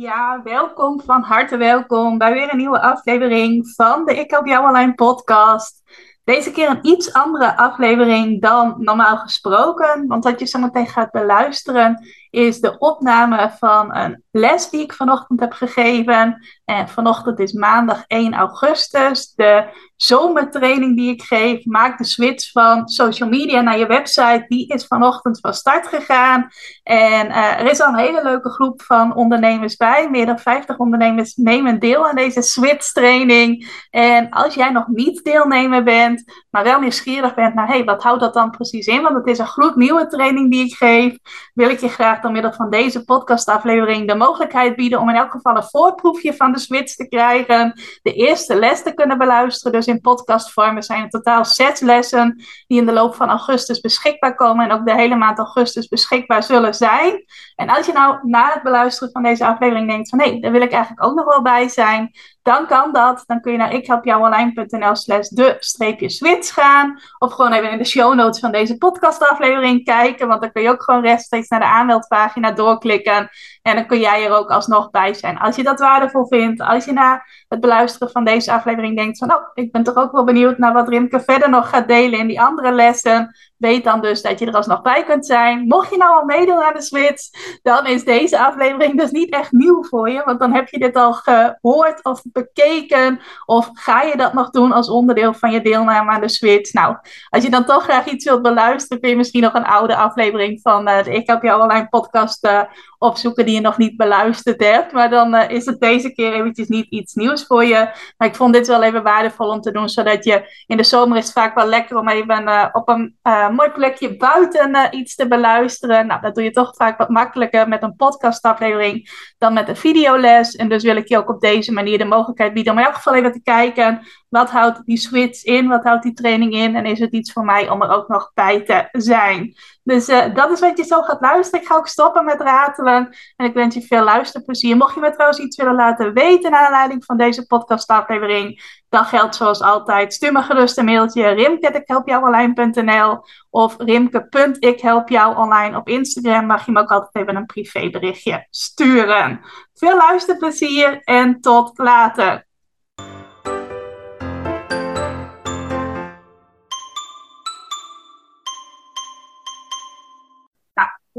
Ja, 0.00 0.42
welkom, 0.42 1.00
van 1.00 1.22
harte 1.22 1.56
welkom 1.56 2.18
bij 2.18 2.32
weer 2.32 2.50
een 2.52 2.56
nieuwe 2.56 2.80
aflevering 2.80 3.72
van 3.74 4.04
de 4.04 4.14
Ik 4.14 4.30
Help 4.30 4.46
Jou 4.46 4.68
Online 4.68 4.94
podcast. 4.94 5.82
Deze 6.24 6.50
keer 6.50 6.68
een 6.68 6.86
iets 6.86 7.12
andere 7.12 7.56
aflevering 7.56 8.40
dan 8.40 8.74
normaal 8.78 9.16
gesproken, 9.16 10.06
want 10.06 10.24
wat 10.24 10.40
je 10.40 10.46
zo 10.46 10.58
meteen 10.58 10.86
gaat 10.86 11.10
beluisteren 11.10 12.06
is 12.30 12.60
de 12.60 12.78
opname 12.78 13.52
van 13.58 13.96
een 13.96 14.22
les 14.30 14.70
die 14.70 14.82
ik 14.82 14.92
vanochtend 14.92 15.40
heb 15.40 15.52
gegeven. 15.52 16.46
En 16.64 16.88
vanochtend 16.88 17.38
is 17.38 17.52
maandag 17.52 18.04
1 18.06 18.34
augustus. 18.34 19.32
De 19.34 19.64
zomertraining 19.96 20.96
die 20.96 21.12
ik 21.12 21.22
geef, 21.22 21.64
maak 21.64 21.98
de 21.98 22.04
switch 22.04 22.50
van 22.50 22.88
social 22.88 23.28
media 23.28 23.60
naar 23.60 23.78
je 23.78 23.86
website, 23.86 24.44
die 24.48 24.68
is 24.68 24.86
vanochtend 24.86 25.40
van 25.40 25.54
start 25.54 25.86
gegaan. 25.86 26.48
En 26.82 27.26
uh, 27.26 27.60
er 27.60 27.70
is 27.70 27.80
al 27.80 27.88
een 27.88 27.98
hele 27.98 28.22
leuke 28.22 28.50
groep 28.50 28.82
van 28.82 29.14
ondernemers 29.14 29.76
bij. 29.76 30.10
Meer 30.10 30.26
dan 30.26 30.38
50 30.38 30.76
ondernemers 30.78 31.34
nemen 31.36 31.78
deel 31.78 32.08
aan 32.08 32.16
deze 32.16 32.42
switch 32.42 32.92
training. 32.92 33.68
En 33.90 34.30
als 34.30 34.54
jij 34.54 34.70
nog 34.70 34.86
niet 34.86 35.24
deelnemer 35.24 35.84
bent, 35.84 36.46
maar 36.50 36.64
wel 36.64 36.80
nieuwsgierig 36.80 37.34
bent 37.34 37.54
naar, 37.54 37.68
hey, 37.68 37.84
wat 37.84 38.02
houdt 38.02 38.20
dat 38.20 38.34
dan 38.34 38.50
precies 38.50 38.86
in? 38.86 39.02
Want 39.02 39.14
het 39.14 39.26
is 39.26 39.38
een 39.38 39.46
gloednieuwe 39.46 40.06
training 40.06 40.50
die 40.50 40.64
ik 40.64 40.74
geef. 40.74 41.16
Wil 41.54 41.70
ik 41.70 41.80
je 41.80 41.88
graag 41.88 42.17
door 42.22 42.32
middel 42.32 42.52
van 42.52 42.70
deze 42.70 43.04
podcastaflevering 43.04 44.08
de 44.08 44.14
mogelijkheid 44.14 44.76
bieden 44.76 45.00
om 45.00 45.08
in 45.08 45.14
elk 45.14 45.30
geval 45.30 45.56
een 45.56 45.62
voorproefje 45.62 46.34
van 46.34 46.52
de 46.52 46.58
switch 46.58 46.94
te 46.94 47.08
krijgen. 47.08 47.80
De 48.02 48.12
eerste 48.12 48.54
les 48.54 48.82
te 48.82 48.94
kunnen 48.94 49.18
beluisteren. 49.18 49.72
Dus 49.72 49.86
in 49.86 50.00
podcastvorm. 50.00 50.76
Er 50.76 50.84
zijn 50.84 51.02
in 51.02 51.08
totaal 51.08 51.44
zes 51.44 51.80
lessen 51.80 52.44
die 52.66 52.78
in 52.78 52.86
de 52.86 52.92
loop 52.92 53.14
van 53.14 53.28
augustus 53.28 53.80
beschikbaar 53.80 54.34
komen. 54.34 54.64
En 54.64 54.72
ook 54.78 54.86
de 54.86 54.94
hele 54.94 55.16
maand 55.16 55.38
augustus 55.38 55.88
beschikbaar 55.88 56.42
zullen 56.42 56.74
zijn. 56.74 57.24
En 57.54 57.68
als 57.68 57.86
je 57.86 57.92
nou 57.92 58.18
na 58.22 58.52
het 58.52 58.62
beluisteren 58.62 59.12
van 59.12 59.22
deze 59.22 59.46
aflevering 59.46 59.88
denkt 59.88 60.08
van 60.08 60.20
hé, 60.20 60.38
daar 60.40 60.52
wil 60.52 60.62
ik 60.62 60.72
eigenlijk 60.72 61.04
ook 61.04 61.14
nog 61.14 61.24
wel 61.24 61.42
bij 61.42 61.68
zijn 61.68 62.10
dan 62.48 62.66
kan 62.66 62.92
dat. 62.92 63.22
Dan 63.26 63.40
kun 63.40 63.52
je 63.52 63.58
naar 63.58 63.72
ikhelpjouonline.nl 63.72 64.96
slash 64.96 65.28
de 65.28 65.56
streepje 65.58 66.08
switch 66.08 66.52
gaan. 66.54 67.00
Of 67.18 67.32
gewoon 67.32 67.52
even 67.52 67.70
in 67.70 67.78
de 67.78 67.84
show 67.84 68.14
notes 68.14 68.40
van 68.40 68.52
deze 68.52 68.76
podcastaflevering 68.76 69.84
kijken. 69.84 70.28
Want 70.28 70.40
dan 70.40 70.52
kun 70.52 70.62
je 70.62 70.70
ook 70.70 70.82
gewoon 70.82 71.02
rechtstreeks 71.02 71.48
naar 71.48 71.60
de 71.60 71.66
aanmeldpagina 71.66 72.52
doorklikken. 72.52 73.30
En 73.68 73.74
dan 73.74 73.86
kun 73.86 74.00
jij 74.00 74.24
er 74.24 74.32
ook 74.32 74.50
alsnog 74.50 74.90
bij 74.90 75.14
zijn. 75.14 75.38
Als 75.38 75.56
je 75.56 75.62
dat 75.62 75.80
waardevol 75.80 76.26
vindt. 76.26 76.60
Als 76.60 76.84
je 76.84 76.92
na 76.92 77.22
het 77.48 77.60
beluisteren 77.60 78.10
van 78.10 78.24
deze 78.24 78.52
aflevering 78.52 78.96
denkt 78.96 79.18
van... 79.18 79.32
Oh, 79.32 79.42
ik 79.54 79.72
ben 79.72 79.82
toch 79.82 79.96
ook 79.96 80.12
wel 80.12 80.24
benieuwd 80.24 80.58
naar 80.58 80.72
wat 80.72 80.88
Rimke 80.88 81.20
verder 81.20 81.50
nog 81.50 81.68
gaat 81.68 81.88
delen 81.88 82.18
in 82.18 82.26
die 82.26 82.40
andere 82.40 82.72
lessen. 82.72 83.36
Weet 83.58 83.84
dan 83.84 84.00
dus 84.00 84.22
dat 84.22 84.38
je 84.38 84.46
er 84.46 84.54
alsnog 84.54 84.82
bij 84.82 85.04
kunt 85.04 85.26
zijn. 85.26 85.66
Mocht 85.66 85.90
je 85.90 85.96
nou 85.96 86.14
al 86.14 86.24
meedoen 86.24 86.62
aan 86.62 86.74
de 86.74 86.82
switch, 86.82 87.22
dan 87.62 87.86
is 87.86 88.04
deze 88.04 88.38
aflevering 88.38 88.98
dus 88.98 89.10
niet 89.10 89.30
echt 89.30 89.52
nieuw 89.52 89.84
voor 89.84 90.10
je. 90.10 90.22
Want 90.24 90.40
dan 90.40 90.52
heb 90.52 90.68
je 90.68 90.78
dit 90.78 90.96
al 90.96 91.12
gehoord 91.12 92.04
of 92.04 92.22
bekeken. 92.24 93.20
Of 93.46 93.70
ga 93.72 94.02
je 94.02 94.16
dat 94.16 94.32
nog 94.32 94.50
doen 94.50 94.72
als 94.72 94.90
onderdeel 94.90 95.34
van 95.34 95.50
je 95.50 95.60
deelname 95.60 96.10
aan 96.10 96.20
de 96.20 96.28
switch? 96.28 96.72
Nou, 96.72 96.96
als 97.28 97.44
je 97.44 97.50
dan 97.50 97.64
toch 97.64 97.82
graag 97.82 98.06
iets 98.06 98.24
wilt 98.24 98.42
beluisteren, 98.42 99.00
kun 99.00 99.10
je 99.10 99.16
misschien 99.16 99.42
nog 99.42 99.54
een 99.54 99.64
oude 99.64 99.96
aflevering 99.96 100.60
van 100.62 100.88
uh, 100.88 101.02
de 101.02 101.14
Ik 101.14 101.26
heb 101.26 101.42
jou 101.42 101.62
online 101.62 101.88
podcast 101.88 102.44
uh, 102.44 102.62
opzoeken 102.98 103.46
die 103.46 103.57
nog 103.60 103.78
niet 103.78 103.96
beluisterd 103.96 104.64
hebt. 104.64 104.92
Maar 104.92 105.10
dan 105.10 105.34
uh, 105.34 105.50
is 105.50 105.66
het 105.66 105.80
deze 105.80 106.12
keer 106.12 106.32
eventjes 106.32 106.68
niet 106.68 106.86
iets 106.86 107.14
nieuws 107.14 107.46
voor 107.46 107.64
je. 107.64 107.90
Maar 108.16 108.28
ik 108.28 108.34
vond 108.34 108.52
dit 108.52 108.66
wel 108.66 108.82
even 108.82 109.02
waardevol 109.02 109.48
om 109.48 109.60
te 109.60 109.70
doen, 109.70 109.88
zodat 109.88 110.24
je 110.24 110.62
in 110.66 110.76
de 110.76 110.82
zomer 110.82 111.18
is 111.18 111.32
vaak 111.32 111.54
wel 111.54 111.66
lekker 111.66 111.96
om 111.96 112.08
even 112.08 112.70
op 112.72 112.88
een 112.88 113.16
mooi 113.54 113.70
plekje 113.70 114.16
buiten 114.16 114.96
iets 114.96 115.14
te 115.14 115.28
beluisteren. 115.28 116.06
Nou, 116.06 116.20
dat 116.20 116.34
doe 116.34 116.44
je 116.44 116.50
toch 116.50 116.76
vaak 116.76 116.98
wat 116.98 117.08
makkelijker 117.08 117.68
met 117.68 117.82
een 117.82 117.96
podcastaflevering 117.96 119.10
dan 119.38 119.52
met 119.52 119.68
een 119.68 119.76
videoles. 119.76 120.56
En 120.56 120.68
dus 120.68 120.82
wil 120.82 120.96
ik 120.96 121.08
je 121.08 121.18
ook 121.18 121.28
op 121.28 121.40
deze 121.40 121.72
manier 121.72 121.98
de 121.98 122.04
mogelijkheid 122.04 122.54
bieden 122.54 122.72
om 122.72 122.78
in 122.78 122.84
elk 122.84 122.94
geval 122.94 123.14
even 123.14 123.32
te 123.32 123.42
kijken. 123.42 124.06
Wat 124.28 124.50
houdt 124.50 124.84
die 124.84 124.96
switch 124.96 125.44
in? 125.44 125.68
Wat 125.68 125.84
houdt 125.84 126.02
die 126.02 126.12
training 126.12 126.52
in? 126.52 126.76
En 126.76 126.84
is 126.84 126.98
het 126.98 127.12
iets 127.12 127.32
voor 127.32 127.44
mij 127.44 127.70
om 127.70 127.82
er 127.82 127.90
ook 127.90 128.08
nog 128.08 128.30
bij 128.34 128.64
te 128.64 128.88
zijn? 128.92 129.54
Dus 129.82 130.08
uh, 130.08 130.34
dat 130.34 130.50
is 130.50 130.60
wat 130.60 130.78
je 130.78 130.84
zo 130.84 131.02
gaat 131.02 131.20
luisteren. 131.20 131.60
Ik 131.60 131.66
ga 131.66 131.76
ook 131.76 131.88
stoppen 131.88 132.24
met 132.24 132.40
ratelen. 132.40 133.16
En 133.36 133.46
ik 133.46 133.54
wens 133.54 133.74
je 133.74 133.80
veel 133.80 134.04
luisterplezier. 134.04 134.76
Mocht 134.76 134.94
je 134.94 135.00
me 135.00 135.10
trouwens 135.10 135.38
iets 135.38 135.56
willen 135.56 135.74
laten 135.74 136.14
weten 136.14 136.50
naar 136.50 136.64
aanleiding 136.66 137.04
van 137.04 137.16
deze 137.16 137.46
podcastaflevering, 137.46 138.62
dan 138.88 139.04
geldt 139.04 139.36
zoals 139.36 139.60
altijd. 139.60 140.14
Stuur 140.14 140.32
me 140.32 140.42
gerust 140.42 140.78
een 140.78 140.84
mailtje. 140.84 141.28
rimke.ikhelpjouonline.nl 141.28 143.24
of 143.50 143.74
rimke.ikhelpjouonline 143.78 145.76
op 145.76 145.88
Instagram. 145.88 146.46
Mag 146.46 146.66
je 146.66 146.72
me 146.72 146.80
ook 146.80 146.90
altijd 146.90 147.14
even 147.14 147.36
een 147.36 147.46
privéberichtje 147.46 148.46
sturen. 148.50 149.40
Veel 149.74 149.96
luisterplezier 149.96 151.00
en 151.02 151.40
tot 151.40 151.78
later. 151.78 152.47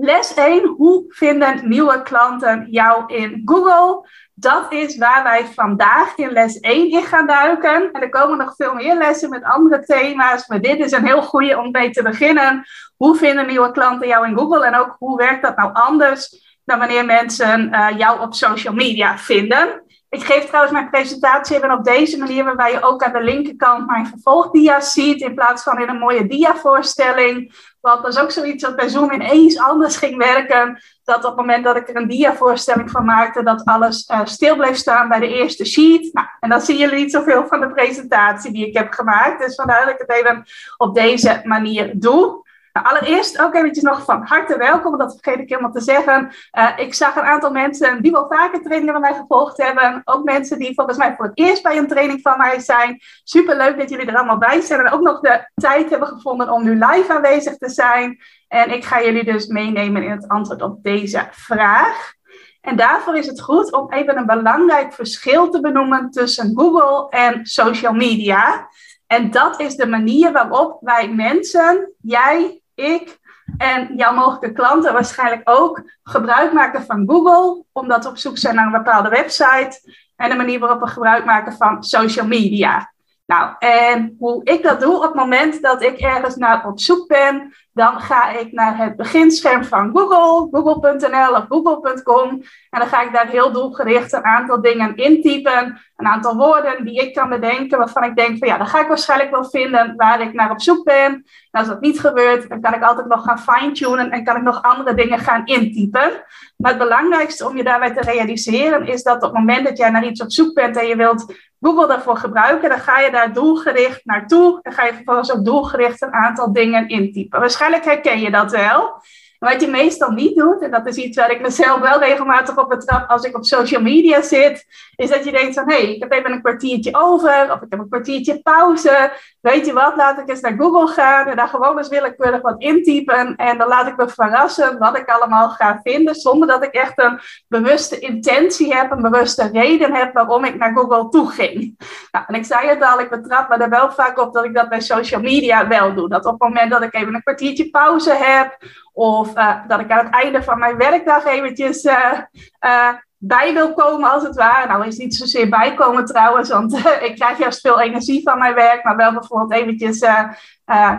Les 0.02 0.34
1, 0.34 0.66
hoe 0.66 1.06
vinden 1.08 1.70
nieuwe 1.70 2.02
klanten 2.02 2.68
jou 2.70 3.14
in 3.14 3.42
Google? 3.46 4.08
Dat 4.34 4.72
is 4.72 4.98
waar 4.98 5.24
wij 5.24 5.46
vandaag 5.46 6.18
in 6.18 6.30
les 6.30 6.60
1 6.60 6.92
in 6.92 7.04
gaan 7.04 7.28
duiken. 7.28 7.92
En 7.92 8.02
er 8.02 8.10
komen 8.10 8.38
nog 8.38 8.56
veel 8.56 8.74
meer 8.74 8.98
lessen 8.98 9.30
met 9.30 9.44
andere 9.44 9.84
thema's. 9.84 10.48
Maar 10.48 10.62
dit 10.62 10.80
is 10.80 10.92
een 10.92 11.06
heel 11.06 11.22
goede 11.22 11.58
om 11.58 11.72
mee 11.72 11.90
te 11.90 12.02
beginnen. 12.02 12.66
Hoe 12.98 13.16
vinden 13.16 13.48
nieuwe 13.48 13.72
klanten 13.72 14.08
jou 14.08 14.28
in 14.28 14.38
Google? 14.38 14.66
En 14.66 14.76
ook 14.76 14.96
hoe 15.00 15.18
werkt 15.18 15.42
dat 15.42 15.58
nou 15.58 15.74
anders 15.74 16.58
dan 16.66 16.80
wanneer 16.80 17.06
mensen 17.06 17.70
uh, 17.74 17.88
jou 17.98 18.20
op 18.20 18.34
social 18.34 18.74
media 18.74 19.18
vinden? 19.18 19.84
Ik 20.09 20.24
geef 20.24 20.46
trouwens 20.46 20.74
mijn 20.74 20.90
presentatie 20.90 21.56
even 21.56 21.72
op 21.72 21.84
deze 21.84 22.18
manier, 22.18 22.44
waarbij 22.44 22.72
je 22.72 22.84
ook 22.84 23.03
aan 23.03 23.14
de 23.14 23.22
linkerkant 23.22 23.88
mijn 23.88 24.08
vervolgdia's 24.08 24.94
ziet, 24.94 25.22
in 25.22 25.36
plaats 25.36 25.64
van 25.64 25.81
in 25.81 25.90
een 25.90 25.97
mooie 25.97 26.28
dia-voorstelling. 26.28 27.53
Want 27.81 28.03
dat 28.03 28.14
is 28.14 28.19
ook 28.19 28.31
zoiets 28.31 28.64
dat 28.64 28.75
bij 28.75 28.88
Zoom 28.90 29.12
ineens 29.12 29.59
anders 29.59 29.98
ging 29.98 30.18
werken. 30.18 30.81
Dat 31.03 31.18
op 31.18 31.24
het 31.24 31.36
moment 31.36 31.64
dat 31.64 31.75
ik 31.75 31.90
er 31.90 31.96
een 31.96 32.08
dia-voorstelling 32.08 32.92
van 32.92 33.06
maakte, 33.06 33.44
dat 33.44 33.66
alles 33.66 34.09
uh, 34.12 34.22
stil 34.24 34.56
bleef 34.56 34.75
staan 34.75 35.09
bij 35.09 35.19
de 35.19 35.34
eerste 35.34 35.66
sheet. 35.66 36.14
Nou, 36.14 36.28
en 36.40 36.50
dan 36.50 36.62
zien 36.62 36.78
jullie 36.78 37.00
niet 37.00 37.12
zoveel 37.12 37.48
van 37.48 37.59
de 37.59 37.72
presentatie 37.72 38.52
die 38.52 38.68
ik 38.68 38.78
heb 38.78 38.94
gemaakt. 38.94 39.42
Dus 39.42 39.56
vandaar 39.56 39.86
dat 39.86 39.94
ik 39.94 40.08
het 40.08 40.12
even 40.12 40.46
op 40.78 40.96
deze 40.96 41.42
manier 41.44 41.92
doe. 41.96 42.48
Nou, 42.74 42.88
allereerst 42.88 43.41
ook 43.41 43.56
eventjes 43.56 43.84
nog 43.84 44.03
van 44.03 44.22
harte 44.25 44.57
welkom, 44.57 44.97
dat 44.97 45.18
vergeet 45.22 45.44
ik 45.44 45.50
helemaal 45.50 45.72
te 45.72 45.81
zeggen. 45.81 46.31
Uh, 46.57 46.69
ik 46.78 46.94
zag 46.94 47.16
een 47.16 47.24
aantal 47.24 47.52
mensen 47.52 48.02
die 48.02 48.12
wel 48.12 48.28
vaker 48.30 48.62
trainingen 48.62 48.94
van 48.94 49.02
mij 49.02 49.13
gevolgd 49.13 49.57
hebben. 49.57 50.02
Ook 50.06 50.24
mensen 50.24 50.59
die 50.59 50.74
volgens 50.74 50.97
mij 50.97 51.16
voor 51.16 51.25
het 51.25 51.38
eerst 51.38 51.63
bij 51.63 51.78
een 51.78 51.88
training 51.88 52.22
van 52.22 52.38
mij 52.38 52.59
zijn. 52.59 53.00
Super 53.24 53.57
leuk 53.57 53.78
dat 53.78 53.90
jullie 53.90 54.06
er 54.06 54.18
allemaal 54.18 54.38
bij 54.38 54.62
zijn 54.62 54.80
en 54.80 54.91
ook 54.91 55.02
nog 55.02 55.19
de 55.19 55.50
tijd 55.56 55.90
hebben 55.90 56.07
gevonden 56.07 56.50
om 56.50 56.63
nu 56.63 56.72
live 56.72 57.13
aanwezig 57.13 57.57
te 57.57 57.69
zijn. 57.69 58.19
En 58.48 58.74
ik 58.74 58.86
ga 58.86 59.01
jullie 59.01 59.24
dus 59.24 59.48
meenemen 59.48 60.04
in 60.04 60.12
het 60.12 60.27
antwoord 60.27 60.62
op 60.62 60.83
deze 60.83 61.27
vraag. 61.31 62.13
En 62.62 62.75
daarvoor 62.75 63.18
is 63.18 63.27
het 63.27 63.42
goed 63.42 63.74
om 63.74 63.92
even 63.94 64.18
een 64.18 64.25
belangrijk 64.25 64.94
verschil 64.94 65.50
te 65.50 65.60
benoemen 65.60 66.12
tussen 66.12 66.51
Google 66.56 67.10
en 67.10 67.45
social 67.45 67.94
media. 67.94 68.68
En 69.09 69.31
dat 69.31 69.59
is 69.59 69.75
de 69.75 69.88
manier 69.88 70.31
waarop 70.31 70.77
wij 70.81 71.09
mensen, 71.09 71.94
jij, 72.01 72.61
ik 72.75 73.19
en 73.57 73.95
jouw 73.95 74.13
mogelijke 74.13 74.51
klanten 74.51 74.94
waarschijnlijk 74.94 75.50
ook 75.50 75.81
gebruik 76.03 76.53
maken 76.53 76.85
van 76.85 77.03
Google, 77.07 77.63
omdat 77.71 78.03
we 78.03 78.09
op 78.09 78.17
zoek 78.17 78.38
zijn 78.38 78.56
naar 78.56 78.65
een 78.65 78.83
bepaalde 78.83 79.09
website. 79.09 79.79
En 80.15 80.29
de 80.29 80.35
manier 80.35 80.59
waarop 80.59 80.79
we 80.79 80.88
gebruik 80.88 81.25
maken 81.25 81.53
van 81.53 81.83
social 81.83 82.27
media. 82.27 82.94
Nou, 83.25 83.56
en 83.59 84.15
hoe 84.19 84.44
ik 84.44 84.63
dat 84.63 84.79
doe 84.79 84.95
op 84.95 85.01
het 85.01 85.13
moment 85.13 85.61
dat 85.61 85.81
ik 85.81 86.00
ergens 86.00 86.35
naar 86.35 86.65
op 86.65 86.79
zoek 86.79 87.07
ben, 87.07 87.53
dan 87.80 88.00
ga 88.00 88.30
ik 88.30 88.52
naar 88.52 88.78
het 88.78 88.96
beginscherm 88.96 89.64
van 89.64 89.92
Google, 89.94 90.48
google.nl 90.52 91.36
of 91.36 91.46
google.com. 91.50 92.30
En 92.70 92.80
dan 92.80 92.88
ga 92.88 93.02
ik 93.02 93.14
daar 93.14 93.28
heel 93.28 93.52
doelgericht 93.52 94.14
een 94.14 94.26
aantal 94.26 94.62
dingen 94.62 94.96
intypen. 94.96 95.80
Een 95.96 96.08
aantal 96.08 96.36
woorden 96.36 96.86
die 96.86 97.02
ik 97.02 97.14
kan 97.14 97.30
bedenken, 97.30 97.78
waarvan 97.78 98.04
ik 98.04 98.16
denk 98.16 98.38
van 98.38 98.48
ja, 98.48 98.58
dan 98.58 98.68
ga 98.68 98.81
ik 98.81 98.88
waarschijnlijk 98.88 99.31
wel 99.31 99.46
vinden 99.46 99.94
waar 99.96 100.22
ik 100.22 100.34
naar 100.34 100.52
op 100.52 100.62
zoek 100.62 100.84
ben. 100.84 101.12
En 101.52 101.60
als 101.60 101.68
dat 101.68 101.81
niet 101.81 102.00
gebeurt, 102.00 102.50
dan 102.50 102.62
kan 102.62 102.74
ik 102.74 102.84
altijd 102.84 103.08
nog 103.08 103.24
gaan 103.24 103.40
fine-tunen 103.40 104.12
en 104.12 104.24
kan 104.24 104.36
ik 104.36 104.44
nog 104.44 104.62
andere 104.62 104.94
dingen 104.94 105.20
gaan 105.20 105.46
intypen. 105.46 106.24
Maar 106.58 106.72
het 106.72 106.80
belangrijkste 106.80 107.48
om 107.48 107.58
je 107.58 107.64
daarbij 107.64 107.94
te 107.94 108.02
realiseren 108.02 108.88
is 108.88 109.04
dat 109.04 109.16
op 109.16 109.22
het 109.22 109.34
moment 109.34 109.66
dat 109.66 109.78
jij 109.78 109.90
naar 109.90 110.06
iets 110.06 110.22
op 110.22 110.31
zoek 110.31 110.54
bent 110.54 110.78
en 110.78 110.88
je 110.88 110.96
wilt 110.96 111.34
Google 111.62 111.88
daarvoor 111.88 112.18
gebruiken, 112.18 112.70
dan 112.70 112.80
ga 112.80 113.00
je 113.00 113.12
daar 113.12 113.34
doelgericht 113.34 114.06
naartoe. 114.06 114.60
En 114.62 114.72
ga 114.72 114.86
je 114.86 114.94
vervolgens 114.94 115.34
ook 115.34 115.46
doelgericht 115.46 116.02
een 116.02 116.14
aantal 116.14 116.54
dingen 116.54 116.88
intypen. 116.88 117.40
Waarschijnlijk 117.40 117.69
herken 117.74 118.19
je 118.19 118.31
dat 118.31 118.51
wel. 118.51 119.01
Wat 119.39 119.62
je 119.62 119.68
meestal 119.68 120.12
niet 120.12 120.38
doet, 120.38 120.62
en 120.62 120.71
dat 120.71 120.88
is 120.88 120.95
iets 120.95 121.18
waar 121.18 121.31
ik 121.31 121.41
mezelf 121.41 121.80
wel 121.80 122.00
regelmatig 122.00 122.57
op 122.57 122.69
betrap 122.69 123.09
als 123.09 123.24
ik 123.24 123.36
op 123.36 123.45
social 123.45 123.81
media 123.81 124.21
zit, 124.21 124.65
is 124.95 125.09
dat 125.09 125.24
je 125.24 125.31
denkt 125.31 125.56
van, 125.56 125.69
hé, 125.69 125.75
hey, 125.75 125.94
ik 125.94 126.01
heb 126.01 126.12
even 126.12 126.31
een 126.31 126.41
kwartiertje 126.41 126.95
over, 126.95 127.51
of 127.51 127.62
ik 127.62 127.68
heb 127.69 127.80
een 127.80 127.89
kwartiertje 127.89 128.41
pauze. 128.41 129.12
Weet 129.41 129.65
je 129.65 129.74
wat, 129.74 129.95
laat 129.95 130.19
ik 130.19 130.30
eens 130.30 130.41
naar 130.41 130.57
Google 130.57 130.88
gaan 130.88 131.27
en 131.27 131.36
daar 131.36 131.47
gewoon 131.47 131.77
eens 131.77 131.88
willekeurig 131.88 132.41
wat 132.41 132.62
intypen. 132.62 133.36
En 133.36 133.57
dan 133.57 133.68
laat 133.68 133.88
ik 133.88 133.97
me 133.97 134.09
verrassen 134.09 134.77
wat 134.77 134.97
ik 134.97 135.09
allemaal 135.09 135.50
ga 135.50 135.80
vinden, 135.83 136.15
zonder 136.15 136.47
dat 136.47 136.63
ik 136.63 136.74
echt 136.74 137.01
een 137.01 137.19
bewuste 137.47 138.00
intentie 138.00 138.74
heb, 138.75 138.92
een 138.92 139.01
bewuste 139.01 139.50
reden 139.53 139.94
heb 139.94 140.13
waarom 140.13 140.45
ik 140.45 140.56
naar 140.56 140.74
Google 140.74 141.09
toe 141.09 141.30
ging. 141.30 141.77
Nou, 142.12 142.25
en 142.27 142.35
ik 142.35 142.45
zei 142.45 142.68
het 142.68 142.83
al, 142.83 143.00
ik 143.00 143.09
betrap 143.09 143.50
me 143.50 143.56
er 143.56 143.69
wel 143.69 143.92
vaak 143.92 144.19
op 144.19 144.33
dat 144.33 144.45
ik 144.45 144.53
dat 144.53 144.69
bij 144.69 144.81
social 144.81 145.21
media 145.21 145.68
wel 145.68 145.94
doe. 145.94 146.09
Dat 146.09 146.25
op 146.25 146.31
het 146.31 146.50
moment 146.50 146.71
dat 146.71 146.81
ik 146.81 146.94
even 146.94 147.13
een 147.13 147.24
kwartiertje 147.24 147.69
pauze 147.69 148.13
heb, 148.13 148.57
of 148.94 149.29
uh, 149.36 149.56
dat 149.68 149.80
ik 149.80 149.92
aan 149.92 150.06
het 150.06 150.14
einde 150.14 150.44
van 150.44 150.60
mijn 150.60 150.78
werkdag 150.78 151.26
eventjes 151.26 151.84
uh, 151.84 152.20
uh, 152.66 152.94
bij 153.18 153.54
wil 153.54 153.74
komen, 153.74 154.12
als 154.12 154.24
het 154.24 154.36
ware. 154.36 154.68
Nou, 154.68 154.88
is 154.88 154.98
niet 154.98 155.16
zozeer 155.16 155.50
bijkomen 155.50 156.06
trouwens, 156.06 156.50
want 156.50 156.78
ik 157.02 157.16
krijg 157.16 157.38
juist 157.38 157.62
veel 157.62 157.80
energie 157.80 158.22
van 158.24 158.40
mijn 158.40 158.54
werk. 158.54 158.84
Maar 158.84 158.96
wel 158.96 159.14
bijvoorbeeld 159.14 159.52
eventjes, 159.62 160.00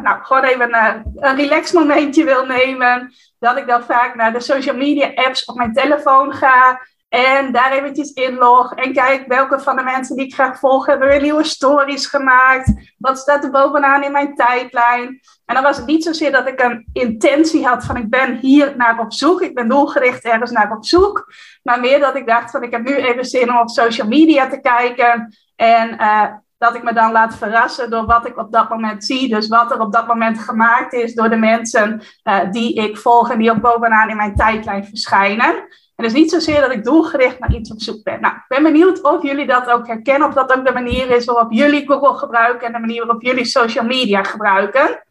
nou, 0.02 0.22
gewoon 0.22 0.44
even 0.44 0.74
een 1.14 1.36
relax 1.36 1.72
momentje 1.72 2.24
wil 2.24 2.46
nemen. 2.46 3.12
Dat 3.38 3.56
ik 3.56 3.66
dan 3.66 3.82
vaak 3.82 4.14
naar 4.14 4.32
de 4.32 4.40
social 4.40 4.76
media 4.76 5.10
apps 5.14 5.44
op 5.44 5.56
mijn 5.56 5.72
telefoon 5.72 6.32
ga. 6.32 6.80
En 7.10 7.52
daar 7.52 7.72
eventjes 7.72 8.12
inlog 8.12 8.74
en 8.74 8.92
kijk 8.92 9.26
welke 9.26 9.60
van 9.60 9.76
de 9.76 9.82
mensen 9.82 10.16
die 10.16 10.26
ik 10.26 10.34
graag 10.34 10.58
volg 10.58 10.86
hebben 10.86 11.08
weer 11.08 11.20
nieuwe 11.20 11.44
stories 11.44 12.06
gemaakt. 12.06 12.94
Wat 12.98 13.18
staat 13.18 13.44
er 13.44 13.50
bovenaan 13.50 14.02
in 14.02 14.12
mijn 14.12 14.34
tijdlijn? 14.34 15.20
En 15.50 15.56
dan 15.56 15.64
was 15.64 15.76
het 15.76 15.86
niet 15.86 16.04
zozeer 16.04 16.32
dat 16.32 16.46
ik 16.46 16.60
een 16.60 16.86
intentie 16.92 17.66
had 17.66 17.84
van 17.84 17.96
ik 17.96 18.10
ben 18.10 18.36
hier 18.36 18.74
naar 18.76 18.98
op 18.98 19.12
zoek. 19.12 19.42
Ik 19.42 19.54
ben 19.54 19.68
doelgericht 19.68 20.24
ergens 20.24 20.50
naar 20.50 20.72
op 20.76 20.84
zoek. 20.84 21.32
Maar 21.62 21.80
meer 21.80 22.00
dat 22.00 22.16
ik 22.16 22.26
dacht 22.26 22.50
van 22.50 22.62
ik 22.62 22.70
heb 22.70 22.82
nu 22.82 22.94
even 22.94 23.24
zin 23.24 23.50
om 23.50 23.58
op 23.58 23.68
social 23.68 24.08
media 24.08 24.48
te 24.48 24.60
kijken. 24.60 25.36
En 25.56 25.96
uh, 26.00 26.24
dat 26.58 26.74
ik 26.74 26.82
me 26.82 26.92
dan 26.92 27.12
laat 27.12 27.36
verrassen 27.36 27.90
door 27.90 28.06
wat 28.06 28.26
ik 28.26 28.38
op 28.38 28.52
dat 28.52 28.68
moment 28.68 29.04
zie. 29.04 29.28
Dus 29.28 29.48
wat 29.48 29.70
er 29.70 29.80
op 29.80 29.92
dat 29.92 30.06
moment 30.06 30.38
gemaakt 30.38 30.92
is 30.92 31.14
door 31.14 31.28
de 31.28 31.36
mensen 31.36 32.02
uh, 32.24 32.50
die 32.50 32.74
ik 32.74 32.98
volg 32.98 33.30
en 33.30 33.38
die 33.38 33.50
ook 33.50 33.60
bovenaan 33.60 34.10
in 34.10 34.16
mijn 34.16 34.34
tijdlijn 34.34 34.84
verschijnen. 34.84 35.54
En 35.96 36.04
dus 36.04 36.12
niet 36.12 36.30
zozeer 36.30 36.60
dat 36.60 36.72
ik 36.72 36.84
doelgericht 36.84 37.38
naar 37.38 37.54
iets 37.54 37.72
op 37.72 37.80
zoek 37.80 38.02
ben. 38.02 38.20
Nou, 38.20 38.34
ik 38.34 38.44
ben 38.48 38.62
benieuwd 38.62 39.02
of 39.02 39.22
jullie 39.22 39.46
dat 39.46 39.70
ook 39.70 39.86
herkennen, 39.86 40.28
of 40.28 40.34
dat 40.34 40.56
ook 40.56 40.66
de 40.66 40.72
manier 40.72 41.10
is 41.10 41.24
waarop 41.24 41.52
jullie 41.52 41.86
Google 41.86 42.18
gebruiken 42.18 42.66
en 42.66 42.72
de 42.72 42.78
manier 42.78 43.06
waarop 43.06 43.22
jullie 43.22 43.44
social 43.44 43.84
media 43.84 44.22
gebruiken. 44.22 45.02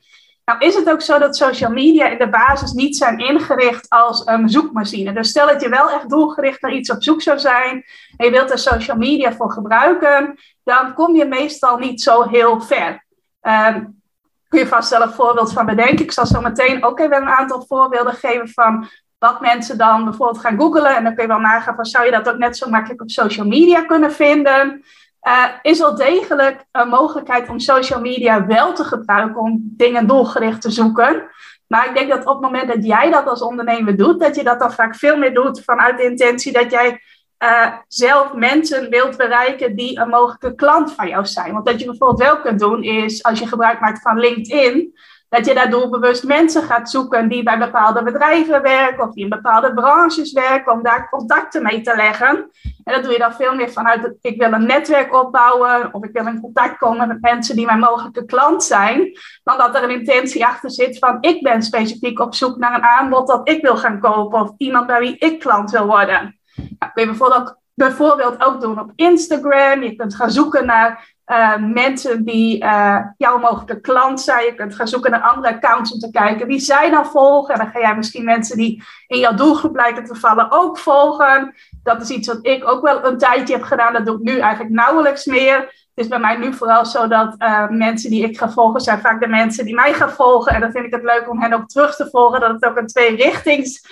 Nou 0.50 0.62
is 0.62 0.76
het 0.76 0.90
ook 0.90 1.02
zo 1.02 1.20
dat 1.20 1.36
social 1.36 1.72
media 1.72 2.08
in 2.08 2.18
de 2.18 2.30
basis 2.30 2.72
niet 2.72 2.98
zijn 2.98 3.18
ingericht 3.18 3.90
als 3.90 4.22
een 4.26 4.50
zoekmachine. 4.50 5.14
Dus 5.14 5.30
stel 5.30 5.48
dat 5.48 5.62
je 5.62 5.70
wel 5.70 5.92
echt 5.92 6.10
doelgericht 6.10 6.62
naar 6.62 6.74
iets 6.74 6.92
op 6.92 7.04
zoek 7.04 7.22
zou 7.22 7.40
zijn 7.40 7.86
en 8.18 8.26
je 8.26 8.32
wilt 8.32 8.52
er 8.52 8.58
social 8.58 8.98
media 8.98 9.34
voor 9.34 9.52
gebruiken, 9.52 10.40
dan 10.64 10.94
kom 10.94 11.16
je 11.16 11.26
meestal 11.26 11.78
niet 11.78 12.02
zo 12.02 12.24
heel 12.24 12.62
ver. 12.62 13.06
Um, 13.42 14.02
kun 14.48 14.60
je 14.60 14.68
vast 14.68 14.90
wel 14.90 15.02
een 15.02 15.14
voorbeeld 15.14 15.54
van 15.54 15.66
bedenken. 15.66 16.06
Ik 16.06 16.12
zal 16.12 16.26
zo 16.26 16.42
meteen 16.42 16.84
ook 16.84 17.00
even 17.00 17.18
een 17.18 17.30
aantal 17.30 17.66
voorbeelden 17.68 18.14
geven 18.14 18.50
van 18.50 18.88
wat 19.18 19.42
mensen 19.42 19.78
dan 19.78 20.04
bijvoorbeeld 20.04 20.40
gaan 20.40 20.60
googlen. 20.60 20.96
En 20.96 21.04
dan 21.04 21.14
kun 21.14 21.24
je 21.24 21.30
wel 21.30 21.40
nagaan 21.40 21.76
van 21.76 21.86
zou 21.86 22.06
je 22.06 22.12
dat 22.12 22.30
ook 22.30 22.38
net 22.38 22.58
zo 22.58 22.70
makkelijk 22.70 23.02
op 23.02 23.10
social 23.10 23.48
media 23.48 23.82
kunnen 23.82 24.12
vinden. 24.12 24.84
Uh, 25.28 25.46
is 25.62 25.80
wel 25.80 25.96
degelijk 25.96 26.66
een 26.72 26.88
mogelijkheid 26.88 27.50
om 27.50 27.60
social 27.60 28.00
media 28.00 28.46
wel 28.46 28.74
te 28.74 28.84
gebruiken 28.84 29.42
om 29.42 29.60
dingen 29.64 30.08
doelgericht 30.08 30.62
te 30.62 30.72
zoeken. 30.72 31.30
Maar 31.68 31.88
ik 31.88 31.96
denk 31.96 32.10
dat 32.10 32.26
op 32.26 32.34
het 32.34 32.42
moment 32.42 32.68
dat 32.68 32.86
jij 32.86 33.10
dat 33.12 33.28
als 33.28 33.42
ondernemer 33.42 33.98
doet, 33.98 34.20
dat 34.20 34.36
je 34.36 34.44
dat 34.44 34.60
dan 34.60 34.74
vaak 34.74 34.96
veel 34.96 35.18
meer 35.18 35.34
doet 35.34 35.64
vanuit 35.64 35.98
de 35.98 36.04
intentie 36.04 36.52
dat 36.52 36.72
jij 36.72 37.02
uh, 37.44 37.74
zelf 37.88 38.34
mensen 38.34 38.90
wilt 38.90 39.18
bereiken 39.18 39.76
die 39.76 40.00
een 40.00 40.10
mogelijke 40.10 40.56
klant 40.56 40.94
van 40.94 41.08
jou 41.08 41.26
zijn. 41.26 41.54
Want 41.54 41.70
wat 41.70 41.80
je 41.80 41.86
bijvoorbeeld 41.86 42.20
wel 42.20 42.40
kunt 42.42 42.60
doen 42.60 42.84
is, 42.84 43.24
als 43.24 43.40
je 43.40 43.48
gebruik 43.48 43.80
maakt 43.80 44.02
van 44.02 44.20
LinkedIn, 44.20 44.94
dat 45.30 45.46
je 45.46 45.54
daar 45.54 45.70
doelbewust 45.70 46.24
mensen 46.24 46.64
gaat 46.64 46.90
zoeken 46.90 47.30
die 47.30 47.44
bij 47.44 47.58
bepaalde 47.58 48.04
bedrijven 48.04 48.62
werken 48.62 49.08
of 49.08 49.14
die 49.14 49.24
in 49.24 49.30
bepaalde 49.30 49.74
branches 49.74 50.32
werken, 50.32 50.72
om 50.72 50.84
daar 50.84 51.10
contacten 51.10 51.64
mee 51.64 51.82
te 51.82 51.96
leggen. 51.96 52.52
En 52.84 52.94
dat 52.94 53.04
doe 53.04 53.12
je 53.12 53.20
dan 53.20 53.34
veel 53.34 53.56
meer 53.56 53.72
vanuit, 53.72 54.16
ik 54.22 54.42
wil 54.42 54.52
een 54.52 54.66
netwerk 54.66 55.14
opbouwen 55.14 55.94
of 55.94 56.04
ik 56.04 56.12
wil 56.12 56.28
in 56.28 56.42
contact 56.42 56.78
komen 56.78 57.08
met 57.08 57.22
mensen 57.22 57.56
die 57.56 57.66
mijn 57.66 57.80
mogelijke 57.80 58.26
klant 58.26 58.64
zijn, 58.64 59.18
dan 59.44 59.58
dat 59.58 59.76
er 59.76 59.84
een 59.84 60.00
intentie 60.00 60.46
achter 60.46 60.72
zit 60.72 60.98
van, 60.98 61.18
ik 61.22 61.44
ben 61.44 61.62
specifiek 61.62 62.20
op 62.20 62.36
zoek 62.36 62.58
naar 62.58 62.76
een 62.76 62.84
aanbod 62.84 63.28
dat 63.28 63.50
ik 63.50 63.62
wil 63.62 63.78
gaan 63.78 64.00
kopen 64.00 64.42
of 64.42 64.52
iemand 64.58 64.88
bij 64.88 65.00
wie 65.00 65.18
ik 65.18 65.40
klant 65.40 65.72
wil 65.72 65.86
worden. 65.86 66.40
Nou, 66.80 66.92
kun 66.94 67.04
je 67.04 67.06
bijvoorbeeld 67.06 67.58
bijvoorbeeld 67.80 68.46
ook 68.46 68.62
doen 68.62 68.80
op 68.80 68.92
Instagram. 68.96 69.84
Je 69.84 69.96
kunt 69.96 70.16
gaan 70.16 70.32
zoeken 70.32 70.66
naar 70.66 71.18
uh, 71.30 71.56
mensen 71.58 72.24
die 72.24 72.64
uh, 72.64 73.00
jouw 73.18 73.38
mogelijke 73.38 73.80
klant 73.80 74.22
zijn. 74.22 74.46
Je 74.46 74.56
kunt 74.56 74.76
gaan 74.76 74.88
zoeken 74.88 75.12
naar 75.12 75.22
andere 75.22 75.56
accounts 75.56 75.94
om 75.94 76.00
te 76.00 76.12
kijken 76.12 76.48
wie 76.48 76.60
zij 76.60 76.90
dan 76.90 77.06
volgen. 77.06 77.54
En 77.54 77.60
dan 77.60 77.70
ga 77.70 77.80
jij 77.80 77.96
misschien 77.96 78.24
mensen 78.24 78.58
die 78.58 78.84
in 79.08 79.20
jouw 79.20 79.34
doelgroep 79.34 79.76
lijken 79.76 80.06
te 80.06 80.16
vallen 80.16 80.52
ook 80.52 80.78
volgen. 80.78 81.56
Dat 81.84 82.02
is 82.02 82.10
iets 82.10 82.28
wat 82.28 82.40
ik 82.42 82.68
ook 82.70 82.82
wel 82.82 83.06
een 83.06 83.18
tijdje 83.18 83.54
heb 83.54 83.64
gedaan. 83.64 83.94
Dat 83.94 84.06
doe 84.06 84.16
ik 84.16 84.22
nu 84.22 84.40
eigenlijk 84.40 84.74
nauwelijks 84.74 85.26
meer. 85.26 85.58
Het 85.58 86.06
is 86.06 86.08
bij 86.08 86.20
mij 86.20 86.38
nu 86.38 86.54
vooral 86.54 86.86
zo 86.86 87.08
dat 87.08 87.36
uh, 87.40 87.70
mensen 87.70 88.10
die 88.10 88.24
ik 88.24 88.38
ga 88.38 88.50
volgen, 88.50 88.82
zijn 88.82 89.00
vaak 89.00 89.22
de 89.22 89.28
mensen 89.28 89.66
die 89.66 89.76
mij 89.76 89.94
gaan 89.94 90.12
volgen. 90.12 90.54
En 90.54 90.62
dan 90.62 90.72
vind 90.72 90.86
ik 90.86 90.94
het 90.94 91.04
leuk 91.04 91.30
om 91.30 91.42
hen 91.42 91.54
ook 91.54 91.68
terug 91.68 91.96
te 91.96 92.10
volgen. 92.10 92.40
Dat 92.40 92.52
het 92.52 92.66
ook 92.66 92.78
een 92.78 92.88
tweerichtings 92.88 93.88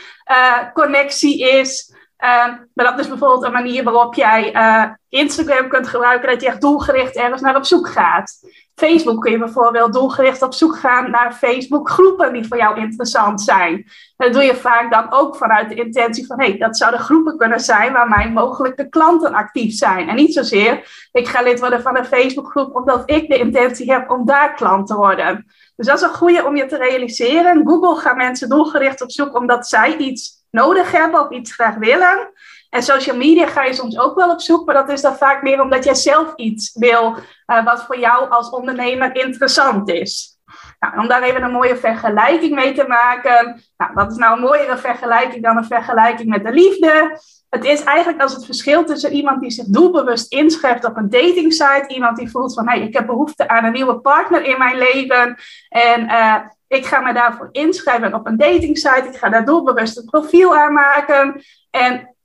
connectie 0.73 1.49
is. 1.49 1.95
Uh, 2.23 2.45
maar 2.73 2.85
dat 2.85 2.99
is 2.99 3.07
bijvoorbeeld 3.07 3.43
een 3.43 3.51
manier 3.51 3.83
waarop 3.83 4.13
jij 4.13 4.55
uh, 4.55 4.83
Instagram 5.09 5.69
kunt 5.69 5.87
gebruiken, 5.87 6.29
dat 6.29 6.41
je 6.41 6.47
echt 6.47 6.61
doelgericht 6.61 7.15
ergens 7.15 7.41
naar 7.41 7.55
op 7.55 7.65
zoek 7.65 7.89
gaat. 7.89 8.39
Facebook 8.75 9.21
kun 9.21 9.31
je 9.31 9.37
bijvoorbeeld 9.37 9.93
doelgericht 9.93 10.41
op 10.41 10.53
zoek 10.53 10.77
gaan 10.77 11.11
naar 11.11 11.33
Facebook 11.33 11.89
groepen 11.89 12.33
die 12.33 12.47
voor 12.47 12.57
jou 12.57 12.79
interessant 12.79 13.41
zijn. 13.41 13.73
En 13.73 13.85
dat 14.17 14.33
doe 14.33 14.43
je 14.43 14.55
vaak 14.55 14.91
dan 14.91 15.11
ook 15.11 15.35
vanuit 15.35 15.69
de 15.69 15.75
intentie 15.75 16.25
van, 16.25 16.39
hé, 16.39 16.47
hey, 16.47 16.57
dat 16.57 16.77
zouden 16.77 16.99
groepen 16.99 17.37
kunnen 17.37 17.59
zijn 17.59 17.93
waar 17.93 18.09
mijn 18.09 18.33
mogelijke 18.33 18.89
klanten 18.89 19.33
actief 19.33 19.73
zijn. 19.73 20.09
En 20.09 20.15
niet 20.15 20.33
zozeer, 20.33 21.07
ik 21.11 21.27
ga 21.27 21.41
lid 21.41 21.59
worden 21.59 21.81
van 21.81 21.97
een 21.97 22.05
Facebookgroep 22.05 22.75
omdat 22.75 23.03
ik 23.05 23.29
de 23.29 23.37
intentie 23.37 23.91
heb 23.91 24.09
om 24.09 24.25
daar 24.25 24.53
klant 24.53 24.87
te 24.87 24.95
worden. 24.95 25.45
Dus 25.75 25.87
dat 25.87 25.95
is 25.95 26.07
een 26.07 26.13
goede 26.13 26.45
om 26.45 26.55
je 26.55 26.65
te 26.65 26.77
realiseren. 26.77 27.67
Google 27.67 27.95
gaat 27.95 28.15
mensen 28.15 28.49
doelgericht 28.49 29.01
op 29.01 29.11
zoek 29.11 29.35
omdat 29.35 29.67
zij 29.67 29.97
iets 29.97 30.36
nodig 30.51 30.91
hebben 30.91 31.21
of 31.21 31.29
iets 31.29 31.53
graag 31.53 31.75
willen. 31.75 32.31
En 32.69 32.83
social 32.83 33.17
media 33.17 33.47
ga 33.47 33.63
je 33.63 33.73
soms 33.73 33.99
ook 33.99 34.15
wel 34.15 34.31
op 34.31 34.41
zoek, 34.41 34.65
maar 34.65 34.75
dat 34.75 34.89
is 34.89 35.01
dan 35.01 35.15
vaak 35.15 35.41
meer 35.41 35.61
omdat 35.61 35.83
jij 35.83 35.95
zelf 35.95 36.33
iets 36.35 36.71
wil 36.73 37.15
uh, 37.47 37.65
wat 37.65 37.83
voor 37.83 37.99
jou 37.99 38.29
als 38.29 38.49
ondernemer 38.49 39.15
interessant 39.15 39.89
is. 39.89 40.37
Nou, 40.79 40.99
om 40.99 41.07
daar 41.07 41.21
even 41.21 41.43
een 41.43 41.51
mooie 41.51 41.77
vergelijking 41.77 42.55
mee 42.55 42.73
te 42.73 42.87
maken. 42.87 43.63
Nou, 43.77 43.93
wat 43.93 44.11
is 44.11 44.17
nou 44.17 44.35
een 44.35 44.43
mooiere 44.43 44.77
vergelijking 44.77 45.43
dan 45.43 45.57
een 45.57 45.65
vergelijking 45.65 46.29
met 46.29 46.43
de 46.43 46.51
liefde? 46.51 47.19
Het 47.49 47.65
is 47.65 47.83
eigenlijk 47.83 48.21
als 48.21 48.33
het 48.33 48.45
verschil 48.45 48.85
tussen 48.85 49.13
iemand 49.13 49.41
die 49.41 49.51
zich 49.51 49.65
doelbewust 49.65 50.31
inschrijft 50.31 50.85
op 50.85 50.97
een 50.97 51.09
datingsite, 51.09 51.85
iemand 51.87 52.17
die 52.17 52.29
voelt 52.29 52.53
van 52.53 52.67
hey, 52.67 52.81
ik 52.81 52.93
heb 52.93 53.05
behoefte 53.05 53.47
aan 53.47 53.63
een 53.63 53.71
nieuwe 53.71 53.99
partner 53.99 54.43
in 54.43 54.57
mijn 54.57 54.77
leven 54.77 55.37
en 55.69 56.03
uh, 56.03 56.35
ik 56.67 56.85
ga 56.85 56.99
me 56.99 57.13
daarvoor 57.13 57.49
inschrijven 57.51 58.13
op 58.13 58.27
een 58.27 58.37
datingsite. 58.37 59.07
Ik 59.11 59.17
ga 59.17 59.29
daar 59.29 59.45
doelbewust 59.45 59.97
een 59.97 60.05
profiel 60.05 60.57
aanmaken. 60.57 61.41
En 61.69 62.15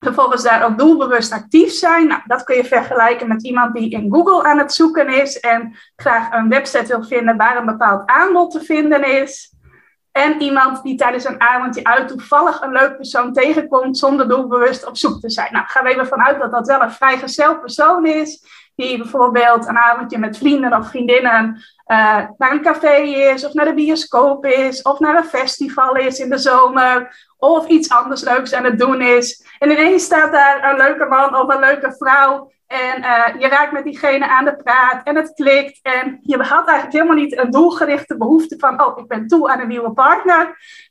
vervolgens 0.00 0.42
daar 0.42 0.64
ook 0.64 0.78
doelbewust 0.78 1.32
actief 1.32 1.72
zijn. 1.72 2.06
Nou, 2.06 2.20
dat 2.26 2.44
kun 2.44 2.56
je 2.56 2.64
vergelijken 2.64 3.28
met 3.28 3.42
iemand 3.42 3.74
die 3.74 3.90
in 3.90 4.12
Google 4.12 4.42
aan 4.44 4.58
het 4.58 4.72
zoeken 4.72 5.08
is 5.08 5.40
en 5.40 5.76
graag 5.96 6.32
een 6.32 6.48
website 6.48 6.86
wil 6.86 7.04
vinden 7.04 7.36
waar 7.36 7.56
een 7.56 7.66
bepaald 7.66 8.02
aanbod 8.06 8.50
te 8.50 8.60
vinden 8.60 9.22
is. 9.22 9.50
En 10.12 10.40
iemand 10.40 10.82
die 10.82 10.96
tijdens 10.96 11.24
een 11.24 11.40
avondje 11.40 11.84
uit 11.84 12.08
toevallig 12.08 12.60
een 12.60 12.72
leuk 12.72 12.96
persoon 12.96 13.32
tegenkomt 13.32 13.98
zonder 13.98 14.28
doelbewust 14.28 14.86
op 14.86 14.96
zoek 14.96 15.20
te 15.20 15.30
zijn. 15.30 15.52
Nou, 15.52 15.66
gaan 15.66 15.84
we 15.84 15.90
even 15.90 16.06
vanuit 16.06 16.40
dat 16.40 16.50
dat 16.50 16.66
wel 16.66 16.82
een 16.82 16.90
vrijgezel 16.90 17.58
persoon 17.58 18.06
is 18.06 18.44
die 18.74 18.98
bijvoorbeeld 18.98 19.66
een 19.66 19.78
avondje 19.78 20.18
met 20.18 20.38
vrienden 20.38 20.76
of 20.76 20.88
vriendinnen 20.88 21.62
uh, 21.86 22.16
naar 22.38 22.52
een 22.52 22.62
café 22.62 22.96
is, 22.96 23.44
of 23.44 23.52
naar 23.52 23.64
de 23.64 23.74
bioscoop 23.74 24.46
is, 24.46 24.82
of 24.82 24.98
naar 24.98 25.16
een 25.16 25.24
festival 25.24 25.96
is 25.96 26.18
in 26.18 26.30
de 26.30 26.38
zomer, 26.38 27.16
of 27.38 27.66
iets 27.66 27.90
anders 27.90 28.22
leuks 28.22 28.54
aan 28.54 28.64
het 28.64 28.78
doen 28.78 29.00
is. 29.00 29.46
En 29.58 29.70
ineens 29.70 30.04
staat 30.04 30.32
daar 30.32 30.70
een 30.70 30.76
leuke 30.76 31.04
man 31.04 31.36
of 31.36 31.54
een 31.54 31.60
leuke 31.60 31.94
vrouw 31.98 32.51
en 32.72 32.98
uh, 33.02 33.40
je 33.40 33.48
raakt 33.48 33.72
met 33.72 33.84
diegene 33.84 34.28
aan 34.28 34.44
de 34.44 34.56
praat 34.56 35.02
en 35.04 35.16
het 35.16 35.32
klikt. 35.34 35.78
En 35.82 36.18
je 36.22 36.36
had 36.36 36.66
eigenlijk 36.66 36.92
helemaal 36.92 37.24
niet 37.24 37.38
een 37.38 37.50
doelgerichte 37.50 38.16
behoefte 38.16 38.58
van, 38.58 38.84
oh, 38.84 38.98
ik 38.98 39.08
ben 39.08 39.26
toe 39.26 39.50
aan 39.50 39.60
een 39.60 39.68
nieuwe 39.68 39.92
partner. 39.92 40.44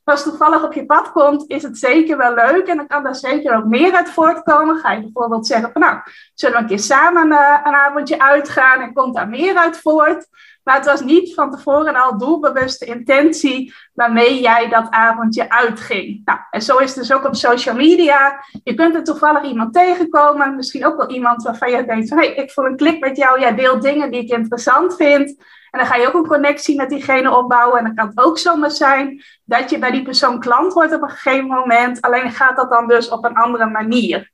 Maar 0.03 0.15
als 0.15 0.23
toevallig 0.23 0.63
op 0.63 0.73
je 0.73 0.85
pad 0.85 1.11
komt, 1.11 1.43
is 1.47 1.63
het 1.63 1.77
zeker 1.77 2.17
wel 2.17 2.33
leuk. 2.33 2.67
En 2.67 2.77
dan 2.77 2.87
kan 2.87 3.03
daar 3.03 3.15
zeker 3.15 3.55
ook 3.55 3.65
meer 3.65 3.93
uit 3.93 4.09
voortkomen. 4.09 4.77
Ga 4.77 4.91
je 4.91 5.01
bijvoorbeeld 5.01 5.47
zeggen 5.47 5.71
van, 5.71 5.81
nou, 5.81 5.99
zullen 6.33 6.55
we 6.55 6.61
een 6.61 6.69
keer 6.69 6.79
samen 6.79 7.27
uh, 7.27 7.59
een 7.63 7.75
avondje 7.75 8.19
uitgaan 8.19 8.81
en 8.81 8.93
komt 8.93 9.15
daar 9.15 9.29
meer 9.29 9.55
uit 9.55 9.77
voort. 9.77 10.27
Maar 10.63 10.75
het 10.75 10.85
was 10.85 11.01
niet 11.01 11.33
van 11.33 11.51
tevoren 11.51 11.95
al 11.95 12.17
doelbewuste 12.17 12.85
intentie 12.85 13.73
waarmee 13.93 14.41
jij 14.41 14.69
dat 14.69 14.89
avondje 14.89 15.49
uitging. 15.49 16.21
Nou, 16.25 16.39
en 16.51 16.61
zo 16.61 16.77
is 16.77 16.89
het 16.89 16.99
dus 16.99 17.13
ook 17.13 17.25
op 17.25 17.35
social 17.35 17.75
media. 17.75 18.43
Je 18.63 18.73
kunt 18.73 18.95
er 18.95 19.03
toevallig 19.03 19.43
iemand 19.43 19.73
tegenkomen, 19.73 20.55
misschien 20.55 20.85
ook 20.85 20.97
wel 20.97 21.09
iemand 21.09 21.43
waarvan 21.43 21.71
je 21.71 21.85
denkt 21.85 22.09
van 22.09 22.17
hey, 22.17 22.33
ik 22.33 22.51
voel 22.51 22.65
een 22.65 22.75
klik 22.75 22.99
met 22.99 23.17
jou, 23.17 23.39
jij 23.39 23.55
deelt 23.55 23.81
dingen 23.81 24.11
die 24.11 24.21
ik 24.21 24.29
interessant 24.29 24.95
vind. 24.95 25.43
En 25.71 25.79
dan 25.79 25.87
ga 25.87 25.95
je 25.95 26.07
ook 26.07 26.13
een 26.13 26.27
connectie 26.27 26.75
met 26.75 26.89
diegene 26.89 27.35
opbouwen. 27.35 27.79
En 27.79 27.85
dan 27.85 27.95
kan 27.95 28.07
het 28.07 28.17
ook 28.17 28.37
zomaar 28.37 28.71
zijn 28.71 29.23
dat 29.43 29.69
je 29.69 29.79
bij 29.79 29.91
die 29.91 30.03
persoon 30.03 30.39
klant 30.39 30.73
wordt 30.73 30.93
op 30.93 31.01
een 31.01 31.09
gegeven 31.09 31.47
moment. 31.47 32.01
Alleen 32.01 32.31
gaat 32.31 32.55
dat 32.55 32.69
dan 32.69 32.87
dus 32.87 33.09
op 33.09 33.25
een 33.25 33.35
andere 33.35 33.65
manier. 33.65 34.31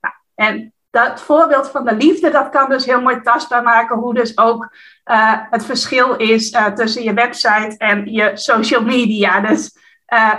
Nou, 0.00 0.14
en 0.34 0.72
dat 0.90 1.20
voorbeeld 1.20 1.70
van 1.70 1.84
de 1.84 1.94
liefde, 1.94 2.30
dat 2.30 2.48
kan 2.48 2.68
dus 2.68 2.84
heel 2.84 3.00
mooi 3.00 3.20
tastbaar 3.20 3.62
maken 3.62 3.96
hoe 3.96 4.14
dus 4.14 4.38
ook 4.38 4.68
uh, 5.04 5.34
het 5.50 5.64
verschil 5.64 6.16
is 6.16 6.52
uh, 6.52 6.66
tussen 6.66 7.02
je 7.02 7.12
website 7.12 7.74
en 7.76 8.12
je 8.12 8.30
social 8.34 8.82
media. 8.82 9.40
Dus 9.40 9.76
uh, 10.14 10.34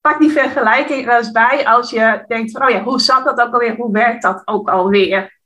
pak 0.00 0.18
die 0.18 0.30
vergelijking 0.30 1.08
er 1.08 1.16
eens 1.16 1.30
bij 1.30 1.66
als 1.66 1.90
je 1.90 2.24
denkt 2.26 2.50
van, 2.50 2.62
oh 2.62 2.70
ja, 2.70 2.82
hoe 2.82 3.00
zat 3.00 3.24
dat 3.24 3.40
ook 3.40 3.52
alweer? 3.52 3.76
Hoe 3.76 3.92
werkt 3.92 4.22
dat 4.22 4.42
ook 4.44 4.68
alweer? 4.68 5.36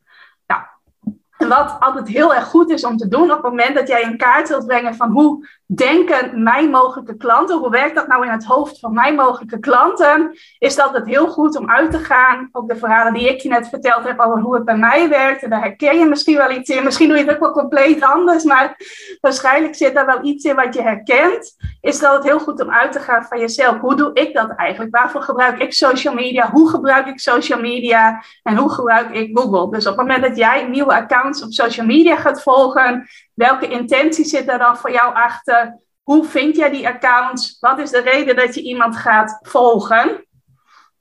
En 1.42 1.48
wat 1.48 1.76
altijd 1.80 2.08
heel 2.08 2.34
erg 2.34 2.44
goed 2.44 2.70
is 2.70 2.84
om 2.84 2.96
te 2.96 3.08
doen 3.08 3.30
op 3.30 3.42
het 3.42 3.52
moment 3.52 3.74
dat 3.74 3.88
jij 3.88 4.04
een 4.04 4.16
kaart 4.16 4.48
wilt 4.48 4.66
brengen 4.66 4.94
van 4.94 5.10
hoe 5.10 5.48
denken 5.74 6.42
mijn 6.42 6.70
mogelijke 6.70 7.16
klanten, 7.16 7.58
hoe 7.58 7.70
werkt 7.70 7.94
dat 7.94 8.06
nou 8.06 8.24
in 8.24 8.30
het 8.30 8.44
hoofd 8.44 8.78
van 8.78 8.94
mijn 8.94 9.14
mogelijke 9.14 9.58
klanten, 9.58 10.38
is 10.58 10.76
dat 10.76 10.94
het 10.94 11.06
heel 11.06 11.28
goed 11.28 11.56
om 11.56 11.70
uit 11.70 11.90
te 11.90 11.98
gaan. 11.98 12.48
Ook 12.52 12.68
de 12.68 12.76
verhalen 12.76 13.12
die 13.12 13.28
ik 13.28 13.40
je 13.40 13.48
net 13.48 13.68
verteld 13.68 14.04
heb 14.04 14.20
over 14.20 14.40
hoe 14.40 14.54
het 14.54 14.64
bij 14.64 14.76
mij 14.76 15.08
werkt, 15.08 15.42
en 15.42 15.50
daar 15.50 15.60
herken 15.60 15.98
je 15.98 16.04
misschien 16.04 16.36
wel 16.36 16.50
iets 16.50 16.70
in. 16.70 16.84
Misschien 16.84 17.08
doe 17.08 17.18
je 17.18 17.24
het 17.24 17.34
ook 17.34 17.40
wel 17.40 17.52
compleet 17.52 18.02
anders, 18.02 18.44
maar 18.44 18.76
waarschijnlijk 19.20 19.74
zit 19.74 19.94
daar 19.94 20.06
wel 20.06 20.24
iets 20.24 20.44
in 20.44 20.54
wat 20.54 20.74
je 20.74 20.82
herkent. 20.82 21.56
Is 21.80 21.98
dat 21.98 22.14
het 22.14 22.24
heel 22.24 22.38
goed 22.38 22.62
om 22.62 22.70
uit 22.70 22.92
te 22.92 23.00
gaan 23.00 23.24
van 23.24 23.38
jezelf. 23.38 23.78
Hoe 23.78 23.96
doe 23.96 24.10
ik 24.12 24.34
dat 24.34 24.50
eigenlijk? 24.56 24.96
Waarvoor 24.96 25.22
gebruik 25.22 25.58
ik 25.58 25.72
social 25.72 26.14
media? 26.14 26.50
Hoe 26.50 26.68
gebruik 26.68 27.06
ik 27.06 27.20
social 27.20 27.60
media? 27.60 28.22
En 28.42 28.56
hoe 28.56 28.70
gebruik 28.70 29.10
ik 29.10 29.38
Google? 29.38 29.70
Dus 29.70 29.86
op 29.86 29.96
het 29.96 30.06
moment 30.06 30.22
dat 30.22 30.36
jij 30.36 30.68
nieuwe 30.68 30.94
accounts 30.94 31.42
op 31.42 31.52
social 31.52 31.86
media 31.86 32.16
gaat 32.16 32.42
volgen, 32.42 33.08
welke 33.34 33.68
intentie 33.68 34.24
zit 34.24 34.48
er 34.48 34.58
dan 34.58 34.76
voor 34.76 34.90
jou 34.90 35.14
achter? 35.14 35.80
Hoe 36.02 36.24
vind 36.24 36.56
jij 36.56 36.70
die 36.70 36.88
accounts? 36.88 37.56
Wat 37.60 37.78
is 37.78 37.90
de 37.90 38.00
reden 38.00 38.36
dat 38.36 38.54
je 38.54 38.62
iemand 38.62 38.96
gaat 38.96 39.38
volgen? 39.42 40.26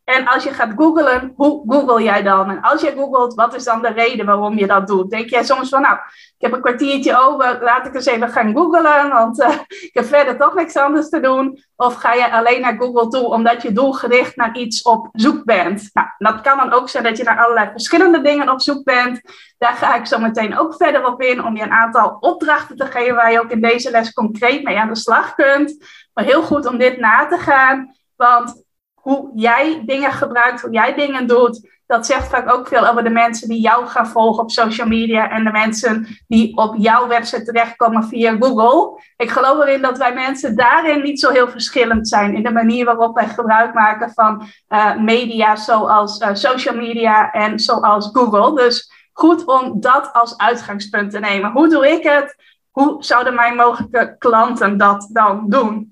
En 0.04 0.28
als 0.28 0.44
je 0.44 0.54
gaat 0.54 0.74
googlen, 0.76 1.34
hoe 1.36 1.64
google 1.68 2.04
jij 2.04 2.24
dan? 2.24 2.50
En 2.50 2.62
als 2.62 2.82
je 2.82 2.92
googelt, 2.92 3.34
wat 3.34 3.56
is 3.56 3.64
dan 3.64 3.82
de 3.82 3.88
reden 3.88 4.26
waarom 4.26 4.58
je 4.58 4.68
dat 4.68 4.88
doet? 4.88 5.10
Denk 5.10 5.30
jij 5.30 5.44
soms 5.44 5.70
van, 5.70 5.82
nou, 5.82 5.96
ik 5.96 6.36
heb 6.38 6.52
een 6.52 6.62
kwartiertje 6.62 7.20
over, 7.20 7.60
laat 7.62 7.86
ik 7.86 7.96
eens 7.96 8.06
even 8.06 8.30
gaan 8.30 8.56
googlen, 8.56 9.10
want 9.10 9.40
uh, 9.40 9.50
ik 9.70 9.90
heb 9.94 10.06
verder 10.06 10.38
toch 10.38 10.54
niks 10.54 10.76
anders 10.76 11.10
te 11.10 11.20
doen. 11.20 11.64
Of 11.76 11.96
ga 11.96 12.14
je 12.14 12.32
alleen 12.32 12.62
naar 12.62 12.78
Google 12.78 13.08
toe 13.08 13.26
omdat 13.26 13.62
je 13.62 13.72
doelgericht 13.72 14.36
naar 14.36 14.58
iets 14.58 14.82
op 14.82 15.10
zoek 15.12 15.44
bent? 15.46 15.90
Nou, 15.94 16.08
dat 16.18 16.42
kan 16.42 16.58
dan 16.58 16.72
ook 16.72 16.90
zijn 16.90 17.04
dat 17.04 17.18
je 17.18 17.24
naar 17.24 17.44
allerlei 17.44 17.70
verschillende 17.72 18.22
dingen 18.22 18.50
op 18.50 18.62
zoek 18.62 18.84
bent. 18.84 19.22
Daar 19.58 19.74
ga 19.74 19.96
ik 19.96 20.06
zo 20.06 20.20
meteen 20.20 20.58
ook 20.58 20.76
verder 20.76 21.06
op 21.06 21.22
in 21.22 21.44
om 21.44 21.56
je 21.56 21.64
een 21.64 21.72
aantal 21.72 22.18
opdrachten 22.20 22.76
te 22.76 22.86
geven 22.86 23.16
waar 23.16 23.32
je 23.32 23.42
ook 23.42 23.52
in 23.52 23.62
deze 23.62 23.92
les 23.92 24.14
concreet 24.14 24.64
mee 24.64 24.80
aan 24.80 24.88
de 24.88 24.96
slag 24.96 25.36
kunt. 25.36 25.86
Maar 26.14 26.26
heel 26.26 26.44
goed 26.44 26.66
om 26.66 26.78
dit 26.78 26.98
na 26.98 27.28
te 27.28 27.38
gaan, 27.38 27.96
want 28.16 28.64
hoe 29.02 29.32
jij 29.36 29.84
dingen 29.86 30.12
gebruikt, 30.12 30.62
hoe 30.62 30.72
jij 30.72 30.94
dingen 30.94 31.28
doet, 31.28 31.70
dat 31.92 32.06
zegt 32.06 32.28
vaak 32.28 32.54
ook 32.54 32.68
veel 32.68 32.88
over 32.88 33.04
de 33.04 33.10
mensen 33.10 33.48
die 33.48 33.62
jou 33.62 33.88
gaan 33.88 34.08
volgen 34.08 34.44
op 34.44 34.52
social 34.52 34.88
media 34.88 35.30
en 35.30 35.44
de 35.44 35.52
mensen 35.52 36.08
die 36.28 36.58
op 36.58 36.76
jouw 36.78 37.08
website 37.08 37.44
terechtkomen 37.44 38.04
via 38.04 38.36
Google. 38.40 39.02
Ik 39.18 39.30
geloof 39.30 39.60
erin 39.60 39.82
dat 39.82 39.98
wij 39.98 40.14
mensen 40.14 40.56
daarin 40.56 41.02
niet 41.02 41.20
zo 41.20 41.32
heel 41.32 41.48
verschillend 41.50 42.08
zijn 42.08 42.36
in 42.36 42.44
de 42.44 42.52
manier 42.52 42.86
waarop 42.86 43.16
wij 43.16 43.28
gebruik 43.28 43.74
maken 43.74 44.12
van 44.14 44.48
uh, 44.70 44.98
media 44.98 45.56
zoals 45.56 46.20
uh, 46.20 46.30
social 46.34 46.76
media 46.76 47.32
en 47.32 47.60
zoals 47.60 48.10
Google. 48.14 48.56
Dus 48.56 48.92
goed 49.14 49.46
om 49.46 49.80
dat 49.80 50.14
als 50.14 50.38
uitgangspunt 50.38 51.12
te 51.12 51.20
nemen. 51.20 51.52
Hoe 51.52 51.70
doe 51.70 51.88
ik 51.88 52.04
het? 52.04 52.36
Hoe 52.72 53.04
zouden 53.04 53.36
mijn 53.36 53.56
mogelijke 53.56 54.16
klanten 54.18 54.78
dat 54.78 55.10
dan 55.12 55.46
doen? 55.50 55.91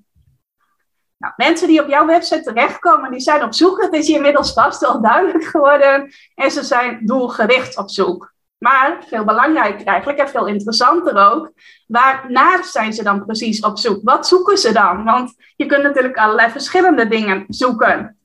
Nou, 1.20 1.32
mensen 1.36 1.68
die 1.68 1.82
op 1.82 1.88
jouw 1.88 2.06
website 2.06 2.42
terechtkomen, 2.42 3.10
die 3.10 3.20
zijn 3.20 3.42
op 3.42 3.54
zoek. 3.54 3.80
Dat 3.80 3.94
is 3.94 4.06
je 4.06 4.14
inmiddels 4.14 4.52
vast 4.52 4.80
wel 4.80 5.02
duidelijk 5.02 5.44
geworden. 5.44 6.12
En 6.34 6.50
ze 6.50 6.62
zijn 6.62 7.06
doelgericht 7.06 7.76
op 7.76 7.90
zoek. 7.90 8.32
Maar 8.58 9.04
veel 9.06 9.24
belangrijker 9.24 9.86
eigenlijk 9.86 10.18
en 10.18 10.28
veel 10.28 10.46
interessanter 10.46 11.16
ook, 11.16 11.52
waarnaar 11.86 12.64
zijn 12.64 12.92
ze 12.92 13.02
dan 13.02 13.24
precies 13.24 13.60
op 13.60 13.78
zoek? 13.78 14.00
Wat 14.02 14.26
zoeken 14.26 14.58
ze 14.58 14.72
dan? 14.72 15.04
Want 15.04 15.34
je 15.56 15.66
kunt 15.66 15.82
natuurlijk 15.82 16.16
allerlei 16.16 16.50
verschillende 16.50 17.08
dingen 17.08 17.44
zoeken. 17.48 18.19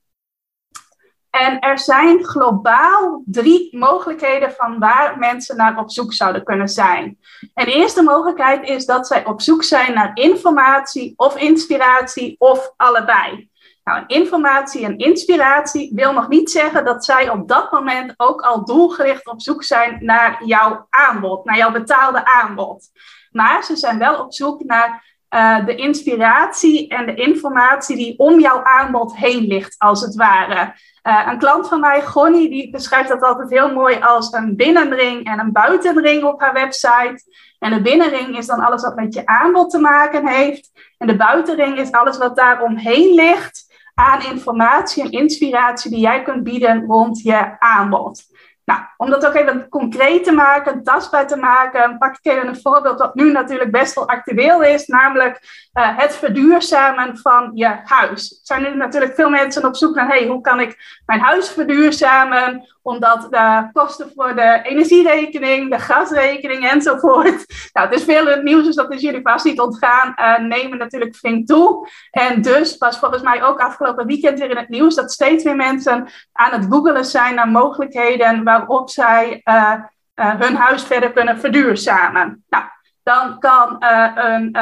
En 1.36 1.60
er 1.60 1.80
zijn 1.80 2.24
globaal 2.24 3.24
drie 3.26 3.78
mogelijkheden 3.78 4.52
van 4.52 4.80
waar 4.80 5.18
mensen 5.18 5.58
naar 5.58 5.78
op 5.78 5.92
zoek 5.92 6.14
zouden 6.14 6.44
kunnen 6.44 6.68
zijn. 6.68 7.18
En 7.54 7.66
de 7.66 7.74
eerste 7.74 8.04
mogelijkheid 8.04 8.70
is 8.70 8.86
dat 8.86 9.08
zij 9.08 9.26
op 9.26 9.42
zoek 9.42 9.64
zijn 9.64 9.94
naar 9.94 10.12
informatie 10.14 11.14
of 11.16 11.38
inspiratie 11.38 12.36
of 12.38 12.74
allebei. 12.78 13.50
Nou, 13.84 14.04
informatie 14.08 14.86
en 14.86 14.98
inspiratie 14.98 15.92
wil 15.96 16.14
nog 16.14 16.28
niet 16.28 16.52
zeggen 16.52 16.86
dat 16.86 17.06
zij 17.06 17.30
op 17.30 17.48
dat 17.48 17.72
moment 17.72 18.14
ook 18.18 18.42
al 18.42 18.66
doelgericht 18.66 19.28
op 19.28 19.42
zoek 19.42 19.64
zijn 19.64 19.98
naar 20.00 20.46
jouw 20.46 20.88
aanbod, 20.90 21.46
naar 21.46 21.58
jouw 21.58 21.72
betaalde 21.72 22.26
aanbod. 22.26 22.90
Maar 23.32 23.64
ze 23.64 23.76
zijn 23.76 23.98
wel 23.98 24.20
op 24.20 24.34
zoek 24.34 24.64
naar 24.64 25.15
uh, 25.36 25.66
de 25.66 25.76
inspiratie 25.76 26.88
en 26.88 27.06
de 27.06 27.14
informatie 27.14 27.96
die 27.96 28.20
om 28.20 28.40
jouw 28.40 28.64
aanbod 28.64 29.16
heen 29.16 29.46
ligt, 29.46 29.76
als 29.78 30.02
het 30.02 30.16
ware. 30.16 30.74
Uh, 31.04 31.28
een 31.32 31.38
klant 31.38 31.68
van 31.68 31.80
mij, 31.80 32.02
Gonnie, 32.02 32.50
die 32.50 32.70
beschrijft 32.70 33.10
dat 33.10 33.22
altijd 33.22 33.50
heel 33.50 33.74
mooi 33.74 34.00
als 34.00 34.34
een 34.34 34.56
binnenring 34.56 35.26
en 35.26 35.40
een 35.40 35.52
buitenring 35.52 36.24
op 36.24 36.42
haar 36.42 36.54
website. 36.54 37.24
En 37.60 37.74
de 37.74 37.82
binnenring 37.82 38.38
is 38.38 38.46
dan 38.46 38.60
alles 38.60 38.82
wat 38.82 38.96
met 38.96 39.14
je 39.14 39.26
aanbod 39.26 39.70
te 39.70 39.80
maken 39.80 40.28
heeft. 40.28 40.72
En 40.98 41.08
de 41.08 41.16
buitenring 41.16 41.80
is 41.80 41.92
alles 41.92 42.18
wat 42.18 42.36
daar 42.36 42.62
omheen 42.62 43.14
ligt 43.14 43.66
aan 43.94 44.24
informatie 44.24 45.04
en 45.04 45.12
inspiratie 45.12 45.92
die 45.92 46.00
jij 46.00 46.22
kunt 46.22 46.44
bieden 46.44 46.86
rond 46.86 47.22
je 47.22 47.60
aanbod. 47.60 48.24
Nou, 48.66 48.80
om 48.98 49.10
dat 49.10 49.26
ook 49.26 49.34
even 49.34 49.70
concreet 49.70 50.24
te 50.24 50.32
maken, 50.32 50.84
tastbaar 50.84 51.28
te 51.28 51.38
maken, 51.38 51.98
pak 51.98 52.18
ik 52.22 52.32
even 52.32 52.48
een 52.48 52.62
voorbeeld 52.62 53.00
wat 53.00 53.16
nu 53.16 53.32
natuurlijk 53.32 53.72
best 53.72 53.96
wel 53.96 54.08
actueel 54.08 54.64
is, 54.64 54.88
namelijk 54.88 55.40
uh, 55.74 55.98
het 55.98 56.16
verduurzamen 56.16 57.18
van 57.18 57.52
je 57.54 57.80
huis. 57.84 58.32
Er 58.32 58.38
zijn 58.42 58.62
nu 58.62 58.76
natuurlijk 58.76 59.16
veel 59.16 59.30
mensen 59.30 59.66
op 59.66 59.76
zoek 59.76 59.96
naar, 59.96 60.08
hey, 60.08 60.28
hoe 60.28 60.42
kan 60.42 60.60
ik 60.60 61.02
mijn 61.06 61.20
huis 61.20 61.50
verduurzamen? 61.50 62.74
Omdat 62.82 63.28
de 63.30 63.70
kosten 63.74 64.12
voor 64.16 64.36
de 64.36 64.60
energierekening, 64.64 65.72
de 65.72 65.80
gasrekening 65.80 66.70
enzovoort, 66.70 67.70
nou, 67.74 67.88
het 67.88 68.00
is 68.00 68.04
veel 68.04 68.26
het 68.26 68.44
nieuws, 68.44 68.66
dus 68.66 68.76
dat 68.76 68.94
is 68.94 69.02
jullie 69.02 69.22
vast 69.22 69.46
niet 69.46 69.60
ontgaan, 69.60 70.14
uh, 70.20 70.38
nemen 70.38 70.78
natuurlijk 70.78 71.16
flink 71.16 71.48
toe. 71.48 71.90
En 72.12 72.42
dus 72.42 72.78
was 72.78 73.00
volgens 73.00 73.22
mij 73.22 73.44
ook 73.44 73.60
afgelopen 73.60 74.06
weekend 74.06 74.40
weer 74.40 74.50
in 74.50 74.58
het 74.58 74.70
nieuws 74.70 74.96
dat 74.96 75.12
steeds 75.12 75.44
meer 75.44 75.56
mensen 75.56 76.08
aan 76.34 76.52
het 76.52 76.66
googelen 76.70 77.06
zijn 77.06 77.36
naar 77.36 77.48
mogelijkheden 77.48 78.44
waarop 78.58 78.90
zij 78.90 79.42
uh, 79.44 79.74
uh, 80.16 80.36
hun 80.40 80.56
huis 80.56 80.84
verder 80.84 81.12
kunnen 81.12 81.40
verduurzamen. 81.40 82.44
Nou, 82.50 82.64
dan 83.04 83.40
kan 83.40 83.78
uh, 83.80 84.12
een 84.16 84.58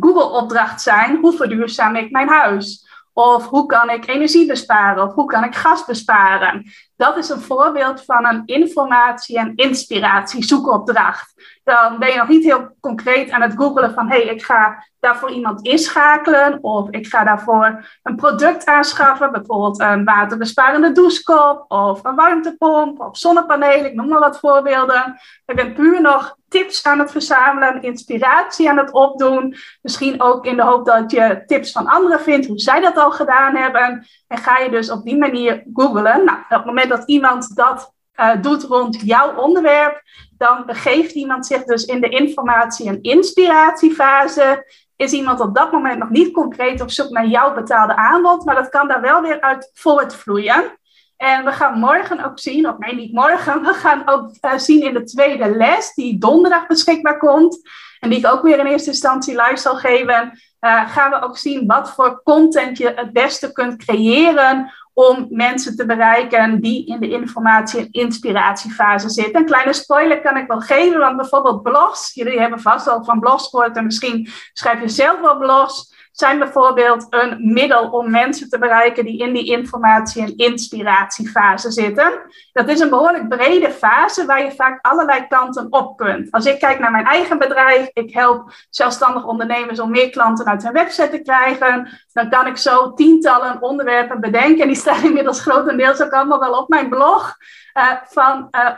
Google-opdracht 0.00 0.82
zijn: 0.82 1.16
hoe 1.16 1.32
verduurzaam 1.32 1.96
ik 1.96 2.10
mijn 2.10 2.28
huis? 2.28 2.90
Of 3.12 3.46
hoe 3.46 3.66
kan 3.66 3.90
ik 3.90 4.06
energie 4.06 4.46
besparen? 4.46 5.04
Of 5.04 5.14
hoe 5.14 5.26
kan 5.26 5.44
ik 5.44 5.54
gas 5.54 5.84
besparen? 5.84 6.64
Dat 7.02 7.16
is 7.16 7.28
een 7.28 7.40
voorbeeld 7.40 8.04
van 8.04 8.26
een 8.26 8.42
informatie- 8.46 9.38
en 9.38 9.52
inspiratiezoekopdracht. 9.54 11.60
Dan 11.64 11.98
ben 11.98 12.10
je 12.10 12.16
nog 12.16 12.28
niet 12.28 12.44
heel 12.44 12.76
concreet 12.80 13.30
aan 13.30 13.42
het 13.42 13.54
googelen 13.56 13.94
van 13.94 14.08
hey, 14.08 14.22
ik 14.22 14.42
ga 14.42 14.86
daarvoor 15.00 15.30
iemand 15.30 15.66
inschakelen 15.66 16.62
of 16.62 16.90
ik 16.90 17.06
ga 17.06 17.24
daarvoor 17.24 17.84
een 18.02 18.16
product 18.16 18.66
aanschaffen, 18.66 19.32
bijvoorbeeld 19.32 19.80
een 19.80 20.04
waterbesparende 20.04 20.92
douchekop 20.92 21.64
of 21.68 22.04
een 22.04 22.14
warmtepomp 22.14 23.00
of 23.00 23.18
zonnepanelen, 23.18 23.86
ik 23.86 23.94
noem 23.94 24.08
maar 24.08 24.20
wat 24.20 24.38
voorbeelden. 24.38 25.20
Ik 25.46 25.56
ben 25.56 25.72
puur 25.72 26.00
nog 26.00 26.36
tips 26.48 26.84
aan 26.84 26.98
het 26.98 27.10
verzamelen, 27.10 27.82
inspiratie 27.82 28.70
aan 28.70 28.78
het 28.78 28.92
opdoen. 28.92 29.56
Misschien 29.82 30.22
ook 30.22 30.46
in 30.46 30.56
de 30.56 30.62
hoop 30.62 30.86
dat 30.86 31.10
je 31.10 31.42
tips 31.46 31.72
van 31.72 31.86
anderen 31.86 32.20
vindt, 32.20 32.46
hoe 32.46 32.58
zij 32.58 32.80
dat 32.80 32.96
al 32.96 33.10
gedaan 33.10 33.56
hebben. 33.56 34.06
En 34.28 34.38
ga 34.38 34.58
je 34.58 34.70
dus 34.70 34.90
op 34.90 35.04
die 35.04 35.18
manier 35.18 35.62
googlen. 35.74 36.24
Nou, 36.24 36.38
op 36.38 36.48
het 36.48 36.64
moment 36.64 36.91
dat 36.92 37.08
iemand 37.08 37.56
dat 37.56 37.92
uh, 38.20 38.42
doet 38.42 38.62
rond 38.62 39.00
jouw 39.00 39.34
onderwerp, 39.36 40.02
dan 40.36 40.66
begeeft 40.66 41.14
iemand 41.14 41.46
zich 41.46 41.64
dus 41.64 41.84
in 41.84 42.00
de 42.00 42.08
informatie- 42.08 42.88
en 42.88 43.02
inspiratiefase. 43.02 44.72
Is 44.96 45.12
iemand 45.12 45.40
op 45.40 45.54
dat 45.54 45.72
moment 45.72 45.98
nog 45.98 46.10
niet 46.10 46.32
concreet 46.32 46.80
op 46.80 46.90
zoek 46.90 47.10
naar 47.10 47.26
jouw 47.26 47.54
betaalde 47.54 47.96
aanbod, 47.96 48.44
maar 48.44 48.54
dat 48.54 48.68
kan 48.68 48.88
daar 48.88 49.00
wel 49.00 49.22
weer 49.22 49.40
uit 49.40 49.70
voortvloeien. 49.74 50.78
En 51.16 51.44
we 51.44 51.52
gaan 51.52 51.78
morgen 51.78 52.24
ook 52.24 52.38
zien, 52.38 52.68
of 52.68 52.78
nee, 52.78 52.94
niet 52.94 53.12
morgen, 53.12 53.62
we 53.68 53.72
gaan 53.72 54.08
ook 54.08 54.30
uh, 54.40 54.52
zien 54.56 54.82
in 54.82 54.94
de 54.94 55.04
tweede 55.04 55.56
les, 55.56 55.94
die 55.94 56.18
donderdag 56.18 56.66
beschikbaar 56.66 57.18
komt. 57.18 57.70
En 58.00 58.10
die 58.10 58.18
ik 58.18 58.26
ook 58.26 58.42
weer 58.42 58.58
in 58.58 58.66
eerste 58.66 58.90
instantie 58.90 59.36
live 59.36 59.56
zal 59.56 59.76
geven. 59.76 60.40
Uh, 60.60 60.90
gaan 60.90 61.10
we 61.10 61.22
ook 61.22 61.36
zien 61.36 61.66
wat 61.66 61.90
voor 61.90 62.20
content 62.22 62.78
je 62.78 62.92
het 62.96 63.12
beste 63.12 63.52
kunt 63.52 63.84
creëren 63.84 64.72
om 64.94 65.26
mensen 65.30 65.76
te 65.76 65.86
bereiken 65.86 66.60
die 66.60 66.86
in 66.86 67.00
de 67.00 67.10
informatie- 67.10 67.80
en 67.80 67.88
inspiratiefase 67.90 69.08
zitten. 69.08 69.40
Een 69.40 69.46
kleine 69.46 69.72
spoiler 69.72 70.20
kan 70.20 70.36
ik 70.36 70.46
wel 70.46 70.60
geven, 70.60 70.98
want 70.98 71.16
bijvoorbeeld 71.16 71.62
blogs, 71.62 72.14
jullie 72.14 72.40
hebben 72.40 72.60
vast 72.60 72.88
al 72.88 73.04
van 73.04 73.20
blogs 73.20 73.48
gehoord 73.48 73.76
en 73.76 73.84
misschien 73.84 74.28
schrijf 74.52 74.80
je 74.80 74.88
zelf 74.88 75.20
wel 75.20 75.38
blogs 75.38 75.92
zijn 76.12 76.38
bijvoorbeeld 76.38 77.06
een 77.10 77.52
middel 77.52 77.90
om 77.90 78.10
mensen 78.10 78.48
te 78.48 78.58
bereiken 78.58 79.04
die 79.04 79.18
in 79.18 79.32
die 79.32 79.46
informatie- 79.46 80.22
en 80.22 80.36
inspiratiefase 80.36 81.70
zitten. 81.70 82.12
Dat 82.52 82.68
is 82.68 82.80
een 82.80 82.90
behoorlijk 82.90 83.28
brede 83.28 83.70
fase 83.70 84.26
waar 84.26 84.44
je 84.44 84.52
vaak 84.52 84.86
allerlei 84.86 85.26
kanten 85.26 85.66
op 85.70 85.96
kunt. 85.96 86.30
Als 86.30 86.46
ik 86.46 86.58
kijk 86.58 86.78
naar 86.78 86.90
mijn 86.90 87.06
eigen 87.06 87.38
bedrijf, 87.38 87.90
ik 87.92 88.12
help 88.12 88.52
zelfstandig 88.70 89.24
ondernemers 89.24 89.80
om 89.80 89.90
meer 89.90 90.10
klanten 90.10 90.46
uit 90.46 90.62
hun 90.62 90.72
website 90.72 91.10
te 91.10 91.22
krijgen, 91.22 91.88
dan 92.12 92.30
kan 92.30 92.46
ik 92.46 92.56
zo 92.56 92.92
tientallen 92.92 93.62
onderwerpen 93.62 94.20
bedenken. 94.20 94.60
En 94.60 94.68
die 94.68 94.76
staan 94.76 95.04
inmiddels 95.10 95.40
grotendeels 95.40 96.02
ook 96.02 96.12
allemaal 96.12 96.40
wel 96.40 96.58
op 96.58 96.68
mijn 96.68 96.88
blog. 96.88 97.36
Uh, 97.74 97.92
van 98.04 98.48
uh, 98.50 98.70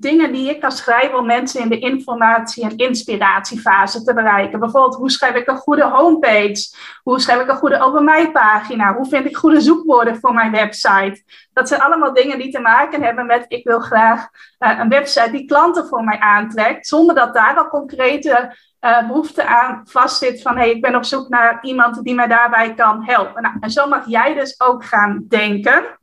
dingen 0.00 0.32
die 0.32 0.50
ik 0.50 0.60
kan 0.60 0.72
schrijven 0.72 1.18
om 1.18 1.26
mensen 1.26 1.60
in 1.60 1.68
de 1.68 1.78
informatie- 1.78 2.62
en 2.62 2.76
inspiratiefase 2.76 4.02
te 4.02 4.14
bereiken. 4.14 4.60
Bijvoorbeeld, 4.60 4.94
hoe 4.94 5.10
schrijf 5.10 5.34
ik 5.34 5.48
een 5.48 5.56
goede 5.56 5.84
homepage? 5.84 6.74
Hoe 7.02 7.20
schrijf 7.20 7.40
ik 7.40 7.48
een 7.48 7.56
goede 7.56 7.80
over 7.80 8.02
mij 8.02 8.30
pagina? 8.30 8.94
Hoe 8.94 9.06
vind 9.06 9.26
ik 9.26 9.36
goede 9.36 9.60
zoekwoorden 9.60 10.16
voor 10.20 10.34
mijn 10.34 10.50
website? 10.50 11.22
Dat 11.52 11.68
zijn 11.68 11.80
allemaal 11.80 12.12
dingen 12.12 12.38
die 12.38 12.52
te 12.52 12.60
maken 12.60 13.02
hebben 13.02 13.26
met 13.26 13.44
ik 13.48 13.64
wil 13.64 13.80
graag 13.80 14.28
uh, 14.58 14.78
een 14.78 14.88
website 14.88 15.30
die 15.30 15.46
klanten 15.46 15.86
voor 15.86 16.04
mij 16.04 16.18
aantrekt, 16.18 16.86
zonder 16.86 17.14
dat 17.14 17.34
daar 17.34 17.56
al 17.56 17.68
concrete 17.68 18.56
uh, 18.80 19.06
behoefte 19.06 19.46
aan 19.46 19.80
vastzit 19.84 20.42
van 20.42 20.56
hey, 20.56 20.70
ik 20.70 20.80
ben 20.80 20.96
op 20.96 21.04
zoek 21.04 21.28
naar 21.28 21.58
iemand 21.62 22.04
die 22.04 22.14
mij 22.14 22.26
daarbij 22.26 22.74
kan 22.74 23.04
helpen. 23.04 23.42
Nou, 23.42 23.54
en 23.60 23.70
zo 23.70 23.88
mag 23.88 24.06
jij 24.06 24.34
dus 24.34 24.60
ook 24.60 24.84
gaan 24.84 25.24
denken. 25.28 25.98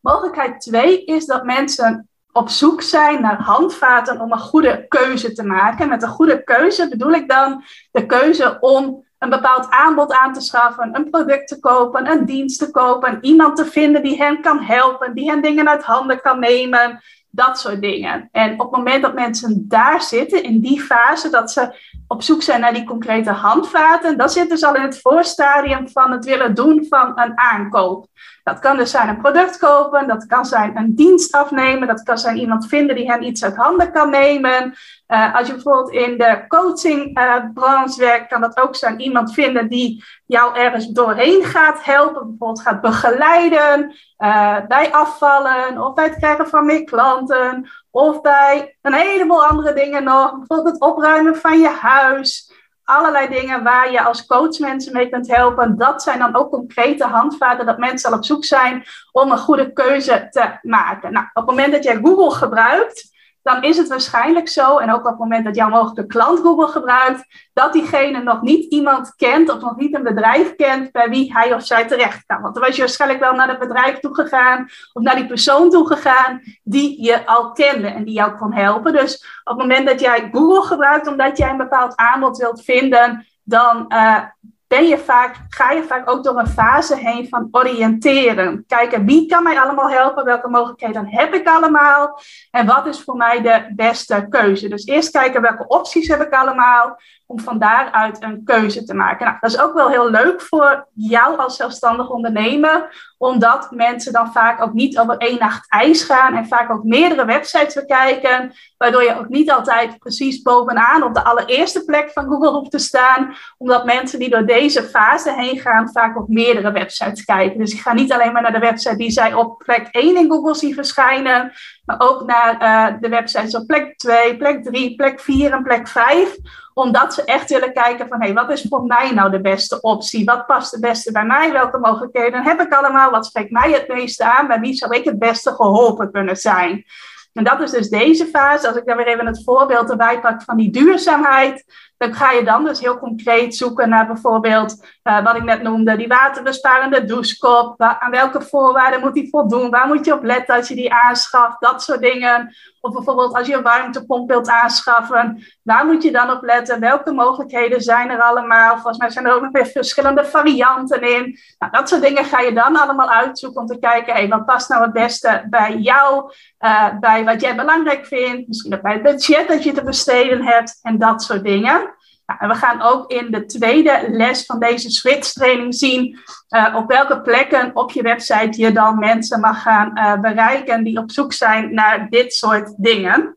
Mogelijkheid 0.00 0.60
2 0.60 1.04
is 1.04 1.26
dat 1.26 1.44
mensen 1.44 2.07
op 2.32 2.48
zoek 2.48 2.82
zijn 2.82 3.22
naar 3.22 3.40
handvaten 3.40 4.20
om 4.20 4.32
een 4.32 4.38
goede 4.38 4.86
keuze 4.88 5.32
te 5.32 5.42
maken. 5.42 5.88
Met 5.88 6.02
een 6.02 6.08
goede 6.08 6.44
keuze 6.44 6.88
bedoel 6.88 7.12
ik 7.12 7.28
dan 7.28 7.64
de 7.90 8.06
keuze 8.06 8.56
om 8.60 9.06
een 9.18 9.30
bepaald 9.30 9.70
aanbod 9.70 10.12
aan 10.12 10.32
te 10.32 10.40
schaffen, 10.40 10.96
een 10.96 11.10
product 11.10 11.48
te 11.48 11.60
kopen, 11.60 12.10
een 12.10 12.24
dienst 12.24 12.58
te 12.58 12.70
kopen, 12.70 13.18
iemand 13.20 13.56
te 13.56 13.66
vinden 13.66 14.02
die 14.02 14.16
hen 14.16 14.40
kan 14.40 14.60
helpen, 14.60 15.14
die 15.14 15.30
hen 15.30 15.42
dingen 15.42 15.68
uit 15.68 15.82
handen 15.82 16.20
kan 16.20 16.38
nemen, 16.38 17.02
dat 17.30 17.58
soort 17.58 17.80
dingen. 17.80 18.28
En 18.32 18.52
op 18.52 18.58
het 18.58 18.70
moment 18.70 19.02
dat 19.02 19.14
mensen 19.14 19.64
daar 19.68 20.02
zitten, 20.02 20.42
in 20.42 20.60
die 20.60 20.80
fase, 20.80 21.30
dat 21.30 21.50
ze 21.50 21.74
op 22.08 22.22
zoek 22.22 22.42
zijn 22.42 22.60
naar 22.60 22.72
die 22.72 22.84
concrete 22.84 23.30
handvaten, 23.30 24.18
dan 24.18 24.28
zitten 24.28 24.58
ze 24.58 24.66
al 24.66 24.74
in 24.74 24.82
het 24.82 25.00
voorstadium 25.00 25.88
van 25.88 26.12
het 26.12 26.24
willen 26.24 26.54
doen 26.54 26.86
van 26.88 27.12
een 27.14 27.38
aankoop. 27.38 28.06
Dat 28.44 28.58
kan 28.58 28.76
dus 28.76 28.90
zijn 28.90 29.08
een 29.08 29.20
product 29.20 29.58
kopen, 29.58 30.08
dat 30.08 30.26
kan 30.26 30.46
zijn 30.46 30.76
een 30.76 30.94
dienst 30.94 31.34
afnemen, 31.34 31.88
dat 31.88 32.02
kan 32.02 32.18
zijn 32.18 32.36
iemand 32.36 32.66
vinden 32.66 32.96
die 32.96 33.10
hen 33.10 33.24
iets 33.24 33.44
uit 33.44 33.56
handen 33.56 33.92
kan 33.92 34.10
nemen. 34.10 34.74
Uh, 35.08 35.34
als 35.34 35.46
je 35.46 35.52
bijvoorbeeld 35.52 35.90
in 35.90 36.18
de 36.18 36.44
coachingbranche 36.48 38.02
uh, 38.02 38.08
werkt, 38.08 38.28
kan 38.28 38.40
dat 38.40 38.60
ook 38.60 38.76
zijn 38.76 39.00
iemand 39.00 39.34
vinden 39.34 39.68
die 39.68 40.04
jou 40.26 40.56
ergens 40.56 40.86
doorheen 40.86 41.44
gaat 41.44 41.84
helpen, 41.84 42.28
bijvoorbeeld 42.28 42.62
gaat 42.62 42.80
begeleiden 42.80 43.94
uh, 44.18 44.56
bij 44.68 44.92
afvallen 44.92 45.82
of 45.82 45.94
bij 45.94 46.04
het 46.04 46.16
krijgen 46.16 46.48
van 46.48 46.66
meer 46.66 46.84
klanten 46.84 47.68
of 47.90 48.20
bij 48.20 48.76
een 48.82 48.94
heleboel 48.94 49.46
andere 49.46 49.72
dingen 49.72 50.04
nog, 50.04 50.36
bijvoorbeeld 50.36 50.74
het 50.74 50.80
opruimen 50.80 51.36
van 51.36 51.60
je 51.60 51.68
huis 51.68 52.56
allerlei 52.88 53.28
dingen 53.28 53.62
waar 53.62 53.92
je 53.92 54.02
als 54.02 54.26
coach 54.26 54.58
mensen 54.58 54.92
mee 54.92 55.08
kunt 55.08 55.28
helpen. 55.28 55.76
Dat 55.76 56.02
zijn 56.02 56.18
dan 56.18 56.36
ook 56.36 56.50
concrete 56.50 57.04
handvaten 57.04 57.66
dat 57.66 57.78
mensen 57.78 58.10
al 58.10 58.16
op 58.16 58.24
zoek 58.24 58.44
zijn 58.44 58.84
om 59.12 59.30
een 59.30 59.38
goede 59.38 59.72
keuze 59.72 60.26
te 60.30 60.58
maken. 60.62 61.12
Nou, 61.12 61.26
op 61.26 61.46
het 61.46 61.46
moment 61.46 61.72
dat 61.72 61.84
jij 61.84 62.00
Google 62.02 62.30
gebruikt, 62.30 63.16
dan 63.48 63.62
is 63.62 63.76
het 63.76 63.88
waarschijnlijk 63.88 64.48
zo, 64.48 64.78
en 64.78 64.92
ook 64.92 64.98
op 64.98 65.10
het 65.10 65.18
moment 65.18 65.44
dat 65.44 65.54
jouw 65.54 65.68
mogelijke 65.68 66.06
klant 66.06 66.38
Google 66.38 66.66
gebruikt, 66.66 67.48
dat 67.52 67.72
diegene 67.72 68.22
nog 68.22 68.42
niet 68.42 68.72
iemand 68.72 69.14
kent 69.14 69.50
of 69.50 69.60
nog 69.60 69.76
niet 69.76 69.94
een 69.94 70.02
bedrijf 70.02 70.56
kent 70.56 70.92
bij 70.92 71.08
wie 71.08 71.32
hij 71.32 71.54
of 71.54 71.66
zij 71.66 71.86
terecht 71.86 72.26
kan. 72.26 72.40
Want 72.40 72.54
dan 72.54 72.62
was 72.62 72.74
je 72.74 72.80
waarschijnlijk 72.80 73.20
wel 73.20 73.32
naar 73.32 73.48
het 73.48 73.58
bedrijf 73.58 73.98
toe 73.98 74.14
gegaan 74.14 74.68
of 74.92 75.02
naar 75.02 75.16
die 75.16 75.26
persoon 75.26 75.70
toe 75.70 75.86
gegaan 75.86 76.40
die 76.62 77.02
je 77.02 77.26
al 77.26 77.52
kende 77.52 77.88
en 77.88 78.04
die 78.04 78.14
jou 78.14 78.36
kon 78.36 78.52
helpen. 78.52 78.92
Dus 78.92 79.40
op 79.44 79.58
het 79.58 79.66
moment 79.68 79.86
dat 79.86 80.00
jij 80.00 80.28
Google 80.32 80.62
gebruikt 80.62 81.06
omdat 81.06 81.38
jij 81.38 81.50
een 81.50 81.56
bepaald 81.56 81.96
aanbod 81.96 82.36
wilt 82.36 82.64
vinden, 82.64 83.26
dan 83.42 83.84
uh, 83.88 84.22
ben 84.68 84.86
je 84.86 84.98
vaak, 84.98 85.36
ga 85.48 85.70
je 85.70 85.82
vaak 85.82 86.10
ook 86.10 86.24
door 86.24 86.38
een 86.38 86.48
fase 86.48 86.96
heen 86.96 87.28
van 87.28 87.48
oriënteren. 87.50 88.64
Kijken 88.66 89.04
wie 89.04 89.26
kan 89.26 89.42
mij 89.42 89.60
allemaal 89.60 89.90
helpen, 89.90 90.24
welke 90.24 90.48
mogelijkheden 90.48 91.06
heb 91.08 91.34
ik 91.34 91.46
allemaal 91.46 92.20
en 92.50 92.66
wat 92.66 92.86
is 92.86 93.02
voor 93.02 93.16
mij 93.16 93.42
de 93.42 93.72
beste 93.74 94.26
keuze. 94.28 94.68
Dus 94.68 94.86
eerst 94.86 95.10
kijken 95.10 95.42
welke 95.42 95.66
opties 95.66 96.08
heb 96.08 96.20
ik 96.20 96.32
allemaal 96.32 97.00
om 97.30 97.40
van 97.40 97.58
daaruit 97.58 98.22
een 98.22 98.44
keuze 98.44 98.84
te 98.84 98.94
maken. 98.94 99.26
Nou, 99.26 99.36
dat 99.40 99.50
is 99.50 99.60
ook 99.60 99.74
wel 99.74 99.88
heel 99.88 100.10
leuk 100.10 100.40
voor 100.40 100.88
jou 100.94 101.38
als 101.38 101.56
zelfstandig 101.56 102.10
ondernemer, 102.10 103.06
omdat 103.18 103.70
mensen 103.70 104.12
dan 104.12 104.32
vaak 104.32 104.62
ook 104.62 104.72
niet 104.72 104.98
over 104.98 105.16
één 105.16 105.38
nacht 105.38 105.66
ijs 105.68 106.02
gaan 106.02 106.36
en 106.36 106.46
vaak 106.46 106.70
ook 106.70 106.84
meerdere 106.84 107.24
websites 107.24 107.74
bekijken, 107.74 108.52
waardoor 108.76 109.02
je 109.02 109.18
ook 109.18 109.28
niet 109.28 109.50
altijd 109.50 109.98
precies 109.98 110.42
bovenaan 110.42 111.02
op 111.02 111.14
de 111.14 111.24
allereerste 111.24 111.84
plek 111.84 112.10
van 112.10 112.24
Google 112.24 112.50
hoeft 112.50 112.70
te 112.70 112.78
staan, 112.78 113.34
omdat 113.58 113.84
mensen 113.84 114.18
die 114.18 114.30
door 114.30 114.46
deze 114.46 114.82
fase 114.82 115.32
heen 115.32 115.58
gaan 115.58 115.90
vaak 115.92 116.18
op 116.18 116.28
meerdere 116.28 116.72
websites 116.72 117.24
kijken. 117.24 117.58
Dus 117.58 117.72
ik 117.72 117.80
ga 117.80 117.92
niet 117.92 118.12
alleen 118.12 118.32
maar 118.32 118.42
naar 118.42 118.52
de 118.52 118.58
website 118.58 118.96
die 118.96 119.10
zij 119.10 119.34
op 119.34 119.58
plek 119.64 119.88
1 119.90 120.16
in 120.16 120.30
Google 120.30 120.54
zien 120.54 120.74
verschijnen, 120.74 121.52
maar 121.84 122.00
ook 122.00 122.26
naar 122.26 122.62
uh, 122.62 123.00
de 123.00 123.08
websites 123.08 123.54
op 123.54 123.66
plek 123.66 123.96
2, 123.96 124.36
plek 124.36 124.64
3, 124.64 124.94
plek 124.94 125.20
4 125.20 125.52
en 125.52 125.62
plek 125.62 125.88
5 125.88 126.36
omdat 126.78 127.14
ze 127.14 127.24
echt 127.24 127.50
willen 127.50 127.72
kijken 127.72 128.08
van, 128.08 128.20
hé, 128.20 128.24
hey, 128.24 128.34
wat 128.34 128.50
is 128.50 128.66
voor 128.68 128.84
mij 128.84 129.10
nou 129.10 129.30
de 129.30 129.40
beste 129.40 129.80
optie? 129.80 130.24
Wat 130.24 130.46
past 130.46 130.72
het 130.72 130.80
beste 130.80 131.12
bij 131.12 131.24
mij? 131.24 131.52
Welke 131.52 131.78
mogelijkheden 131.78 132.42
heb 132.42 132.60
ik 132.60 132.72
allemaal? 132.72 133.10
Wat 133.10 133.26
spreekt 133.26 133.50
mij 133.50 133.72
het 133.72 133.88
meeste 133.88 134.24
aan? 134.24 134.46
Bij 134.46 134.60
wie 134.60 134.74
zou 134.74 134.96
ik 134.96 135.04
het 135.04 135.18
beste 135.18 135.50
geholpen 135.50 136.12
kunnen 136.12 136.36
zijn? 136.36 136.84
En 137.32 137.44
dat 137.44 137.60
is 137.60 137.70
dus 137.70 137.88
deze 137.88 138.26
fase. 138.26 138.68
Als 138.68 138.76
ik 138.76 138.86
dan 138.86 138.96
weer 138.96 139.06
even 139.06 139.26
het 139.26 139.44
voorbeeld 139.44 139.90
erbij 139.90 140.20
pak 140.20 140.42
van 140.42 140.56
die 140.56 140.70
duurzaamheid, 140.70 141.64
dan 141.98 142.14
ga 142.14 142.30
je 142.30 142.44
dan 142.44 142.64
dus 142.64 142.80
heel 142.80 142.98
concreet 142.98 143.56
zoeken 143.56 143.88
naar 143.88 144.06
bijvoorbeeld 144.06 144.86
uh, 145.04 145.24
wat 145.24 145.36
ik 145.36 145.42
net 145.42 145.62
noemde, 145.62 145.96
die 145.96 146.08
waterbesparende 146.08 147.04
douchekop. 147.04 147.80
Aan 147.80 148.10
welke 148.10 148.40
voorwaarden 148.42 149.00
moet 149.00 149.14
die 149.14 149.28
voldoen? 149.30 149.70
Waar 149.70 149.86
moet 149.86 150.04
je 150.04 150.14
op 150.14 150.24
letten 150.24 150.54
als 150.54 150.68
je 150.68 150.74
die 150.74 150.92
aanschaft? 150.92 151.60
Dat 151.60 151.82
soort 151.82 152.00
dingen. 152.00 152.54
Of 152.80 152.92
bijvoorbeeld 152.92 153.34
als 153.34 153.46
je 153.46 153.54
een 153.54 153.62
warmtepomp 153.62 154.28
wilt 154.28 154.48
aanschaffen, 154.48 155.44
waar 155.62 155.86
moet 155.86 156.02
je 156.02 156.12
dan 156.12 156.30
op 156.30 156.42
letten? 156.42 156.80
Welke 156.80 157.12
mogelijkheden 157.12 157.80
zijn 157.80 158.10
er 158.10 158.22
allemaal? 158.22 158.74
Volgens 158.74 158.98
mij 158.98 159.10
zijn 159.10 159.26
er 159.26 159.34
ook 159.34 159.42
nog 159.42 159.52
weer 159.52 159.66
verschillende 159.66 160.24
varianten 160.24 161.02
in. 161.02 161.38
Nou, 161.58 161.72
dat 161.72 161.88
soort 161.88 162.02
dingen 162.02 162.24
ga 162.24 162.40
je 162.40 162.52
dan 162.52 162.76
allemaal 162.76 163.10
uitzoeken 163.10 163.60
om 163.60 163.66
te 163.66 163.78
kijken, 163.78 164.12
hey, 164.12 164.28
wat 164.28 164.46
past 164.46 164.68
nou 164.68 164.82
het 164.82 164.92
beste 164.92 165.46
bij 165.50 165.76
jou, 165.76 166.32
uh, 166.60 166.98
bij 167.00 167.24
wat 167.24 167.40
jij 167.40 167.56
belangrijk 167.56 168.06
vindt, 168.06 168.48
misschien 168.48 168.74
ook 168.74 168.82
bij 168.82 168.92
het 168.92 169.02
budget 169.02 169.48
dat 169.48 169.64
je 169.64 169.72
te 169.72 169.84
besteden 169.84 170.46
hebt 170.46 170.78
en 170.82 170.98
dat 170.98 171.22
soort 171.22 171.44
dingen. 171.44 171.87
En 172.36 172.48
we 172.48 172.54
gaan 172.54 172.82
ook 172.82 173.10
in 173.10 173.30
de 173.30 173.44
tweede 173.44 174.06
les 174.10 174.44
van 174.44 174.58
deze 174.58 174.90
switch 174.90 175.32
training 175.32 175.74
zien 175.74 176.18
uh, 176.50 176.74
op 176.76 176.88
welke 176.88 177.20
plekken 177.20 177.70
op 177.74 177.90
je 177.90 178.02
website 178.02 178.60
je 178.60 178.72
dan 178.72 178.98
mensen 178.98 179.40
mag 179.40 179.62
gaan 179.62 179.98
uh, 179.98 180.20
bereiken 180.20 180.84
die 180.84 180.98
op 180.98 181.10
zoek 181.10 181.32
zijn 181.32 181.74
naar 181.74 182.08
dit 182.08 182.32
soort 182.32 182.74
dingen. 182.76 183.36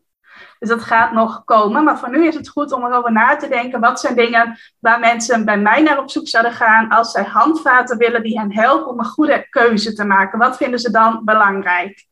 Dus 0.58 0.68
dat 0.68 0.82
gaat 0.82 1.12
nog 1.12 1.44
komen. 1.44 1.84
Maar 1.84 1.98
voor 1.98 2.10
nu 2.10 2.26
is 2.26 2.34
het 2.34 2.48
goed 2.48 2.72
om 2.72 2.84
erover 2.84 3.12
na 3.12 3.36
te 3.36 3.48
denken. 3.48 3.80
Wat 3.80 4.00
zijn 4.00 4.14
dingen 4.14 4.58
waar 4.78 5.00
mensen 5.00 5.44
bij 5.44 5.58
mij 5.58 5.82
naar 5.82 5.98
op 5.98 6.10
zoek 6.10 6.28
zouden 6.28 6.52
gaan 6.52 6.88
als 6.88 7.10
zij 7.10 7.24
handvaten 7.24 7.98
willen 7.98 8.22
die 8.22 8.38
hen 8.38 8.54
helpen 8.54 8.90
om 8.90 8.98
een 8.98 9.04
goede 9.04 9.46
keuze 9.50 9.92
te 9.92 10.04
maken? 10.04 10.38
Wat 10.38 10.56
vinden 10.56 10.80
ze 10.80 10.90
dan 10.90 11.24
belangrijk? 11.24 12.06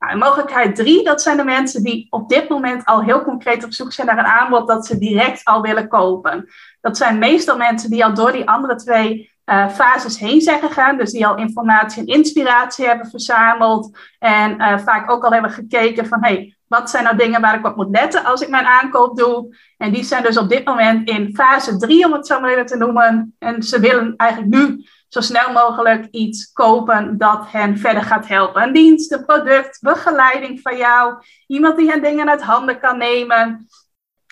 Nou, 0.00 0.18
mogelijkheid 0.18 0.76
drie, 0.76 1.04
dat 1.04 1.22
zijn 1.22 1.36
de 1.36 1.44
mensen 1.44 1.82
die 1.82 2.06
op 2.10 2.28
dit 2.28 2.48
moment 2.48 2.84
al 2.84 3.02
heel 3.02 3.22
concreet 3.22 3.64
op 3.64 3.72
zoek 3.72 3.92
zijn 3.92 4.06
naar 4.06 4.18
een 4.18 4.24
aanbod 4.24 4.68
dat 4.68 4.86
ze 4.86 4.98
direct 4.98 5.44
al 5.44 5.60
willen 5.62 5.88
kopen. 5.88 6.48
Dat 6.80 6.96
zijn 6.96 7.18
meestal 7.18 7.56
mensen 7.56 7.90
die 7.90 8.04
al 8.04 8.14
door 8.14 8.32
die 8.32 8.48
andere 8.48 8.74
twee 8.74 9.30
uh, 9.44 9.68
fases 9.68 10.18
heen 10.18 10.40
zijn 10.40 10.60
gegaan. 10.60 10.96
Dus 10.96 11.12
die 11.12 11.26
al 11.26 11.36
informatie 11.36 12.00
en 12.00 12.14
inspiratie 12.14 12.86
hebben 12.86 13.10
verzameld. 13.10 13.98
En 14.18 14.60
uh, 14.60 14.78
vaak 14.78 15.10
ook 15.10 15.24
al 15.24 15.32
hebben 15.32 15.50
gekeken 15.50 16.06
van 16.06 16.24
hey, 16.24 16.56
wat 16.66 16.90
zijn 16.90 17.04
nou 17.04 17.16
dingen 17.16 17.40
waar 17.40 17.58
ik 17.58 17.66
op 17.66 17.76
moet 17.76 17.90
letten 17.90 18.24
als 18.24 18.40
ik 18.40 18.48
mijn 18.48 18.66
aankoop 18.66 19.16
doe. 19.16 19.56
En 19.76 19.92
die 19.92 20.04
zijn 20.04 20.22
dus 20.22 20.38
op 20.38 20.48
dit 20.48 20.64
moment 20.64 21.08
in 21.08 21.34
fase 21.34 21.76
3, 21.76 22.06
om 22.06 22.12
het 22.12 22.26
zo 22.26 22.40
maar 22.40 22.50
even 22.50 22.66
te 22.66 22.76
noemen. 22.76 23.34
En 23.38 23.62
ze 23.62 23.80
willen 23.80 24.14
eigenlijk 24.16 24.54
nu 24.54 24.84
zo 25.10 25.20
snel 25.20 25.52
mogelijk 25.52 26.06
iets 26.10 26.52
kopen 26.52 27.18
dat 27.18 27.50
hen 27.50 27.78
verder 27.78 28.02
gaat 28.02 28.28
helpen. 28.28 28.62
Een 28.62 28.72
dienst, 28.72 29.12
een 29.12 29.24
product, 29.24 29.78
begeleiding 29.80 30.60
van 30.60 30.76
jou, 30.76 31.14
iemand 31.46 31.76
die 31.76 31.90
hen 31.90 32.02
dingen 32.02 32.28
uit 32.28 32.42
handen 32.42 32.80
kan 32.80 32.98
nemen, 32.98 33.68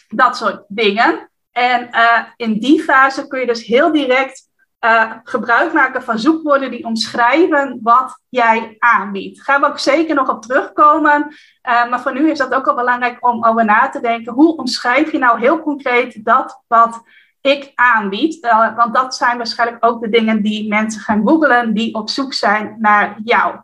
dat 0.09 0.37
soort 0.37 0.65
dingen. 0.69 1.31
En 1.53 1.89
uh, 1.93 2.21
in 2.37 2.59
die 2.59 2.83
fase 2.83 3.27
kun 3.27 3.41
je 3.41 3.47
dus 3.47 3.67
heel 3.67 3.93
direct 3.93 4.49
uh, 4.85 5.13
gebruik 5.23 5.73
maken 5.73 6.03
van 6.03 6.19
zoekwoorden 6.19 6.71
die 6.71 6.85
omschrijven 6.85 7.79
wat 7.83 8.21
jij 8.29 8.77
aanbiedt. 8.79 9.43
Gaan 9.43 9.61
we 9.61 9.67
ook 9.67 9.79
zeker 9.79 10.15
nog 10.15 10.29
op 10.29 10.43
terugkomen. 10.43 11.27
Uh, 11.69 11.89
maar 11.89 12.01
voor 12.01 12.13
nu 12.13 12.31
is 12.31 12.39
dat 12.39 12.55
ook 12.55 12.67
al 12.67 12.75
belangrijk 12.75 13.27
om 13.27 13.45
over 13.45 13.65
na 13.65 13.89
te 13.89 14.01
denken. 14.01 14.33
Hoe 14.33 14.57
omschrijf 14.57 15.13
je 15.13 15.19
nou 15.19 15.41
heel 15.41 15.63
concreet 15.63 16.25
dat 16.25 16.63
wat 16.67 17.03
ik 17.41 17.73
aanbied? 17.75 18.45
Uh, 18.45 18.77
want 18.77 18.95
dat 18.95 19.15
zijn 19.15 19.37
waarschijnlijk 19.37 19.85
ook 19.85 20.01
de 20.01 20.09
dingen 20.09 20.43
die 20.43 20.69
mensen 20.69 21.01
gaan 21.01 21.29
googlen 21.29 21.75
die 21.75 21.95
op 21.95 22.11
zoek 22.11 22.33
zijn 22.33 22.77
naar 22.79 23.17
jou. 23.25 23.57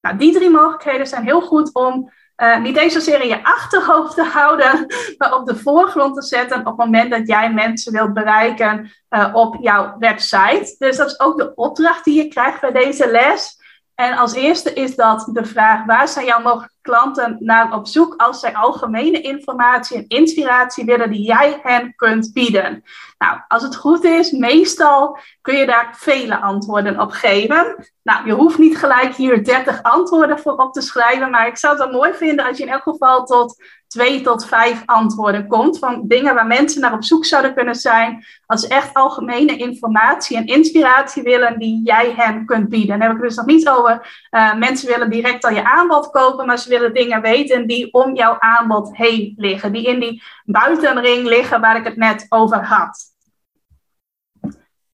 Nou, 0.00 0.16
die 0.16 0.32
drie 0.32 0.50
mogelijkheden 0.50 1.06
zijn 1.06 1.24
heel 1.24 1.40
goed 1.40 1.74
om 1.74 2.10
uh, 2.42 2.58
niet 2.58 2.76
eens 2.76 2.92
zozeer 2.92 3.20
in 3.20 3.28
je 3.28 3.44
achterhoofd 3.44 4.14
te 4.14 4.24
houden, 4.24 4.86
maar 5.18 5.34
op 5.34 5.46
de 5.46 5.56
voorgrond 5.56 6.14
te 6.14 6.22
zetten 6.22 6.58
op 6.58 6.66
het 6.66 6.76
moment 6.76 7.10
dat 7.10 7.26
jij 7.26 7.52
mensen 7.52 7.92
wilt 7.92 8.12
bereiken 8.12 8.90
uh, 9.10 9.30
op 9.32 9.56
jouw 9.60 9.96
website. 9.98 10.74
Dus 10.78 10.96
dat 10.96 11.06
is 11.06 11.20
ook 11.20 11.38
de 11.38 11.54
opdracht 11.54 12.04
die 12.04 12.22
je 12.22 12.28
krijgt 12.28 12.60
bij 12.60 12.72
deze 12.72 13.10
les. 13.10 13.56
En 13.94 14.16
als 14.16 14.32
eerste 14.32 14.72
is 14.72 14.96
dat 14.96 15.28
de 15.32 15.44
vraag: 15.44 15.84
waar 15.84 16.08
zijn 16.08 16.26
jouw 16.26 16.42
mogelijke 16.42 16.74
klanten 16.88 17.36
naar 17.40 17.74
op 17.74 17.86
zoek 17.86 18.14
als 18.16 18.40
zij 18.40 18.54
algemene 18.54 19.20
informatie 19.20 19.96
en 19.96 20.08
inspiratie 20.08 20.84
willen 20.84 21.10
die 21.10 21.22
jij 21.22 21.60
hen 21.62 21.94
kunt 21.96 22.32
bieden? 22.32 22.84
Nou, 23.18 23.38
als 23.48 23.62
het 23.62 23.76
goed 23.76 24.04
is, 24.04 24.30
meestal 24.30 25.18
kun 25.40 25.56
je 25.56 25.66
daar 25.66 25.94
vele 25.96 26.40
antwoorden 26.40 27.00
op 27.00 27.10
geven. 27.10 27.88
Nou, 28.02 28.26
je 28.26 28.32
hoeft 28.32 28.58
niet 28.58 28.78
gelijk 28.78 29.14
hier 29.14 29.44
30 29.44 29.82
antwoorden 29.82 30.38
voor 30.38 30.56
op 30.56 30.72
te 30.72 30.80
schrijven, 30.80 31.30
maar 31.30 31.46
ik 31.46 31.56
zou 31.56 31.76
het 31.76 31.84
wel 31.84 31.98
mooi 31.98 32.12
vinden 32.12 32.46
als 32.46 32.58
je 32.58 32.64
in 32.64 32.72
elk 32.72 32.82
geval 32.82 33.24
tot 33.24 33.62
twee 33.88 34.20
tot 34.20 34.46
vijf 34.46 34.82
antwoorden 34.84 35.46
komt 35.46 35.78
van 35.78 36.02
dingen 36.06 36.34
waar 36.34 36.46
mensen 36.46 36.80
naar 36.80 36.92
op 36.92 37.04
zoek 37.04 37.24
zouden 37.24 37.54
kunnen 37.54 37.74
zijn 37.74 38.24
als 38.46 38.66
echt 38.66 38.94
algemene 38.94 39.56
informatie 39.56 40.36
en 40.36 40.46
inspiratie 40.46 41.22
willen 41.22 41.58
die 41.58 41.80
jij 41.84 42.12
hen 42.16 42.46
kunt 42.46 42.68
bieden. 42.68 42.98
Dan 42.98 43.08
heb 43.08 43.16
ik 43.16 43.22
dus 43.22 43.36
nog 43.36 43.46
niet 43.46 43.68
over 43.68 44.26
uh, 44.30 44.54
mensen 44.54 44.88
willen 44.88 45.10
direct 45.10 45.44
al 45.44 45.54
je 45.54 45.64
aanbod 45.64 46.10
kopen, 46.10 46.46
maar 46.46 46.58
ze 46.58 46.68
willen 46.68 46.77
dingen 46.92 47.20
weten 47.20 47.66
die 47.66 47.92
om 47.92 48.16
jouw 48.16 48.36
aanbod 48.38 48.96
heen 48.96 49.34
liggen, 49.36 49.72
die 49.72 49.86
in 49.86 50.00
die 50.00 50.22
buitenring 50.44 51.26
liggen 51.26 51.60
waar 51.60 51.76
ik 51.76 51.84
het 51.84 51.96
net 51.96 52.26
over 52.28 52.64
had. 52.64 53.16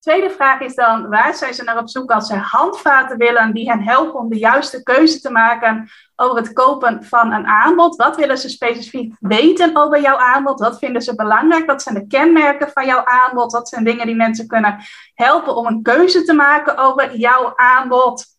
Tweede 0.05 0.31
vraag 0.31 0.61
is 0.61 0.75
dan, 0.75 1.09
waar 1.09 1.35
zijn 1.35 1.55
ze 1.55 1.65
naar 1.65 1.79
op 1.79 1.89
zoek 1.89 2.11
als 2.11 2.27
ze 2.27 2.37
handvaten 2.37 3.19
willen 3.19 3.53
die 3.53 3.71
hen 3.71 3.83
helpen 3.83 4.21
om 4.21 4.29
de 4.29 4.39
juiste 4.39 4.83
keuze 4.83 5.21
te 5.21 5.31
maken 5.31 5.89
over 6.17 6.37
het 6.37 6.53
kopen 6.53 7.05
van 7.05 7.33
een 7.33 7.47
aanbod? 7.47 7.97
Wat 7.97 8.17
willen 8.17 8.39
ze 8.39 8.49
specifiek 8.49 9.15
weten 9.21 9.77
over 9.77 10.01
jouw 10.01 10.17
aanbod? 10.17 10.61
Wat 10.61 10.79
vinden 10.79 11.03
ze 11.03 11.15
belangrijk? 11.15 11.67
Wat 11.67 11.83
zijn 11.83 11.95
de 11.95 12.07
kenmerken 12.07 12.71
van 12.71 12.87
jouw 12.87 13.05
aanbod? 13.05 13.53
Wat 13.53 13.69
zijn 13.69 13.85
dingen 13.85 14.07
die 14.07 14.17
mensen 14.17 14.47
kunnen 14.47 14.79
helpen 15.15 15.57
om 15.57 15.67
een 15.67 15.83
keuze 15.83 16.25
te 16.25 16.33
maken 16.33 16.77
over 16.77 17.17
jouw 17.17 17.53
aanbod? 17.57 18.34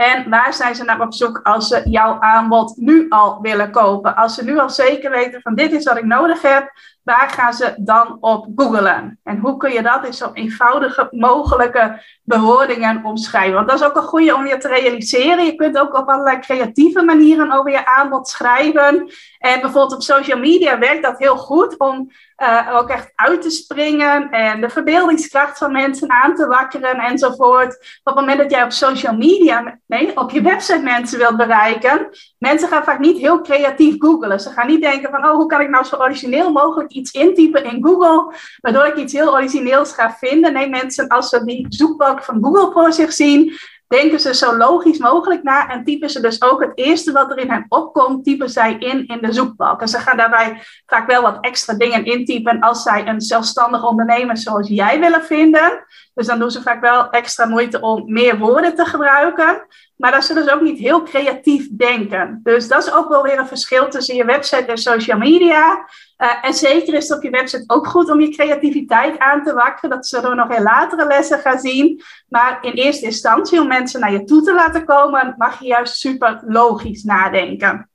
En 0.00 0.30
waar 0.30 0.54
zijn 0.54 0.74
ze 0.74 0.84
naar 0.84 1.00
op 1.00 1.14
zoek 1.14 1.40
als 1.42 1.68
ze 1.68 1.82
jouw 1.84 2.20
aanbod 2.20 2.76
nu 2.76 3.06
al 3.08 3.40
willen 3.40 3.70
kopen? 3.70 4.16
Als 4.16 4.34
ze 4.34 4.44
nu 4.44 4.58
al 4.58 4.70
zeker 4.70 5.10
weten 5.10 5.40
van 5.42 5.54
dit 5.54 5.72
is 5.72 5.84
wat 5.84 5.96
ik 5.96 6.04
nodig 6.04 6.42
heb, 6.42 6.72
waar 7.10 7.30
gaan 7.30 7.54
ze 7.54 7.74
dan 7.76 8.16
op 8.20 8.46
googlen? 8.56 9.18
En 9.24 9.38
hoe 9.38 9.56
kun 9.56 9.72
je 9.72 9.82
dat 9.82 10.06
in 10.06 10.12
zo 10.12 10.30
eenvoudige 10.32 11.08
mogelijke 11.10 12.02
bewoordingen 12.22 13.04
omschrijven? 13.04 13.54
Want 13.54 13.68
dat 13.68 13.80
is 13.80 13.86
ook 13.86 13.96
een 13.96 14.02
goede 14.02 14.34
om 14.34 14.46
je 14.46 14.58
te 14.58 14.68
realiseren. 14.68 15.44
Je 15.44 15.54
kunt 15.54 15.78
ook 15.78 15.98
op 15.98 16.08
allerlei 16.08 16.38
creatieve 16.38 17.02
manieren 17.02 17.52
over 17.52 17.70
je 17.70 17.86
aanbod 17.86 18.28
schrijven. 18.28 19.12
En 19.38 19.60
bijvoorbeeld 19.60 19.94
op 19.94 20.02
social 20.02 20.38
media 20.38 20.78
werkt 20.78 21.02
dat 21.02 21.18
heel 21.18 21.36
goed 21.36 21.78
om 21.78 22.10
uh, 22.42 22.68
ook 22.72 22.88
echt 22.88 23.12
uit 23.14 23.42
te 23.42 23.50
springen 23.50 24.30
en 24.30 24.60
de 24.60 24.68
verbeeldingskracht 24.68 25.58
van 25.58 25.72
mensen 25.72 26.10
aan 26.10 26.34
te 26.34 26.46
wakkeren 26.46 26.98
enzovoort. 26.98 28.00
Op 28.02 28.14
het 28.14 28.14
moment 28.14 28.38
dat 28.38 28.50
jij 28.50 28.62
op 28.62 28.72
social 28.72 29.16
media, 29.16 29.78
nee, 29.86 30.16
op 30.16 30.30
je 30.30 30.42
website 30.42 30.82
mensen 30.82 31.18
wilt 31.18 31.36
bereiken, 31.36 32.08
mensen 32.38 32.68
gaan 32.68 32.84
vaak 32.84 32.98
niet 32.98 33.18
heel 33.18 33.40
creatief 33.40 33.94
googlen. 33.98 34.40
Ze 34.40 34.50
gaan 34.50 34.66
niet 34.66 34.82
denken 34.82 35.10
van, 35.10 35.24
oh, 35.24 35.34
hoe 35.34 35.46
kan 35.46 35.60
ik 35.60 35.68
nou 35.68 35.84
zo 35.84 35.96
origineel 35.96 36.52
mogelijk 36.52 36.92
iets 37.00 37.10
intypen 37.10 37.64
in 37.64 37.84
Google, 37.84 38.34
waardoor 38.60 38.86
ik 38.86 38.96
iets 38.96 39.12
heel 39.12 39.32
origineels 39.32 39.92
ga 39.92 40.16
vinden. 40.18 40.52
Nee, 40.52 40.68
mensen, 40.68 41.08
als 41.08 41.28
ze 41.28 41.44
die 41.44 41.66
zoekbalk 41.68 42.24
van 42.24 42.38
Google 42.42 42.72
voor 42.72 42.92
zich 42.92 43.12
zien, 43.12 43.58
denken 43.96 44.20
ze 44.20 44.34
zo 44.34 44.56
logisch 44.56 44.98
mogelijk 44.98 45.42
na 45.42 45.68
en 45.68 45.84
typen 45.84 46.10
ze 46.10 46.20
dus 46.20 46.42
ook 46.42 46.60
het 46.60 46.72
eerste 46.74 47.12
wat 47.12 47.30
er 47.30 47.38
in 47.38 47.50
hen 47.50 47.66
opkomt, 47.68 48.24
typen 48.24 48.50
zij 48.50 48.76
in 48.78 49.06
in 49.06 49.18
de 49.20 49.32
zoekbalk. 49.32 49.80
En 49.80 49.88
ze 49.88 49.98
gaan 49.98 50.16
daarbij 50.16 50.62
vaak 50.86 51.06
wel 51.06 51.22
wat 51.22 51.38
extra 51.40 51.74
dingen 51.74 52.04
intypen 52.04 52.60
als 52.60 52.82
zij 52.82 53.06
een 53.06 53.20
zelfstandig 53.20 53.84
ondernemer 53.84 54.36
zoals 54.36 54.68
jij 54.68 55.00
willen 55.00 55.24
vinden. 55.24 55.84
Dus 56.14 56.26
dan 56.26 56.38
doen 56.38 56.50
ze 56.50 56.62
vaak 56.62 56.80
wel 56.80 57.10
extra 57.10 57.46
moeite 57.46 57.80
om 57.80 58.12
meer 58.12 58.38
woorden 58.38 58.74
te 58.74 58.84
gebruiken. 58.84 59.66
Maar 60.00 60.10
dan 60.10 60.22
zullen 60.22 60.44
ze 60.44 60.54
ook 60.54 60.60
niet 60.60 60.78
heel 60.78 61.02
creatief 61.02 61.68
denken. 61.76 62.40
Dus 62.42 62.68
dat 62.68 62.86
is 62.86 62.92
ook 62.92 63.08
wel 63.08 63.22
weer 63.22 63.38
een 63.38 63.46
verschil 63.46 63.88
tussen 63.88 64.14
je 64.14 64.24
website 64.24 64.64
en 64.64 64.78
social 64.78 65.18
media. 65.18 65.88
Uh, 66.18 66.44
en 66.44 66.54
zeker 66.54 66.94
is 66.94 67.08
het 67.08 67.16
op 67.16 67.22
je 67.24 67.30
website 67.30 67.64
ook 67.66 67.86
goed 67.86 68.10
om 68.10 68.20
je 68.20 68.28
creativiteit 68.28 69.18
aan 69.18 69.44
te 69.44 69.52
wakkeren. 69.54 69.90
Dat 69.90 70.06
zullen 70.06 70.30
we 70.30 70.36
nog 70.36 70.50
in 70.50 70.62
latere 70.62 71.06
lessen 71.06 71.38
gaan 71.38 71.58
zien. 71.58 72.02
Maar 72.28 72.58
in 72.60 72.72
eerste 72.72 73.04
instantie, 73.04 73.60
om 73.60 73.68
mensen 73.68 74.00
naar 74.00 74.12
je 74.12 74.24
toe 74.24 74.42
te 74.42 74.54
laten 74.54 74.84
komen, 74.84 75.34
mag 75.38 75.60
je 75.60 75.66
juist 75.66 75.94
super 75.94 76.42
logisch 76.46 77.02
nadenken. 77.02 77.89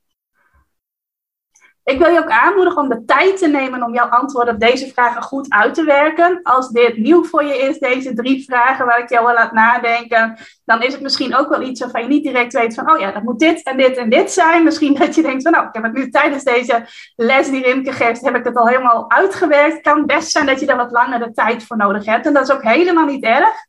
Ik 1.85 1.99
wil 1.99 2.09
je 2.09 2.19
ook 2.19 2.29
aanmoedigen 2.29 2.81
om 2.81 2.89
de 2.89 3.05
tijd 3.05 3.37
te 3.37 3.47
nemen 3.47 3.83
om 3.83 3.93
jouw 3.93 4.07
antwoorden 4.07 4.53
op 4.53 4.59
deze 4.59 4.87
vragen 4.87 5.21
goed 5.21 5.49
uit 5.49 5.73
te 5.73 5.83
werken. 5.83 6.39
Als 6.43 6.69
dit 6.69 6.97
nieuw 6.97 7.23
voor 7.23 7.43
je 7.43 7.57
is, 7.57 7.79
deze 7.79 8.13
drie 8.13 8.43
vragen 8.43 8.85
waar 8.85 8.99
ik 8.99 9.09
jou 9.09 9.25
wil 9.25 9.33
laat 9.35 9.51
nadenken, 9.51 10.37
dan 10.63 10.81
is 10.81 10.93
het 10.93 11.01
misschien 11.01 11.35
ook 11.35 11.49
wel 11.49 11.61
iets 11.61 11.79
waarvan 11.79 12.01
je 12.01 12.07
niet 12.07 12.23
direct 12.23 12.53
weet 12.53 12.75
van, 12.75 12.91
oh 12.91 12.99
ja, 12.99 13.11
dat 13.11 13.23
moet 13.23 13.39
dit 13.39 13.63
en 13.63 13.77
dit 13.77 13.97
en 13.97 14.09
dit 14.09 14.31
zijn. 14.31 14.63
Misschien 14.63 14.93
dat 14.99 15.15
je 15.15 15.21
denkt 15.21 15.43
van, 15.43 15.51
nou, 15.51 15.67
ik 15.67 15.73
heb 15.73 15.83
het 15.83 15.93
nu 15.93 16.09
tijdens 16.09 16.43
deze 16.43 16.85
les 17.15 17.49
die 17.49 17.63
Rimke 17.63 17.91
geeft, 17.91 18.21
heb 18.21 18.35
ik 18.35 18.43
het 18.43 18.57
al 18.57 18.67
helemaal 18.67 19.11
uitgewerkt. 19.11 19.73
Het 19.73 19.81
kan 19.81 20.05
best 20.05 20.31
zijn 20.31 20.45
dat 20.45 20.59
je 20.59 20.65
daar 20.65 20.77
wat 20.77 20.91
langer 20.91 21.19
de 21.19 21.31
tijd 21.31 21.63
voor 21.63 21.77
nodig 21.77 22.05
hebt. 22.05 22.25
En 22.25 22.33
dat 22.33 22.49
is 22.49 22.55
ook 22.55 22.63
helemaal 22.63 23.05
niet 23.05 23.23
erg. 23.23 23.65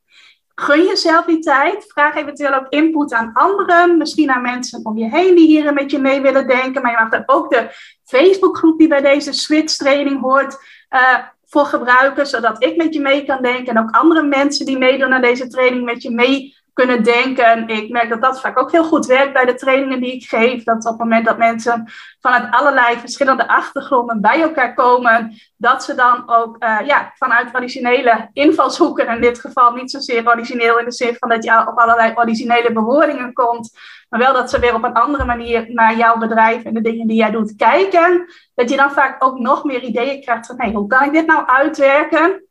Gun 0.58 0.84
jezelf 0.84 1.24
die 1.24 1.38
tijd. 1.38 1.84
Vraag 1.88 2.14
eventueel 2.14 2.54
ook 2.54 2.68
input 2.68 3.12
aan 3.12 3.30
anderen. 3.32 3.98
Misschien 3.98 4.30
aan 4.30 4.42
mensen 4.42 4.84
om 4.84 4.98
je 4.98 5.08
heen 5.08 5.34
die 5.34 5.46
hier 5.46 5.72
met 5.72 5.90
je 5.90 5.98
mee 5.98 6.20
willen 6.20 6.46
denken. 6.46 6.82
Maar 6.82 6.90
je 6.90 6.98
mag 7.00 7.12
er 7.12 7.22
ook 7.26 7.50
de 7.50 7.68
Facebookgroep 8.04 8.78
die 8.78 8.88
bij 8.88 9.00
deze 9.00 9.32
Switch 9.32 9.76
training 9.76 10.20
hoort 10.20 10.58
uh, 10.90 11.18
voor 11.44 11.64
gebruiken. 11.64 12.26
Zodat 12.26 12.64
ik 12.64 12.76
met 12.76 12.94
je 12.94 13.00
mee 13.00 13.24
kan 13.24 13.42
denken. 13.42 13.76
En 13.76 13.82
ook 13.82 13.90
andere 13.90 14.22
mensen 14.22 14.66
die 14.66 14.78
meedoen 14.78 15.12
aan 15.12 15.22
deze 15.22 15.48
training 15.48 15.84
met 15.84 16.02
je 16.02 16.10
mee 16.10 16.56
kunnen 16.76 17.02
denken. 17.02 17.68
Ik 17.68 17.90
merk 17.90 18.08
dat 18.08 18.20
dat 18.20 18.40
vaak 18.40 18.58
ook 18.58 18.72
heel 18.72 18.84
goed 18.84 19.06
werkt 19.06 19.32
bij 19.32 19.44
de 19.44 19.54
trainingen 19.54 20.00
die 20.00 20.12
ik 20.12 20.28
geef. 20.28 20.64
Dat 20.64 20.84
op 20.84 20.90
het 20.90 20.98
moment 20.98 21.26
dat 21.26 21.38
mensen 21.38 21.90
vanuit 22.20 22.54
allerlei 22.54 22.98
verschillende 22.98 23.48
achtergronden 23.48 24.20
bij 24.20 24.40
elkaar 24.40 24.74
komen, 24.74 25.34
dat 25.56 25.84
ze 25.84 25.94
dan 25.94 26.28
ook 26.28 26.62
uh, 26.62 26.78
ja, 26.86 27.12
vanuit 27.14 27.54
originele 27.54 28.28
invalshoeken, 28.32 29.08
in 29.08 29.20
dit 29.20 29.40
geval 29.40 29.72
niet 29.72 29.90
zozeer 29.90 30.28
origineel 30.28 30.78
in 30.78 30.84
de 30.84 30.92
zin 30.92 31.14
van 31.18 31.28
dat 31.28 31.44
je 31.44 31.66
op 31.68 31.78
allerlei 31.78 32.12
originele 32.14 32.72
bewoordingen 32.72 33.32
komt, 33.32 33.78
maar 34.08 34.20
wel 34.20 34.32
dat 34.32 34.50
ze 34.50 34.58
weer 34.58 34.74
op 34.74 34.84
een 34.84 34.94
andere 34.94 35.24
manier 35.24 35.64
naar 35.68 35.96
jouw 35.96 36.18
bedrijf 36.18 36.64
en 36.64 36.74
de 36.74 36.80
dingen 36.80 37.06
die 37.06 37.16
jij 37.16 37.30
doet 37.30 37.56
kijken, 37.56 38.26
dat 38.54 38.70
je 38.70 38.76
dan 38.76 38.90
vaak 38.90 39.24
ook 39.24 39.38
nog 39.38 39.64
meer 39.64 39.82
ideeën 39.82 40.20
krijgt 40.20 40.46
van, 40.46 40.60
hey, 40.60 40.72
hoe 40.72 40.86
kan 40.86 41.04
ik 41.04 41.12
dit 41.12 41.26
nou 41.26 41.46
uitwerken? 41.46 42.44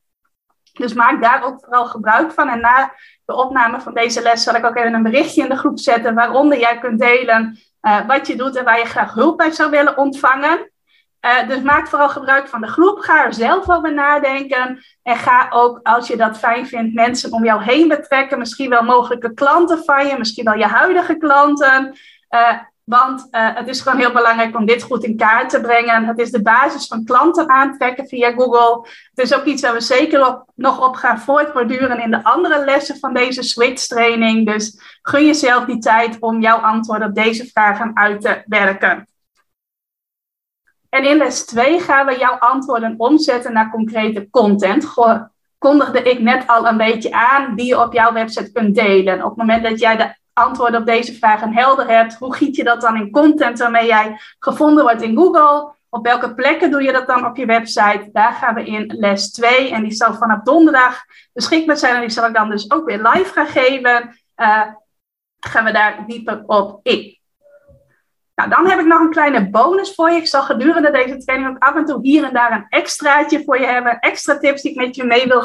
Dus 0.73 0.93
maak 0.93 1.21
daar 1.21 1.43
ook 1.43 1.59
vooral 1.59 1.85
gebruik 1.85 2.31
van. 2.31 2.49
En 2.49 2.59
na 2.59 2.93
de 3.25 3.35
opname 3.35 3.81
van 3.81 3.93
deze 3.93 4.21
les 4.21 4.43
zal 4.43 4.55
ik 4.55 4.65
ook 4.65 4.75
even 4.75 4.93
een 4.93 5.03
berichtje 5.03 5.43
in 5.43 5.49
de 5.49 5.57
groep 5.57 5.79
zetten 5.79 6.13
waaronder 6.13 6.59
jij 6.59 6.77
kunt 6.77 6.99
delen 6.99 7.59
uh, 7.81 8.07
wat 8.07 8.27
je 8.27 8.35
doet 8.35 8.55
en 8.55 8.63
waar 8.63 8.79
je 8.79 8.85
graag 8.85 9.13
hulp 9.13 9.37
bij 9.37 9.51
zou 9.51 9.69
willen 9.69 9.97
ontvangen. 9.97 10.69
Uh, 11.25 11.47
dus 11.47 11.61
maak 11.61 11.87
vooral 11.87 12.09
gebruik 12.09 12.47
van 12.47 12.61
de 12.61 12.67
groep. 12.67 12.99
Ga 12.99 13.25
er 13.25 13.33
zelf 13.33 13.69
over 13.69 13.93
nadenken. 13.93 14.83
En 15.03 15.15
ga 15.15 15.47
ook, 15.49 15.79
als 15.83 16.07
je 16.07 16.17
dat 16.17 16.37
fijn 16.37 16.67
vindt, 16.67 16.93
mensen 16.93 17.31
om 17.31 17.43
jou 17.43 17.63
heen 17.63 17.87
betrekken. 17.87 18.39
Misschien 18.39 18.69
wel 18.69 18.83
mogelijke 18.83 19.33
klanten 19.33 19.83
van 19.83 20.07
je, 20.07 20.17
misschien 20.17 20.45
wel 20.45 20.57
je 20.57 20.65
huidige 20.65 21.17
klanten. 21.17 21.97
Uh, 22.29 22.59
want 22.85 23.27
uh, 23.31 23.55
het 23.55 23.67
is 23.67 23.81
gewoon 23.81 23.99
heel 23.99 24.11
belangrijk 24.11 24.57
om 24.57 24.65
dit 24.65 24.83
goed 24.83 25.03
in 25.03 25.17
kaart 25.17 25.49
te 25.49 25.61
brengen. 25.61 26.05
Het 26.05 26.19
is 26.19 26.31
de 26.31 26.41
basis 26.41 26.87
van 26.87 27.03
klanten 27.03 27.49
aantrekken 27.49 28.07
via 28.07 28.31
Google. 28.31 28.89
Het 29.13 29.25
is 29.25 29.35
ook 29.35 29.45
iets 29.45 29.61
waar 29.61 29.73
we 29.73 29.81
zeker 29.81 30.27
op, 30.27 30.51
nog 30.55 30.87
op 30.87 30.95
gaan 30.95 31.19
voortborduren 31.19 31.99
in 31.99 32.11
de 32.11 32.23
andere 32.23 32.65
lessen 32.65 32.99
van 32.99 33.13
deze 33.13 33.43
Switch 33.43 33.85
training. 33.85 34.45
Dus 34.45 34.79
gun 35.01 35.25
jezelf 35.25 35.65
die 35.65 35.77
tijd 35.77 36.17
om 36.19 36.41
jouw 36.41 36.57
antwoorden 36.57 37.07
op 37.07 37.15
deze 37.15 37.45
vragen 37.45 37.91
uit 37.93 38.21
te 38.21 38.43
werken. 38.45 39.07
En 40.89 41.03
in 41.03 41.17
les 41.17 41.45
2 41.45 41.79
gaan 41.79 42.05
we 42.05 42.17
jouw 42.17 42.37
antwoorden 42.37 42.93
omzetten 42.97 43.53
naar 43.53 43.71
concrete 43.71 44.29
content. 44.29 44.93
kondigde 45.57 46.01
ik 46.01 46.19
net 46.19 46.47
al 46.47 46.67
een 46.67 46.77
beetje 46.77 47.11
aan, 47.11 47.55
die 47.55 47.65
je 47.65 47.81
op 47.81 47.93
jouw 47.93 48.13
website 48.13 48.51
kunt 48.51 48.75
delen. 48.75 49.23
Op 49.23 49.29
het 49.29 49.37
moment 49.37 49.63
dat 49.63 49.79
jij 49.79 49.97
de 49.97 50.15
antwoorden 50.35 50.79
op 50.79 50.85
deze 50.85 51.13
vragen 51.13 51.53
helder 51.53 51.87
hebt, 51.87 52.15
hoe 52.15 52.35
giet 52.35 52.55
je 52.55 52.63
dat 52.63 52.81
dan 52.81 52.95
in 52.95 53.11
content 53.11 53.59
waarmee 53.59 53.85
jij 53.85 54.19
gevonden 54.39 54.83
wordt 54.83 55.01
in 55.01 55.15
Google? 55.15 55.73
Op 55.89 56.05
welke 56.05 56.33
plekken 56.33 56.71
doe 56.71 56.83
je 56.83 56.91
dat 56.91 57.07
dan 57.07 57.25
op 57.25 57.35
je 57.35 57.45
website? 57.45 58.09
Daar 58.11 58.33
gaan 58.33 58.55
we 58.55 58.65
in 58.65 58.93
les 58.97 59.31
2 59.31 59.71
en 59.71 59.83
die 59.83 59.91
zal 59.91 60.13
vanaf 60.13 60.41
donderdag 60.41 61.03
beschikbaar 61.33 61.77
zijn 61.77 61.95
en 61.95 62.01
die 62.01 62.09
zal 62.09 62.27
ik 62.27 62.33
dan 62.33 62.49
dus 62.49 62.71
ook 62.71 62.85
weer 62.85 63.01
live 63.01 63.33
gaan 63.33 63.47
geven. 63.47 64.15
Uh, 64.37 64.61
gaan 65.39 65.65
we 65.65 65.71
daar 65.71 66.03
dieper 66.07 66.43
op 66.45 66.79
in. 66.83 67.14
Nou, 68.35 68.49
dan 68.49 68.69
heb 68.69 68.79
ik 68.79 68.85
nog 68.85 68.99
een 68.99 69.09
kleine 69.09 69.49
bonus 69.49 69.93
voor 69.93 70.11
je. 70.11 70.17
Ik 70.17 70.27
zal 70.27 70.41
gedurende 70.41 70.91
deze 70.91 71.17
training 71.17 71.49
ook 71.49 71.63
af 71.63 71.75
en 71.75 71.85
toe 71.85 71.99
hier 72.01 72.23
en 72.23 72.33
daar 72.33 72.51
een 72.51 72.65
extraatje 72.69 73.43
voor 73.43 73.59
je 73.59 73.65
hebben. 73.65 73.99
Extra 73.99 74.37
tips 74.37 74.61
die 74.61 74.71
ik 74.71 74.77
met 74.77 74.95
je 74.95 75.03
mee 75.03 75.27
wil, 75.27 75.43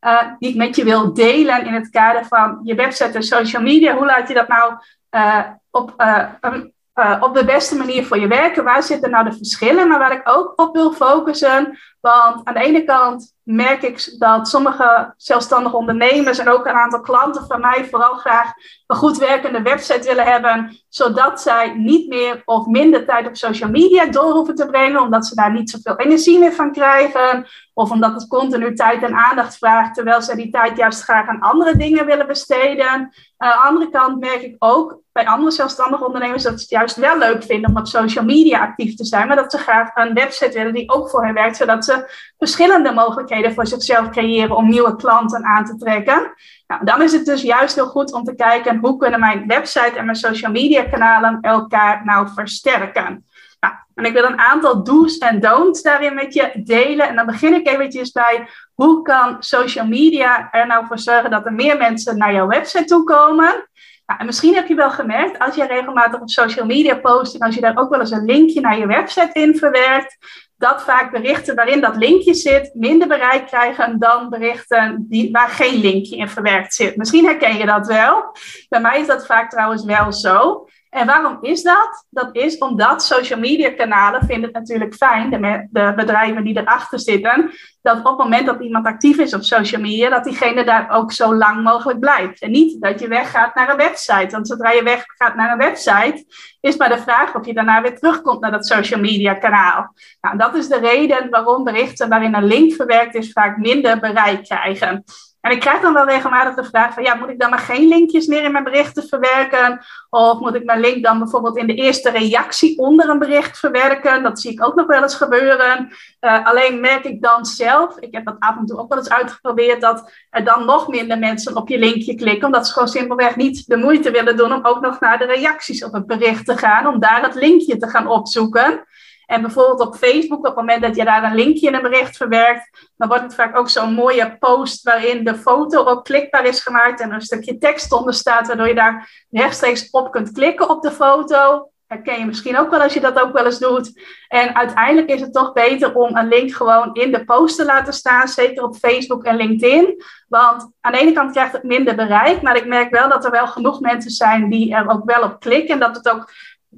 uh, 0.00 0.22
die 0.38 0.50
ik 0.50 0.56
met 0.56 0.76
je 0.76 0.84
wil 0.84 1.14
delen 1.14 1.66
in 1.66 1.74
het 1.74 1.90
kader 1.90 2.24
van 2.24 2.60
je 2.62 2.74
website 2.74 3.12
en 3.12 3.22
social 3.22 3.62
media. 3.62 3.94
Hoe 3.94 4.06
laat 4.06 4.28
je 4.28 4.34
dat 4.34 4.48
nou 4.48 4.72
uh, 5.10 5.44
op, 5.70 5.94
uh, 5.98 7.16
op 7.20 7.34
de 7.34 7.44
beste 7.44 7.76
manier 7.76 8.06
voor 8.06 8.18
je 8.18 8.26
werken? 8.26 8.64
Waar 8.64 8.82
zitten 8.82 9.10
nou 9.10 9.24
de 9.24 9.36
verschillen? 9.36 9.88
Maar 9.88 9.98
waar 9.98 10.12
ik 10.12 10.28
ook 10.28 10.52
op 10.56 10.74
wil 10.74 10.92
focussen. 10.92 11.78
Want 12.02 12.44
aan 12.44 12.54
de 12.54 12.60
ene 12.60 12.84
kant 12.84 13.34
merk 13.42 13.82
ik 13.82 14.14
dat 14.18 14.48
sommige 14.48 15.14
zelfstandige 15.16 15.76
ondernemers 15.76 16.38
en 16.38 16.48
ook 16.48 16.66
een 16.66 16.72
aantal 16.72 17.00
klanten 17.00 17.46
van 17.46 17.60
mij 17.60 17.86
vooral 17.90 18.14
graag 18.14 18.52
een 18.86 18.96
goed 18.96 19.18
werkende 19.18 19.62
website 19.62 20.08
willen 20.08 20.24
hebben, 20.24 20.78
zodat 20.88 21.40
zij 21.40 21.74
niet 21.76 22.08
meer 22.08 22.42
of 22.44 22.66
minder 22.66 23.06
tijd 23.06 23.26
op 23.26 23.36
social 23.36 23.70
media 23.70 24.06
door 24.06 24.32
hoeven 24.32 24.54
te 24.54 24.66
brengen, 24.66 25.00
omdat 25.00 25.26
ze 25.26 25.34
daar 25.34 25.52
niet 25.52 25.70
zoveel 25.70 25.96
energie 25.96 26.38
meer 26.38 26.52
van 26.52 26.72
krijgen, 26.72 27.46
of 27.74 27.90
omdat 27.90 28.14
het 28.14 28.28
continu 28.28 28.74
tijd 28.74 29.02
en 29.02 29.14
aandacht 29.14 29.56
vraagt, 29.56 29.94
terwijl 29.94 30.22
ze 30.22 30.36
die 30.36 30.50
tijd 30.50 30.76
juist 30.76 31.02
graag 31.02 31.28
aan 31.28 31.40
andere 31.40 31.76
dingen 31.76 32.06
willen 32.06 32.26
besteden. 32.26 32.88
Aan 32.88 33.10
de 33.36 33.54
andere 33.54 33.90
kant 33.90 34.20
merk 34.20 34.42
ik 34.42 34.56
ook 34.58 35.00
bij 35.12 35.26
andere 35.26 35.50
zelfstandige 35.50 36.06
ondernemers 36.06 36.42
dat 36.42 36.52
ze 36.52 36.60
het 36.60 36.70
juist 36.70 36.96
wel 36.96 37.18
leuk 37.18 37.42
vinden 37.42 37.70
om 37.70 37.76
op 37.76 37.86
social 37.86 38.24
media 38.24 38.60
actief 38.60 38.94
te 38.94 39.04
zijn, 39.04 39.26
maar 39.26 39.36
dat 39.36 39.50
ze 39.50 39.58
graag 39.58 39.90
een 39.94 40.14
website 40.14 40.58
willen 40.58 40.74
die 40.74 40.90
ook 40.90 41.10
voor 41.10 41.24
hen 41.24 41.34
werkt, 41.34 41.56
zodat 41.56 41.84
ze 41.84 41.91
verschillende 42.38 42.92
mogelijkheden 42.92 43.54
voor 43.54 43.66
zichzelf 43.66 44.08
creëren 44.08 44.56
om 44.56 44.68
nieuwe 44.68 44.96
klanten 44.96 45.44
aan 45.44 45.64
te 45.64 45.76
trekken. 45.76 46.34
Nou, 46.66 46.84
dan 46.84 47.02
is 47.02 47.12
het 47.12 47.26
dus 47.26 47.42
juist 47.42 47.74
heel 47.74 47.86
goed 47.86 48.12
om 48.12 48.24
te 48.24 48.34
kijken 48.34 48.78
hoe 48.78 48.96
kunnen 48.96 49.20
mijn 49.20 49.46
website 49.46 49.92
en 49.98 50.04
mijn 50.04 50.16
social 50.16 50.52
media 50.52 50.82
kanalen 50.82 51.38
elkaar 51.40 52.04
nou 52.04 52.28
versterken. 52.34 53.24
Nou, 53.60 53.74
en 53.94 54.04
ik 54.04 54.12
wil 54.12 54.24
een 54.24 54.38
aantal 54.38 54.84
do's 54.84 55.18
en 55.18 55.40
don'ts 55.40 55.82
daarin 55.82 56.14
met 56.14 56.34
je 56.34 56.50
delen. 56.64 57.08
En 57.08 57.16
dan 57.16 57.26
begin 57.26 57.54
ik 57.54 57.68
eventjes 57.68 58.12
bij 58.12 58.48
hoe 58.74 59.02
kan 59.02 59.36
social 59.38 59.86
media 59.86 60.48
er 60.50 60.66
nou 60.66 60.86
voor 60.86 60.98
zorgen 60.98 61.30
dat 61.30 61.46
er 61.46 61.52
meer 61.52 61.76
mensen 61.76 62.18
naar 62.18 62.32
jouw 62.32 62.46
website 62.46 62.84
toe 62.84 63.04
komen. 63.04 63.68
Nou, 64.06 64.20
en 64.20 64.26
misschien 64.26 64.54
heb 64.54 64.68
je 64.68 64.74
wel 64.74 64.90
gemerkt, 64.90 65.38
als 65.38 65.54
je 65.54 65.66
regelmatig 65.66 66.20
op 66.20 66.30
social 66.30 66.66
media 66.66 66.94
post 66.94 67.34
en 67.34 67.40
als 67.40 67.54
je 67.54 67.60
daar 67.60 67.78
ook 67.78 67.90
wel 67.90 68.00
eens 68.00 68.10
een 68.10 68.24
linkje 68.24 68.60
naar 68.60 68.78
je 68.78 68.86
website 68.86 69.30
in 69.32 69.56
verwerkt, 69.56 70.16
dat 70.62 70.82
vaak 70.82 71.10
berichten 71.10 71.54
waarin 71.54 71.80
dat 71.80 71.96
linkje 71.96 72.34
zit 72.34 72.70
minder 72.74 73.08
bereik 73.08 73.46
krijgen 73.46 73.98
dan 73.98 74.28
berichten 74.28 75.04
die, 75.08 75.30
waar 75.30 75.48
geen 75.48 75.80
linkje 75.80 76.16
in 76.16 76.28
verwerkt 76.28 76.74
zit. 76.74 76.96
Misschien 76.96 77.24
herken 77.24 77.56
je 77.56 77.66
dat 77.66 77.86
wel. 77.86 78.36
Bij 78.68 78.80
mij 78.80 79.00
is 79.00 79.06
dat 79.06 79.26
vaak 79.26 79.50
trouwens 79.50 79.84
wel 79.84 80.12
zo. 80.12 80.66
En 80.92 81.06
waarom 81.06 81.38
is 81.40 81.62
dat? 81.62 82.06
Dat 82.10 82.28
is 82.32 82.58
omdat 82.58 83.04
social 83.04 83.38
media 83.38 83.70
kanalen 83.70 84.24
vinden 84.24 84.44
het 84.44 84.52
natuurlijk 84.52 84.94
fijn, 84.94 85.30
de, 85.70 85.92
bedrijven 85.96 86.44
die 86.44 86.58
erachter 86.58 87.00
zitten, 87.00 87.50
dat 87.82 87.98
op 87.98 88.04
het 88.04 88.16
moment 88.16 88.46
dat 88.46 88.60
iemand 88.60 88.86
actief 88.86 89.18
is 89.18 89.34
op 89.34 89.42
social 89.42 89.80
media, 89.80 90.08
dat 90.08 90.24
diegene 90.24 90.64
daar 90.64 90.90
ook 90.90 91.12
zo 91.12 91.34
lang 91.34 91.62
mogelijk 91.62 92.00
blijft. 92.00 92.40
En 92.40 92.50
niet 92.50 92.80
dat 92.80 93.00
je 93.00 93.08
weggaat 93.08 93.54
naar 93.54 93.70
een 93.70 93.76
website. 93.76 94.28
Want 94.30 94.48
zodra 94.48 94.70
je 94.70 94.82
weggaat 94.82 95.34
naar 95.34 95.52
een 95.52 95.58
website, 95.58 96.24
is 96.60 96.76
maar 96.76 96.88
de 96.88 96.98
vraag 96.98 97.34
of 97.34 97.46
je 97.46 97.54
daarna 97.54 97.82
weer 97.82 97.98
terugkomt 97.98 98.40
naar 98.40 98.50
dat 98.50 98.66
social 98.66 99.00
media 99.00 99.34
kanaal. 99.34 99.94
Nou, 100.20 100.38
dat 100.38 100.54
is 100.54 100.68
de 100.68 100.78
reden 100.78 101.30
waarom 101.30 101.64
berichten 101.64 102.08
waarin 102.08 102.34
een 102.34 102.44
link 102.44 102.72
verwerkt 102.72 103.14
is 103.14 103.32
vaak 103.32 103.56
minder 103.56 104.00
bereik 104.00 104.44
krijgen. 104.44 105.04
En 105.42 105.50
ik 105.50 105.60
krijg 105.60 105.80
dan 105.80 105.94
wel 105.94 106.04
regelmatig 106.04 106.54
de 106.54 106.64
vraag 106.64 106.94
van, 106.94 107.02
ja, 107.02 107.14
moet 107.14 107.28
ik 107.28 107.40
dan 107.40 107.50
maar 107.50 107.58
geen 107.58 107.88
linkjes 107.88 108.26
meer 108.26 108.44
in 108.44 108.52
mijn 108.52 108.64
berichten 108.64 109.08
verwerken? 109.08 109.84
Of 110.10 110.40
moet 110.40 110.54
ik 110.54 110.64
mijn 110.64 110.80
link 110.80 111.04
dan 111.04 111.18
bijvoorbeeld 111.18 111.56
in 111.56 111.66
de 111.66 111.74
eerste 111.74 112.10
reactie 112.10 112.78
onder 112.78 113.08
een 113.08 113.18
bericht 113.18 113.58
verwerken? 113.58 114.22
Dat 114.22 114.40
zie 114.40 114.52
ik 114.52 114.64
ook 114.64 114.74
nog 114.74 114.86
wel 114.86 115.02
eens 115.02 115.14
gebeuren. 115.14 115.92
Uh, 116.20 116.46
alleen 116.46 116.80
merk 116.80 117.04
ik 117.04 117.22
dan 117.22 117.46
zelf, 117.46 117.98
ik 117.98 118.14
heb 118.14 118.24
dat 118.24 118.36
af 118.38 118.56
en 118.56 118.66
toe 118.66 118.78
ook 118.78 118.88
wel 118.88 118.98
eens 118.98 119.10
uitgeprobeerd, 119.10 119.80
dat 119.80 120.12
er 120.30 120.44
dan 120.44 120.64
nog 120.64 120.88
minder 120.88 121.18
mensen 121.18 121.56
op 121.56 121.68
je 121.68 121.78
linkje 121.78 122.14
klikken, 122.14 122.46
omdat 122.46 122.66
ze 122.66 122.72
gewoon 122.72 122.88
simpelweg 122.88 123.36
niet 123.36 123.66
de 123.66 123.76
moeite 123.76 124.10
willen 124.10 124.36
doen 124.36 124.52
om 124.52 124.66
ook 124.66 124.80
nog 124.80 125.00
naar 125.00 125.18
de 125.18 125.26
reacties 125.26 125.84
op 125.84 125.92
het 125.92 126.06
bericht 126.06 126.46
te 126.46 126.56
gaan, 126.56 126.86
om 126.86 127.00
daar 127.00 127.22
het 127.22 127.34
linkje 127.34 127.76
te 127.76 127.88
gaan 127.88 128.06
opzoeken. 128.06 128.84
En 129.32 129.42
bijvoorbeeld 129.42 129.80
op 129.80 129.96
Facebook, 129.96 130.38
op 130.38 130.44
het 130.44 130.54
moment 130.54 130.82
dat 130.82 130.96
je 130.96 131.04
daar 131.04 131.24
een 131.24 131.34
linkje 131.34 131.66
in 131.66 131.74
een 131.74 131.82
bericht 131.82 132.16
verwerkt, 132.16 132.90
dan 132.96 133.08
wordt 133.08 133.22
het 133.22 133.34
vaak 133.34 133.56
ook 133.56 133.68
zo'n 133.68 133.94
mooie 133.94 134.36
post 134.38 134.82
waarin 134.82 135.24
de 135.24 135.34
foto 135.34 135.84
ook 135.84 136.04
klikbaar 136.04 136.44
is 136.44 136.60
gemaakt 136.60 137.00
en 137.00 137.12
een 137.12 137.20
stukje 137.20 137.58
tekst 137.58 137.92
onder 137.92 138.14
staat, 138.14 138.46
waardoor 138.46 138.68
je 138.68 138.74
daar 138.74 139.26
rechtstreeks 139.30 139.90
op 139.90 140.10
kunt 140.10 140.32
klikken 140.32 140.68
op 140.68 140.82
de 140.82 140.90
foto. 140.90 141.70
Herken 141.86 142.18
je 142.18 142.24
misschien 142.24 142.58
ook 142.58 142.70
wel 142.70 142.80
als 142.80 142.94
je 142.94 143.00
dat 143.00 143.20
ook 143.20 143.32
wel 143.32 143.44
eens 143.44 143.58
doet. 143.58 144.00
En 144.28 144.54
uiteindelijk 144.54 145.08
is 145.08 145.20
het 145.20 145.32
toch 145.32 145.52
beter 145.52 145.94
om 145.94 146.16
een 146.16 146.28
link 146.28 146.52
gewoon 146.52 146.94
in 146.94 147.12
de 147.12 147.24
post 147.24 147.56
te 147.56 147.64
laten 147.64 147.92
staan, 147.92 148.28
zeker 148.28 148.62
op 148.62 148.76
Facebook 148.76 149.24
en 149.24 149.36
LinkedIn. 149.36 150.02
Want 150.28 150.72
aan 150.80 150.92
de 150.92 150.98
ene 150.98 151.12
kant 151.12 151.32
krijgt 151.32 151.52
het 151.52 151.62
minder 151.62 151.94
bereik, 151.94 152.42
maar 152.42 152.56
ik 152.56 152.66
merk 152.66 152.90
wel 152.90 153.08
dat 153.08 153.24
er 153.24 153.30
wel 153.30 153.46
genoeg 153.46 153.80
mensen 153.80 154.10
zijn 154.10 154.50
die 154.50 154.74
er 154.74 154.90
ook 154.90 155.04
wel 155.04 155.22
op 155.22 155.40
klikken 155.40 155.74
en 155.74 155.80
dat 155.80 155.96
het 155.96 156.10
ook 156.10 156.30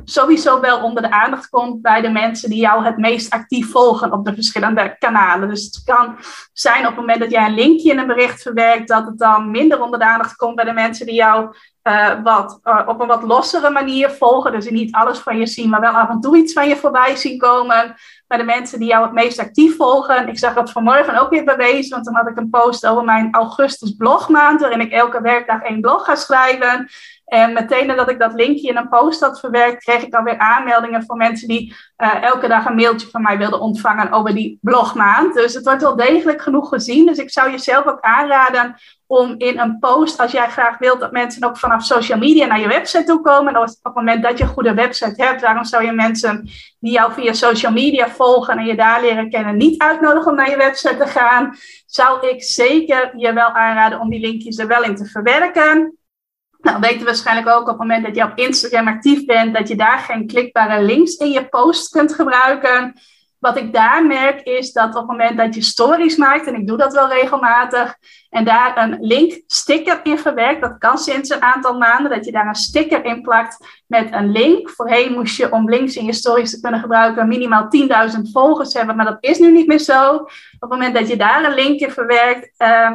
sowieso 0.04 0.60
wel 0.60 0.82
onder 0.82 1.02
de 1.02 1.10
aandacht 1.10 1.48
komt 1.48 1.82
bij 1.82 2.00
de 2.00 2.10
mensen 2.10 2.50
die 2.50 2.60
jou 2.60 2.84
het 2.84 2.96
meest 2.96 3.32
actief 3.32 3.70
volgen 3.70 4.12
op 4.12 4.24
de 4.24 4.34
verschillende 4.34 4.96
kanalen. 4.98 5.48
Dus 5.48 5.64
het 5.64 5.82
kan 5.84 6.16
zijn 6.52 6.80
op 6.80 6.86
het 6.86 6.96
moment 6.96 7.18
dat 7.18 7.30
jij 7.30 7.46
een 7.46 7.54
linkje 7.54 7.90
in 7.90 7.98
een 7.98 8.06
bericht 8.06 8.42
verwerkt, 8.42 8.88
dat 8.88 9.06
het 9.06 9.18
dan 9.18 9.50
minder 9.50 9.82
onder 9.82 9.98
de 9.98 10.04
aandacht 10.04 10.36
komt 10.36 10.54
bij 10.54 10.64
de 10.64 10.72
mensen 10.72 11.06
die 11.06 11.14
jou 11.14 11.54
uh, 11.84 12.22
wat, 12.22 12.60
uh, 12.64 12.80
op 12.86 13.00
een 13.00 13.06
wat 13.06 13.22
lossere 13.22 13.70
manier 13.70 14.10
volgen. 14.10 14.52
Dus 14.52 14.70
niet 14.70 14.94
alles 14.94 15.18
van 15.18 15.38
je 15.38 15.46
zien, 15.46 15.68
maar 15.68 15.80
wel 15.80 15.92
af 15.92 16.08
en 16.08 16.20
toe 16.20 16.36
iets 16.36 16.52
van 16.52 16.68
je 16.68 16.76
voorbij 16.76 17.16
zien 17.16 17.38
komen. 17.38 17.94
Bij 18.26 18.38
de 18.38 18.44
mensen 18.44 18.78
die 18.78 18.88
jou 18.88 19.04
het 19.04 19.12
meest 19.12 19.38
actief 19.38 19.76
volgen. 19.76 20.28
Ik 20.28 20.38
zag 20.38 20.54
dat 20.54 20.70
vanmorgen 20.70 21.20
ook 21.20 21.30
weer 21.30 21.44
bewezen, 21.44 21.90
want 21.90 22.04
dan 22.04 22.14
had 22.14 22.28
ik 22.28 22.36
een 22.36 22.50
post 22.50 22.86
over 22.86 23.04
mijn 23.04 23.34
augustus 23.34 23.94
blogmaand, 23.96 24.60
waarin 24.60 24.80
ik 24.80 24.92
elke 24.92 25.20
werkdag 25.20 25.62
één 25.62 25.80
blog 25.80 26.04
ga 26.04 26.14
schrijven. 26.14 26.88
En 27.24 27.52
meteen 27.52 27.86
nadat 27.86 28.10
ik 28.10 28.18
dat 28.18 28.34
linkje 28.34 28.68
in 28.68 28.76
een 28.76 28.88
post 28.88 29.20
had 29.20 29.40
verwerkt, 29.40 29.84
kreeg 29.84 30.02
ik 30.02 30.14
alweer 30.14 30.38
aanmeldingen 30.38 31.04
van 31.04 31.16
mensen 31.16 31.48
die 31.48 31.74
uh, 31.96 32.22
elke 32.22 32.48
dag 32.48 32.66
een 32.66 32.74
mailtje 32.74 33.08
van 33.08 33.22
mij 33.22 33.38
wilden 33.38 33.60
ontvangen 33.60 34.12
over 34.12 34.34
die 34.34 34.58
blogmaand. 34.60 35.34
Dus 35.34 35.54
het 35.54 35.64
wordt 35.64 35.82
wel 35.82 35.96
degelijk 35.96 36.42
genoeg 36.42 36.68
gezien. 36.68 37.06
Dus 37.06 37.18
ik 37.18 37.30
zou 37.30 37.50
jezelf 37.50 37.86
ook 37.86 38.00
aanraden 38.00 38.76
om 39.06 39.34
in 39.38 39.58
een 39.58 39.78
post, 39.78 40.20
als 40.20 40.32
jij 40.32 40.48
graag 40.48 40.78
wilt 40.78 41.00
dat 41.00 41.12
mensen 41.12 41.44
ook 41.44 41.58
vanaf 41.58 41.84
social 41.84 42.18
media 42.18 42.46
naar 42.46 42.60
je 42.60 42.68
website 42.68 43.04
toe 43.04 43.20
komen, 43.20 43.56
of 43.56 43.70
op 43.70 43.84
het 43.84 43.94
moment 43.94 44.22
dat 44.22 44.38
je 44.38 44.44
een 44.44 44.50
goede 44.50 44.74
website 44.74 45.24
hebt, 45.24 45.40
waarom 45.40 45.64
zou 45.64 45.84
je 45.84 45.92
mensen 45.92 46.48
die 46.80 46.92
jou 46.92 47.12
via 47.12 47.32
social 47.32 47.72
media 47.72 48.08
volgen 48.08 48.58
en 48.58 48.64
je 48.64 48.76
daar 48.76 49.00
leren 49.00 49.30
kennen 49.30 49.56
niet 49.56 49.82
uitnodigen 49.82 50.30
om 50.30 50.36
naar 50.36 50.50
je 50.50 50.56
website 50.56 50.96
te 50.96 51.06
gaan, 51.06 51.56
zou 51.86 52.28
ik 52.28 52.42
zeker 52.42 53.12
je 53.16 53.32
wel 53.32 53.48
aanraden 53.48 54.00
om 54.00 54.10
die 54.10 54.20
linkjes 54.20 54.58
er 54.58 54.66
wel 54.66 54.82
in 54.82 54.96
te 54.96 55.04
verwerken. 55.04 55.98
Nou, 56.64 56.80
weet 56.80 56.98
je 56.98 57.04
waarschijnlijk 57.04 57.48
ook 57.48 57.60
op 57.60 57.66
het 57.66 57.78
moment 57.78 58.04
dat 58.04 58.16
je 58.16 58.22
op 58.22 58.38
Instagram 58.38 58.88
actief 58.88 59.24
bent, 59.24 59.54
dat 59.54 59.68
je 59.68 59.76
daar 59.76 59.98
geen 59.98 60.26
klikbare 60.26 60.82
links 60.82 61.14
in 61.14 61.30
je 61.30 61.48
post 61.48 61.88
kunt 61.88 62.14
gebruiken. 62.14 62.94
Wat 63.38 63.56
ik 63.56 63.72
daar 63.72 64.06
merk 64.06 64.40
is 64.40 64.72
dat 64.72 64.88
op 64.88 64.94
het 64.94 65.06
moment 65.06 65.36
dat 65.36 65.54
je 65.54 65.62
stories 65.62 66.16
maakt, 66.16 66.46
en 66.46 66.54
ik 66.54 66.66
doe 66.66 66.76
dat 66.76 66.92
wel 66.92 67.08
regelmatig, 67.08 67.94
en 68.30 68.44
daar 68.44 68.78
een 68.78 68.96
link 69.00 69.42
sticker 69.46 70.00
in 70.02 70.18
verwerkt, 70.18 70.60
dat 70.60 70.78
kan 70.78 70.98
sinds 70.98 71.30
een 71.30 71.42
aantal 71.42 71.78
maanden, 71.78 72.10
dat 72.10 72.24
je 72.24 72.32
daar 72.32 72.46
een 72.46 72.54
sticker 72.54 73.04
in 73.04 73.22
plakt 73.22 73.82
met 73.86 74.12
een 74.12 74.30
link. 74.30 74.70
Voorheen 74.70 75.12
moest 75.12 75.36
je 75.36 75.52
om 75.52 75.68
links 75.68 75.96
in 75.96 76.04
je 76.04 76.12
stories 76.12 76.50
te 76.50 76.60
kunnen 76.60 76.80
gebruiken 76.80 77.28
minimaal 77.28 77.68
10.000 78.14 78.20
volgers 78.32 78.74
hebben, 78.74 78.96
maar 78.96 79.06
dat 79.06 79.18
is 79.20 79.38
nu 79.38 79.52
niet 79.52 79.66
meer 79.66 79.78
zo. 79.78 80.14
Op 80.14 80.30
het 80.58 80.70
moment 80.70 80.94
dat 80.94 81.08
je 81.08 81.16
daar 81.16 81.44
een 81.44 81.54
link 81.54 81.80
in 81.80 81.90
verwerkt, 81.90 82.50
uh, 82.58 82.90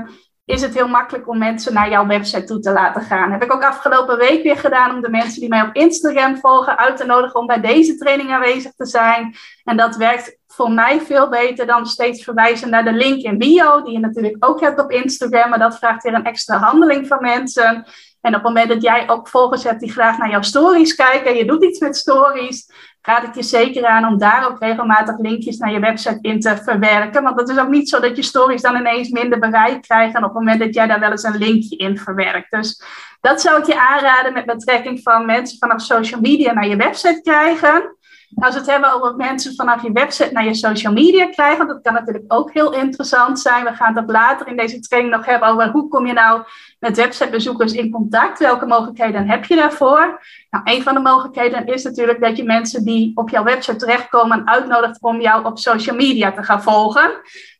is 0.49 0.61
het 0.61 0.73
heel 0.73 0.87
makkelijk 0.87 1.27
om 1.27 1.37
mensen 1.37 1.73
naar 1.73 1.89
jouw 1.89 2.05
website 2.05 2.43
toe 2.43 2.59
te 2.59 2.71
laten 2.71 3.01
gaan. 3.01 3.31
Heb 3.31 3.43
ik 3.43 3.53
ook 3.53 3.63
afgelopen 3.63 4.17
week 4.17 4.43
weer 4.43 4.57
gedaan 4.57 4.95
om 4.95 5.01
de 5.01 5.09
mensen 5.09 5.39
die 5.39 5.49
mij 5.49 5.61
op 5.61 5.75
Instagram 5.75 6.37
volgen 6.37 6.77
uit 6.77 6.97
te 6.97 7.05
nodigen 7.05 7.39
om 7.39 7.45
bij 7.45 7.61
deze 7.61 7.95
training 7.95 8.31
aanwezig 8.31 8.73
te 8.75 8.85
zijn. 8.85 9.35
En 9.63 9.77
dat 9.77 9.95
werkt 9.95 10.38
voor 10.53 10.71
mij 10.71 11.01
veel 11.01 11.29
beter 11.29 11.65
dan 11.65 11.85
steeds 11.85 12.23
verwijzen 12.23 12.69
naar 12.69 12.83
de 12.83 12.93
link 12.93 13.21
in 13.21 13.37
bio, 13.37 13.81
die 13.81 13.93
je 13.93 13.99
natuurlijk 13.99 14.45
ook 14.45 14.61
hebt 14.61 14.79
op 14.79 14.91
Instagram, 14.91 15.49
maar 15.49 15.59
dat 15.59 15.77
vraagt 15.77 16.03
weer 16.03 16.13
een 16.13 16.25
extra 16.25 16.57
handeling 16.57 17.07
van 17.07 17.21
mensen. 17.21 17.85
En 18.21 18.35
op 18.35 18.43
het 18.43 18.43
moment 18.43 18.69
dat 18.69 18.81
jij 18.81 19.09
ook 19.09 19.27
volgers 19.27 19.63
hebt 19.63 19.79
die 19.79 19.91
graag 19.91 20.17
naar 20.17 20.29
jouw 20.29 20.41
stories 20.41 20.95
kijken, 20.95 21.35
je 21.35 21.45
doet 21.45 21.63
iets 21.63 21.79
met 21.79 21.97
stories, 21.97 22.71
raad 23.01 23.23
ik 23.23 23.35
je 23.35 23.43
zeker 23.43 23.85
aan 23.85 24.05
om 24.05 24.17
daar 24.17 24.47
ook 24.47 24.59
regelmatig 24.59 25.17
linkjes 25.17 25.57
naar 25.57 25.71
je 25.71 25.79
website 25.79 26.19
in 26.21 26.39
te 26.39 26.57
verwerken. 26.63 27.23
Want 27.23 27.39
het 27.39 27.49
is 27.49 27.57
ook 27.57 27.69
niet 27.69 27.89
zo 27.89 27.99
dat 27.99 28.15
je 28.15 28.23
stories 28.23 28.61
dan 28.61 28.75
ineens 28.75 29.09
minder 29.09 29.39
bereik 29.39 29.81
krijgen 29.81 30.17
op 30.17 30.23
het 30.23 30.33
moment 30.33 30.59
dat 30.59 30.73
jij 30.73 30.87
daar 30.87 30.99
wel 30.99 31.11
eens 31.11 31.23
een 31.23 31.37
linkje 31.37 31.77
in 31.77 31.97
verwerkt. 31.97 32.51
Dus 32.51 32.83
dat 33.21 33.41
zou 33.41 33.59
ik 33.59 33.65
je 33.65 33.79
aanraden 33.79 34.33
met 34.33 34.45
betrekking 34.45 35.01
van 35.01 35.25
mensen 35.25 35.57
vanaf 35.57 35.81
social 35.81 36.21
media 36.21 36.53
naar 36.53 36.67
je 36.67 36.75
website 36.75 37.21
krijgen. 37.21 37.97
Als 38.35 38.53
we 38.53 38.59
het 38.59 38.69
hebben 38.69 38.93
over 38.93 39.15
mensen 39.15 39.55
vanaf 39.55 39.81
je 39.81 39.91
website 39.91 40.31
naar 40.31 40.45
je 40.45 40.53
social 40.53 40.93
media 40.93 41.25
krijgen, 41.29 41.67
dat 41.67 41.81
kan 41.81 41.93
natuurlijk 41.93 42.25
ook 42.27 42.53
heel 42.53 42.73
interessant 42.73 43.39
zijn. 43.39 43.63
We 43.63 43.73
gaan 43.73 43.99
ook 43.99 44.11
later 44.11 44.47
in 44.47 44.57
deze 44.57 44.79
training 44.79 45.15
nog 45.15 45.25
hebben 45.25 45.49
over 45.49 45.69
hoe 45.69 45.87
kom 45.87 46.05
je 46.05 46.13
nou 46.13 46.41
met 46.79 46.97
websitebezoekers 46.97 47.73
in 47.73 47.91
contact? 47.91 48.39
Welke 48.39 48.65
mogelijkheden 48.65 49.29
heb 49.29 49.45
je 49.45 49.55
daarvoor? 49.55 50.21
Nou, 50.49 50.63
een 50.63 50.83
van 50.83 50.93
de 50.93 50.99
mogelijkheden 50.99 51.65
is 51.65 51.83
natuurlijk 51.83 52.21
dat 52.21 52.37
je 52.37 52.43
mensen 52.43 52.83
die 52.83 53.11
op 53.15 53.29
jouw 53.29 53.43
website 53.43 53.77
terechtkomen 53.77 54.47
uitnodigt 54.47 55.01
om 55.01 55.21
jou 55.21 55.45
op 55.45 55.59
social 55.59 55.95
media 55.95 56.31
te 56.31 56.43
gaan 56.43 56.63
volgen. 56.63 57.11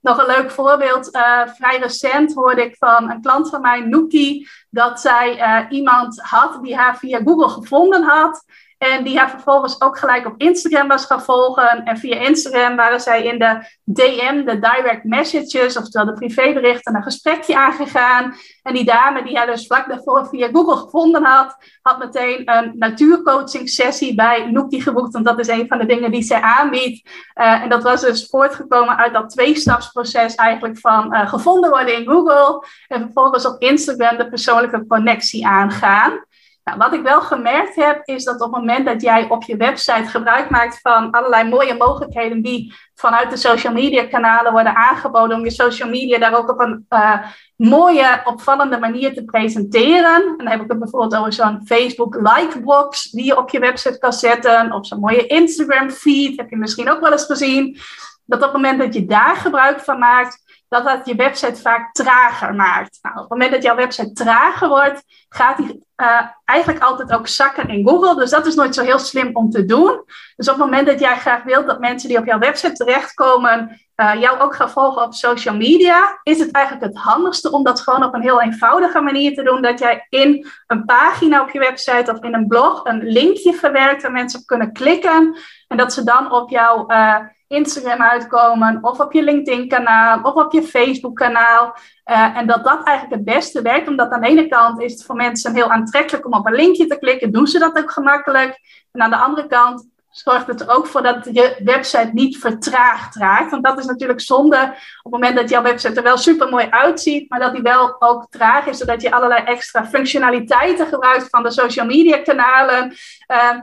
Nog 0.02 0.18
een 0.18 0.36
leuk 0.36 0.52
voorbeeld. 0.52 1.16
Uh, 1.16 1.42
vrij 1.48 1.80
recent 1.80 2.34
hoorde 2.34 2.64
ik 2.64 2.76
van 2.78 3.12
een 3.12 3.22
klant 3.22 3.50
van 3.50 3.62
mij, 3.62 3.80
Nookie, 3.80 4.50
dat 4.70 5.00
zij 5.00 5.38
uh, 5.38 5.78
iemand 5.78 6.22
had 6.22 6.60
die 6.62 6.76
haar 6.76 6.98
via 6.98 7.20
Google 7.26 7.50
gevonden 7.50 8.04
had. 8.04 8.44
En 8.80 9.04
die 9.04 9.18
haar 9.18 9.30
vervolgens 9.30 9.82
ook 9.82 9.98
gelijk 9.98 10.26
op 10.26 10.34
Instagram 10.38 10.88
was 10.88 11.06
gaan 11.06 11.24
volgen. 11.24 11.84
En 11.84 11.98
via 11.98 12.16
Instagram 12.16 12.76
waren 12.76 13.00
zij 13.00 13.24
in 13.24 13.40
de 13.40 13.78
DM, 13.84 14.46
de 14.46 14.60
direct 14.60 15.04
messages, 15.04 15.78
oftewel 15.78 16.06
de 16.06 16.14
privéberichten, 16.14 16.96
een 16.96 17.04
gesprekje 17.04 17.58
aangegaan. 17.58 18.36
En 18.64 18.74
die 18.74 18.86
dame 18.86 19.24
die 19.24 19.38
haar 19.38 19.46
dus 19.46 19.68
vlak 19.68 19.88
daarvoor 19.88 20.28
via 20.28 20.48
Google 20.52 20.76
gevonden 20.76 21.24
had, 21.24 21.58
had 21.82 22.00
meteen 22.00 22.42
een 22.46 22.72
natuurcoaching 22.76 23.70
sessie 23.70 24.16
bij 24.16 24.52
Nookie 24.52 24.82
geboekt. 24.82 25.14
Want 25.14 25.26
dat 25.26 25.40
is 25.40 25.48
een 25.48 25.68
van 25.68 25.78
de 25.78 25.86
dingen 25.86 26.12
die 26.12 26.24
zij 26.24 26.42
aanbiedt. 26.42 27.10
Uh, 27.36 27.62
en 27.62 27.70
dat 27.70 27.84
was 27.84 28.02
dus 28.02 28.28
voortgekomen 28.30 28.98
uit 28.98 29.14
dat 29.14 29.30
tweestapsproces 29.30 30.36
eigenlijk 30.36 30.80
van 30.80 31.14
uh, 31.14 31.30
gevonden 31.30 31.70
worden 31.70 31.96
in 31.96 32.06
Google. 32.06 32.66
En 32.88 33.02
vervolgens 33.02 33.46
op 33.46 33.62
Instagram 33.62 34.18
de 34.18 34.30
persoonlijke 34.30 34.86
connectie 34.88 35.48
aangaan. 35.48 36.28
Nou, 36.70 36.82
wat 36.82 36.94
ik 36.94 37.02
wel 37.02 37.22
gemerkt 37.22 37.76
heb, 37.76 38.02
is 38.04 38.24
dat 38.24 38.42
op 38.42 38.54
het 38.54 38.62
moment 38.62 38.86
dat 38.86 39.02
jij 39.02 39.30
op 39.30 39.44
je 39.44 39.58
website 39.58 40.10
gebruik 40.10 40.50
maakt 40.50 40.80
van 40.82 41.12
allerlei 41.12 41.50
mooie 41.50 41.76
mogelijkheden 41.78 42.42
die 42.42 42.74
vanuit 42.96 43.30
de 43.30 43.38
social 43.38 43.74
media 43.74 44.06
kanalen 44.06 44.52
worden 44.52 44.76
aangeboden 44.76 45.38
om 45.38 45.44
je 45.44 45.52
social 45.52 45.90
media 45.90 46.18
daar 46.18 46.38
ook 46.38 46.50
op 46.50 46.60
een 46.60 46.86
uh, 46.90 47.22
mooie, 47.56 48.22
opvallende 48.24 48.78
manier 48.78 49.14
te 49.14 49.24
presenteren. 49.24 50.16
En 50.16 50.38
dan 50.38 50.48
heb 50.48 50.62
ik 50.62 50.70
het 50.70 50.80
bijvoorbeeld 50.80 51.16
over 51.16 51.34
zo'n 51.34 51.62
Facebook 51.66 52.16
likebox 52.16 53.12
die 53.12 53.26
je 53.26 53.38
op 53.38 53.50
je 53.50 53.60
website 53.60 53.98
kan 53.98 54.14
zetten, 54.14 54.72
of 54.72 54.88
zo'n 54.88 55.00
mooie 55.00 55.28
Instagram 55.28 55.90
feed, 55.90 56.38
heb 56.38 56.50
je 56.50 56.58
misschien 56.58 56.92
ook 56.92 57.02
wel 57.02 57.12
eens 57.12 57.26
gezien. 57.26 57.78
Dat 58.26 58.40
op 58.40 58.54
het 58.54 58.62
moment 58.62 58.80
dat 58.80 58.94
je 58.94 59.06
daar 59.06 59.36
gebruik 59.36 59.80
van 59.80 60.00
maakt, 60.00 60.49
dat 60.70 60.84
dat 60.84 61.06
je 61.06 61.16
website 61.16 61.62
vaak 61.62 61.94
trager 61.94 62.54
maakt. 62.56 63.00
Nou, 63.02 63.16
op 63.16 63.22
het 63.22 63.30
moment 63.30 63.52
dat 63.52 63.64
jouw 63.64 63.76
website 63.76 64.14
trager 64.14 64.68
wordt, 64.68 65.04
gaat 65.30 65.58
die 65.58 65.88
uh, 65.98 66.22
eigenlijk 66.46 66.84
altijd 66.84 67.12
ook 67.12 67.28
zakken 67.28 67.70
in 67.70 67.88
Google. 67.88 68.16
Dus 68.16 68.30
dat 68.30 68.46
is 68.46 68.56
nooit 68.56 68.76
zo 68.76 68.84
heel 68.84 69.00
slim 69.00 69.30
om 69.34 69.50
te 69.50 69.66
doen. 69.66 70.04
Dus 70.36 70.50
op 70.50 70.56
het 70.56 70.66
moment 70.66 70.88
dat 70.88 71.00
jij 71.00 71.18
graag 71.18 71.44
wilt 71.44 71.68
dat 71.68 71.80
mensen 71.80 72.10
die 72.10 72.18
op 72.18 72.26
jouw 72.26 72.40
website 72.40 72.74
terechtkomen, 72.74 73.80
uh, 73.96 74.14
jou 74.22 74.40
ook 74.40 74.56
gaan 74.56 74.70
volgen 74.70 75.02
op 75.02 75.14
social 75.14 75.56
media, 75.56 76.20
is 76.24 76.40
het 76.40 76.52
eigenlijk 76.52 76.86
het 76.86 77.04
handigste 77.04 77.52
om 77.52 77.64
dat 77.64 77.82
gewoon 77.82 78.04
op 78.04 78.14
een 78.14 78.22
heel 78.22 78.42
eenvoudige 78.42 79.02
manier 79.02 79.36
te 79.36 79.44
doen. 79.44 79.62
Dat 79.62 79.80
jij 79.80 80.06
in 80.10 80.48
een 80.68 80.86
pagina 80.86 81.42
op 81.42 81.50
je 81.50 81.60
website 81.60 82.12
of 82.12 82.24
in 82.24 82.34
een 82.34 82.48
blog 82.48 82.86
een 82.86 83.04
linkje 83.04 83.54
verwerkt 83.54 84.02
waar 84.02 84.12
mensen 84.12 84.40
op 84.40 84.46
kunnen 84.46 84.74
klikken. 84.74 85.38
En 85.68 85.78
dat 85.78 85.94
ze 85.94 86.04
dan 86.04 86.32
op 86.32 86.50
jouw 86.50 86.86
uh, 86.92 87.16
Instagram 87.50 88.02
uitkomen, 88.02 88.78
of 88.82 89.00
op 89.00 89.14
je 89.14 89.24
LinkedIn-kanaal, 89.24 90.22
of 90.22 90.34
op 90.34 90.54
je 90.54 90.64
Facebook-kanaal. 90.64 91.76
Uh, 92.06 92.38
en 92.38 92.48
dat 92.48 92.64
dat 92.64 92.84
eigenlijk 92.84 93.16
het 93.16 93.36
beste 93.36 93.62
werkt, 93.62 93.88
omdat 93.88 94.12
aan 94.12 94.22
de 94.22 94.28
ene 94.28 94.48
kant 94.48 94.82
is 94.82 94.92
het 94.92 95.04
voor 95.04 95.16
mensen 95.16 95.54
heel 95.54 95.72
aantrekkelijk 95.72 96.26
om 96.26 96.34
op 96.34 96.46
een 96.48 96.56
linkje 96.56 96.88
te 96.88 96.98
klikken, 97.00 97.32
doen 97.32 97.48
ze 97.48 97.60
dat 97.60 97.78
ook 97.78 97.92
gemakkelijk. 97.92 98.60
En 98.92 99.02
aan 99.02 99.10
de 99.10 99.16
andere 99.16 99.48
kant 99.48 99.88
zorgt 100.10 100.48
het 100.48 100.62
er 100.62 100.70
ook 100.70 100.88
voor 100.88 101.02
dat 101.02 101.30
je 101.32 101.56
website 101.64 102.10
niet 102.14 102.38
vertraagd 102.38 103.16
raakt. 103.16 103.52
Want 103.52 103.64
dat 103.64 103.80
is 103.80 103.86
natuurlijk 103.86 104.22
zonde 104.22 104.58
op 105.04 105.12
het 105.12 105.12
moment 105.12 105.36
dat 105.36 105.50
jouw 105.50 105.62
website 105.62 105.94
er 105.94 106.04
wel 106.04 106.18
super 106.18 106.50
mooi 106.50 106.68
uitziet, 106.70 107.30
maar 107.30 107.40
dat 107.40 107.54
die 107.54 107.62
wel 107.62 108.02
ook 108.02 108.28
traag 108.30 108.66
is, 108.66 108.78
zodat 108.78 109.02
je 109.02 109.12
allerlei 109.12 109.44
extra 109.44 109.86
functionaliteiten 109.86 110.88
gebruikt 110.88 111.30
van 111.30 111.44
de 111.44 111.52
social 111.52 111.86
media 111.86 112.18
kanalen. 112.18 112.96
Uh, 113.28 113.62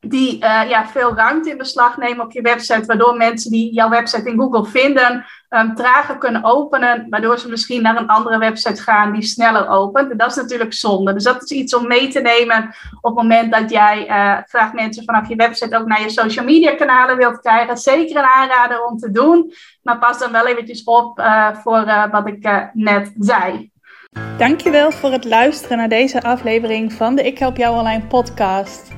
die 0.00 0.44
uh, 0.44 0.68
ja, 0.68 0.86
veel 0.86 1.14
ruimte 1.14 1.50
in 1.50 1.56
beslag 1.56 1.96
nemen 1.96 2.24
op 2.24 2.32
je 2.32 2.42
website, 2.42 2.86
waardoor 2.86 3.16
mensen 3.16 3.50
die 3.50 3.72
jouw 3.74 3.88
website 3.88 4.30
in 4.30 4.38
Google 4.38 4.64
vinden, 4.64 5.24
um, 5.50 5.74
trager 5.74 6.18
kunnen 6.18 6.44
openen, 6.44 7.06
waardoor 7.10 7.38
ze 7.38 7.48
misschien 7.48 7.82
naar 7.82 7.96
een 7.96 8.06
andere 8.06 8.38
website 8.38 8.82
gaan 8.82 9.12
die 9.12 9.22
sneller 9.22 9.68
opent. 9.68 10.10
En 10.10 10.16
dat 10.16 10.30
is 10.30 10.36
natuurlijk 10.36 10.74
zonde. 10.74 11.12
Dus 11.12 11.24
dat 11.24 11.42
is 11.42 11.50
iets 11.50 11.74
om 11.74 11.86
mee 11.86 12.08
te 12.08 12.20
nemen 12.20 12.74
op 13.00 13.16
het 13.16 13.22
moment 13.22 13.52
dat 13.52 13.70
jij 13.70 14.08
uh, 14.08 14.36
graag 14.46 14.72
mensen 14.72 15.04
vanaf 15.04 15.28
je 15.28 15.36
website 15.36 15.78
ook 15.78 15.86
naar 15.86 16.02
je 16.02 16.10
social 16.10 16.44
media 16.44 16.74
kanalen 16.74 17.16
wilt 17.16 17.40
krijgen. 17.40 17.76
Zeker 17.76 18.16
een 18.16 18.30
aanrader 18.36 18.84
om 18.84 18.98
te 18.98 19.10
doen, 19.10 19.52
maar 19.82 19.98
pas 19.98 20.18
dan 20.18 20.32
wel 20.32 20.46
eventjes 20.46 20.84
op 20.84 21.18
uh, 21.18 21.48
voor 21.62 22.08
wat 22.10 22.26
ik 22.26 22.70
net 22.72 23.12
zei. 23.18 23.70
Dankjewel 24.36 24.92
voor 24.92 25.12
het 25.12 25.24
luisteren 25.24 25.76
naar 25.76 25.88
deze 25.88 26.22
aflevering 26.22 26.92
van 26.92 27.14
de 27.14 27.22
Ik 27.22 27.38
Help 27.38 27.56
Jou 27.56 27.78
Online 27.78 28.06
podcast. 28.06 28.97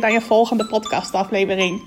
bij 0.00 0.12
je 0.12 0.20
volgende 0.20 0.66
podcastaflevering. 0.66 1.82